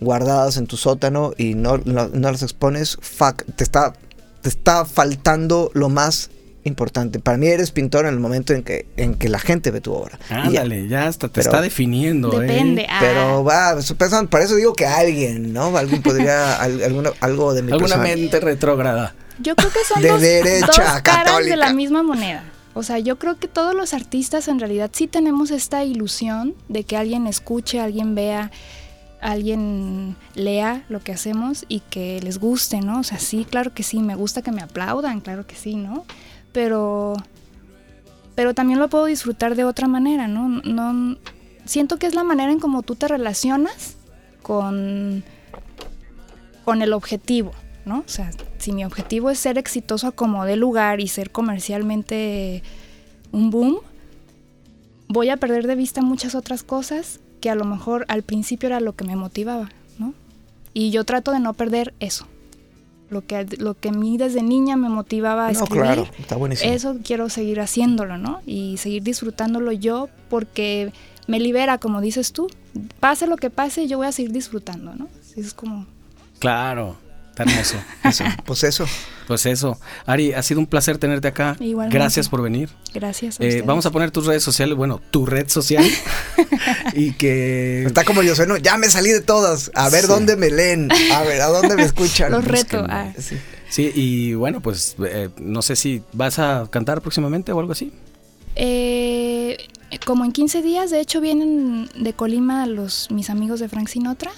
guardadas 0.00 0.56
en 0.56 0.66
tu 0.66 0.76
sótano 0.76 1.32
y 1.36 1.54
no, 1.54 1.78
no, 1.78 2.08
no 2.08 2.30
las 2.30 2.42
expones, 2.42 2.96
fuck, 3.00 3.42
te 3.56 3.64
está, 3.64 3.94
te 4.42 4.48
está 4.48 4.84
faltando 4.84 5.70
lo 5.74 5.88
más 5.88 6.30
importante. 6.64 7.20
Para 7.20 7.36
mí 7.38 7.46
eres 7.46 7.70
pintor 7.70 8.06
en 8.06 8.14
el 8.14 8.20
momento 8.20 8.52
en 8.54 8.62
que, 8.62 8.86
en 8.96 9.14
que 9.14 9.28
la 9.28 9.38
gente 9.38 9.70
ve 9.70 9.80
tu 9.80 9.92
obra. 9.92 10.18
Y 10.28 10.30
ya. 10.30 10.42
Ándale, 10.62 10.88
ya 10.88 11.06
hasta 11.06 11.28
te 11.28 11.34
Pero- 11.34 11.50
está 11.50 11.60
definiendo. 11.62 12.42
¿eh? 12.42 12.46
depende. 12.46 12.86
Ah, 12.90 12.98
Pero 13.00 13.44
va, 13.44 13.76
pensan- 13.76 14.28
por 14.28 14.40
eso 14.40 14.56
digo 14.56 14.72
que 14.74 14.86
alguien, 14.86 15.52
¿no? 15.52 15.76
Alguien 15.76 16.02
podría, 16.02 16.56
al- 16.60 16.82
alguna- 16.82 17.12
algo 17.20 17.54
de 17.54 17.62
mi 17.62 17.72
Alguna 17.72 17.96
persona- 17.96 18.04
mente 18.16 18.40
retrógrada. 18.40 19.14
yo 19.40 19.54
creo 19.56 19.70
que 19.70 19.78
son 19.86 20.02
De 20.02 20.08
dos, 20.08 20.20
derecha, 20.20 20.66
dos 20.66 20.76
caras 20.76 21.02
católica. 21.02 21.50
de 21.50 21.56
la 21.56 21.72
misma 21.72 22.02
moneda. 22.02 22.44
O 22.76 22.82
sea, 22.82 22.98
yo 22.98 23.18
creo 23.20 23.38
que 23.38 23.46
todos 23.46 23.72
los 23.74 23.94
artistas 23.94 24.48
en 24.48 24.58
realidad 24.58 24.90
sí 24.92 25.06
tenemos 25.06 25.50
esta 25.52 25.84
ilusión 25.84 26.54
de 26.68 26.82
que 26.84 26.96
alguien 26.96 27.26
escuche, 27.28 27.78
alguien 27.80 28.14
vea, 28.16 28.50
alguien 29.20 30.16
lea 30.34 30.84
lo 30.88 31.00
que 31.00 31.12
hacemos 31.12 31.64
y 31.68 31.80
que 31.80 32.20
les 32.22 32.38
guste, 32.38 32.80
¿no? 32.80 33.00
O 33.00 33.02
sea, 33.04 33.18
sí, 33.18 33.46
claro 33.48 33.72
que 33.72 33.82
sí, 33.82 34.00
me 34.00 34.14
gusta 34.14 34.42
que 34.42 34.52
me 34.52 34.60
aplaudan, 34.62 35.20
claro 35.20 35.46
que 35.46 35.54
sí, 35.56 35.76
¿no? 35.76 36.04
Pero 36.54 37.14
pero 38.34 38.54
también 38.54 38.78
lo 38.78 38.88
puedo 38.88 39.04
disfrutar 39.04 39.54
de 39.54 39.64
otra 39.64 39.86
manera, 39.86 40.26
¿no? 40.26 40.48
No 40.48 41.16
siento 41.64 41.98
que 41.98 42.06
es 42.06 42.14
la 42.14 42.24
manera 42.24 42.50
en 42.50 42.58
cómo 42.60 42.82
tú 42.82 42.96
te 42.96 43.08
relacionas 43.08 43.96
con, 44.42 45.22
con 46.64 46.82
el 46.82 46.92
objetivo, 46.92 47.52
¿no? 47.84 48.00
O 48.00 48.08
sea, 48.08 48.30
si 48.58 48.72
mi 48.72 48.84
objetivo 48.84 49.30
es 49.30 49.38
ser 49.38 49.56
exitoso 49.56 50.08
a 50.08 50.12
como 50.12 50.44
de 50.44 50.56
lugar 50.56 51.00
y 51.00 51.08
ser 51.08 51.30
comercialmente 51.30 52.62
un 53.30 53.50
boom, 53.50 53.78
voy 55.08 55.28
a 55.30 55.36
perder 55.36 55.66
de 55.66 55.76
vista 55.76 56.02
muchas 56.02 56.34
otras 56.34 56.64
cosas 56.64 57.20
que 57.40 57.50
a 57.50 57.54
lo 57.54 57.64
mejor 57.64 58.04
al 58.08 58.22
principio 58.22 58.66
era 58.66 58.80
lo 58.80 58.96
que 58.96 59.04
me 59.04 59.16
motivaba, 59.16 59.70
¿no? 59.98 60.12
Y 60.72 60.90
yo 60.90 61.04
trato 61.04 61.30
de 61.30 61.40
no 61.40 61.54
perder 61.54 61.94
eso. 62.00 62.26
Lo 63.10 63.24
que, 63.26 63.46
lo 63.58 63.74
que 63.74 63.90
a 63.90 63.92
mí 63.92 64.16
desde 64.18 64.42
niña 64.42 64.76
me 64.76 64.88
motivaba 64.88 65.46
a 65.48 65.52
No, 65.52 65.62
escribir, 65.64 65.82
claro, 65.82 66.08
está 66.18 66.36
buenísimo. 66.36 66.72
eso 66.72 66.96
quiero 67.04 67.28
seguir 67.28 67.60
haciéndolo, 67.60 68.16
¿no? 68.18 68.40
Y 68.46 68.76
seguir 68.78 69.02
disfrutándolo 69.02 69.72
yo 69.72 70.08
porque 70.30 70.92
me 71.26 71.38
libera, 71.38 71.78
como 71.78 72.00
dices 72.00 72.32
tú. 72.32 72.48
Pase 73.00 73.26
lo 73.26 73.36
que 73.36 73.50
pase, 73.50 73.86
yo 73.86 73.98
voy 73.98 74.06
a 74.06 74.12
seguir 74.12 74.32
disfrutando, 74.32 74.94
¿no? 74.94 75.08
Es 75.36 75.54
como... 75.54 75.86
Claro, 76.38 76.96
está 77.30 77.44
hermoso. 77.44 77.76
Eso, 78.04 78.24
pues 78.44 78.64
eso. 78.64 78.84
Pues 79.26 79.46
eso. 79.46 79.78
Ari, 80.06 80.32
ha 80.34 80.42
sido 80.42 80.60
un 80.60 80.66
placer 80.66 80.98
tenerte 80.98 81.28
acá. 81.28 81.56
Igualmente. 81.60 81.96
Gracias 81.96 82.28
por 82.28 82.42
venir. 82.42 82.68
Gracias. 82.92 83.40
A 83.40 83.44
Eh, 83.44 83.62
vamos 83.64 83.86
a 83.86 83.90
poner 83.90 84.10
tus 84.10 84.26
redes 84.26 84.42
sociales, 84.42 84.76
bueno, 84.76 85.00
tu 85.10 85.24
red 85.26 85.48
social. 85.48 85.84
y 86.94 87.12
que... 87.12 87.84
Está 87.84 88.04
como 88.04 88.22
yo 88.22 88.34
sueno, 88.34 88.56
ya 88.56 88.76
me 88.76 88.88
salí 88.90 89.10
de 89.10 89.20
todas. 89.20 89.70
A 89.74 89.88
ver 89.88 90.02
Sí. 90.02 90.08
dónde 90.08 90.36
me 90.36 90.50
leen. 90.50 90.90
A 91.12 91.22
ver, 91.22 91.40
¿a 91.40 91.46
dónde 91.46 91.74
me 91.76 91.82
escuchan? 91.84 92.30
Los 92.32 92.44
reto. 92.44 92.84
ah. 92.88 93.12
Sí. 93.18 93.36
Sí, 93.70 93.90
y 93.94 94.34
bueno, 94.34 94.60
pues 94.60 94.94
eh, 95.04 95.30
no 95.40 95.60
sé 95.62 95.74
si 95.74 96.02
vas 96.12 96.38
a 96.38 96.68
cantar 96.70 97.00
próximamente 97.00 97.50
o 97.50 97.58
algo 97.58 97.72
así. 97.72 97.92
Eh, 98.56 99.56
como 100.06 100.24
en 100.24 100.32
15 100.32 100.62
días, 100.62 100.90
de 100.90 101.00
hecho, 101.00 101.20
vienen 101.20 101.88
de 101.98 102.12
Colima 102.12 102.66
los 102.66 103.10
mis 103.10 103.30
amigos 103.30 103.58
de 103.60 103.68
Frank 103.68 103.88
Sinatra 103.88 104.30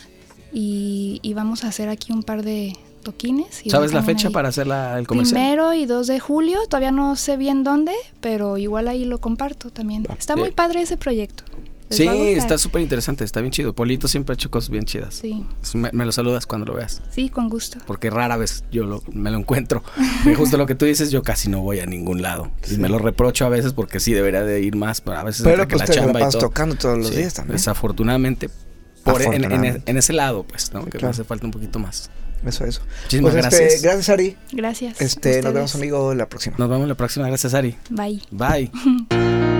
y, 0.53 1.19
y 1.23 1.35
vamos 1.35 1.65
a 1.65 1.69
hacer 1.69 1.89
aquí 1.89 2.13
un 2.13 2.23
par 2.23 2.43
de 2.43 2.77
toquines. 3.11 3.65
y 3.65 3.71
¿Sabes 3.71 3.93
la 3.93 4.03
fecha 4.03 4.29
ahí. 4.29 4.35
para 4.35 4.49
hacer 4.49 4.67
la- 4.67 4.99
el 4.99 5.07
comercial? 5.07 5.35
Primero 5.41 5.73
y 5.75 5.87
2 5.87 6.07
de 6.09 6.19
julio, 6.21 6.59
todavía 6.69 6.91
no 6.91 7.15
sé 7.17 7.37
bien 7.37 7.63
dónde, 7.65 7.93
pero 8.21 8.59
igual 8.59 8.89
ahí 8.89 9.05
lo 9.05 9.21
comparto 9.21 9.71
también. 9.71 10.07
Está 10.19 10.35
muy 10.37 10.49
Eh, 10.49 10.53
padre 10.53 10.83
ese 10.83 10.97
proyecto. 10.97 11.45
Les 11.89 11.99
Sí, 11.99 12.09
está 12.09 12.59
súper 12.59 12.83
interesante, 12.83 13.23
está 13.23 13.41
bien 13.41 13.53
chido. 13.53 13.73
Polito 13.73 14.09
siempre 14.09 14.33
ha 14.33 14.35
hecho 14.35 14.51
cosas 14.51 14.71
bien 14.71 14.87
chidas. 14.87 15.15
Sí, 15.15 15.45
Me, 15.75 15.89
me 15.93 16.05
lo 16.05 16.11
saludas 16.11 16.45
cuando 16.45 16.67
lo 16.67 16.75
veas, 16.75 17.01
sí, 17.11 17.29
con 17.29 17.49
gusto. 17.49 17.79
porque 17.87 18.11
rara 18.11 18.37
vez 18.37 18.65
yo 18.73 18.85
lo- 18.87 19.05
me 19.13 19.31
lo 19.31 19.39
encuentro. 19.39 19.85
Y 20.29 20.35
justo 20.35 20.57
lo 20.57 20.67
que 20.67 20.75
tú 20.75 20.85
dices, 20.85 21.13
yo 21.13 21.23
casi 21.23 21.49
no 21.49 21.61
voy 21.61 21.79
a 21.79 21.87
ningún 21.87 22.23
lado. 22.23 22.51
Y 22.69 22.77
me 22.79 22.89
lo 22.89 22.99
reprocho 22.99 23.47
a 23.47 23.51
veces 23.51 23.73
porque 23.73 24.01
sí 24.01 24.13
debería 24.13 24.43
de 24.43 24.61
ir 24.63 24.75
más, 24.75 25.01
pero 25.01 25.19
a 25.19 25.23
veces 25.23 25.43
Pero 25.45 25.69
pues 25.69 25.85
te 25.85 25.95
la 25.95 25.95
chamba 26.01 26.21
y 26.23 26.25
todo. 26.29 26.39
tocando 26.41 26.75
todos 26.75 26.99
los 26.99 27.09
Sí, 27.11 27.19
días 27.19 27.35
también. 27.35 27.57
Desafortunadamente, 27.57 28.51
por 29.05 29.23
en- 29.23 29.45
en, 29.45 29.83
en 29.87 29.97
ese 29.97 30.13
lado, 30.13 30.43
pues, 30.43 30.73
¿no? 30.73 30.85
Que 30.87 30.91
Claro. 30.91 31.07
me 31.07 31.11
hace 31.11 31.23
falta 31.23 31.47
un 31.47 31.53
poquito 31.53 31.79
más. 31.79 32.11
Eso, 32.47 32.65
eso. 32.65 32.81
Muchísimas 33.05 33.33
Pues, 33.33 33.45
este, 33.45 33.59
gracias. 33.59 33.83
gracias, 33.83 34.09
Ari. 34.09 34.37
Gracias. 34.53 35.01
Este, 35.01 35.43
nos 35.43 35.53
vemos, 35.53 35.75
amigo, 35.75 36.15
la 36.15 36.29
próxima. 36.29 36.57
Nos 36.59 36.69
vemos 36.71 36.87
la 36.89 36.95
próxima. 36.95 37.27
Gracias, 37.27 37.55
Ari. 37.55 37.77
Bye. 37.91 38.23
Bye. 38.31 38.71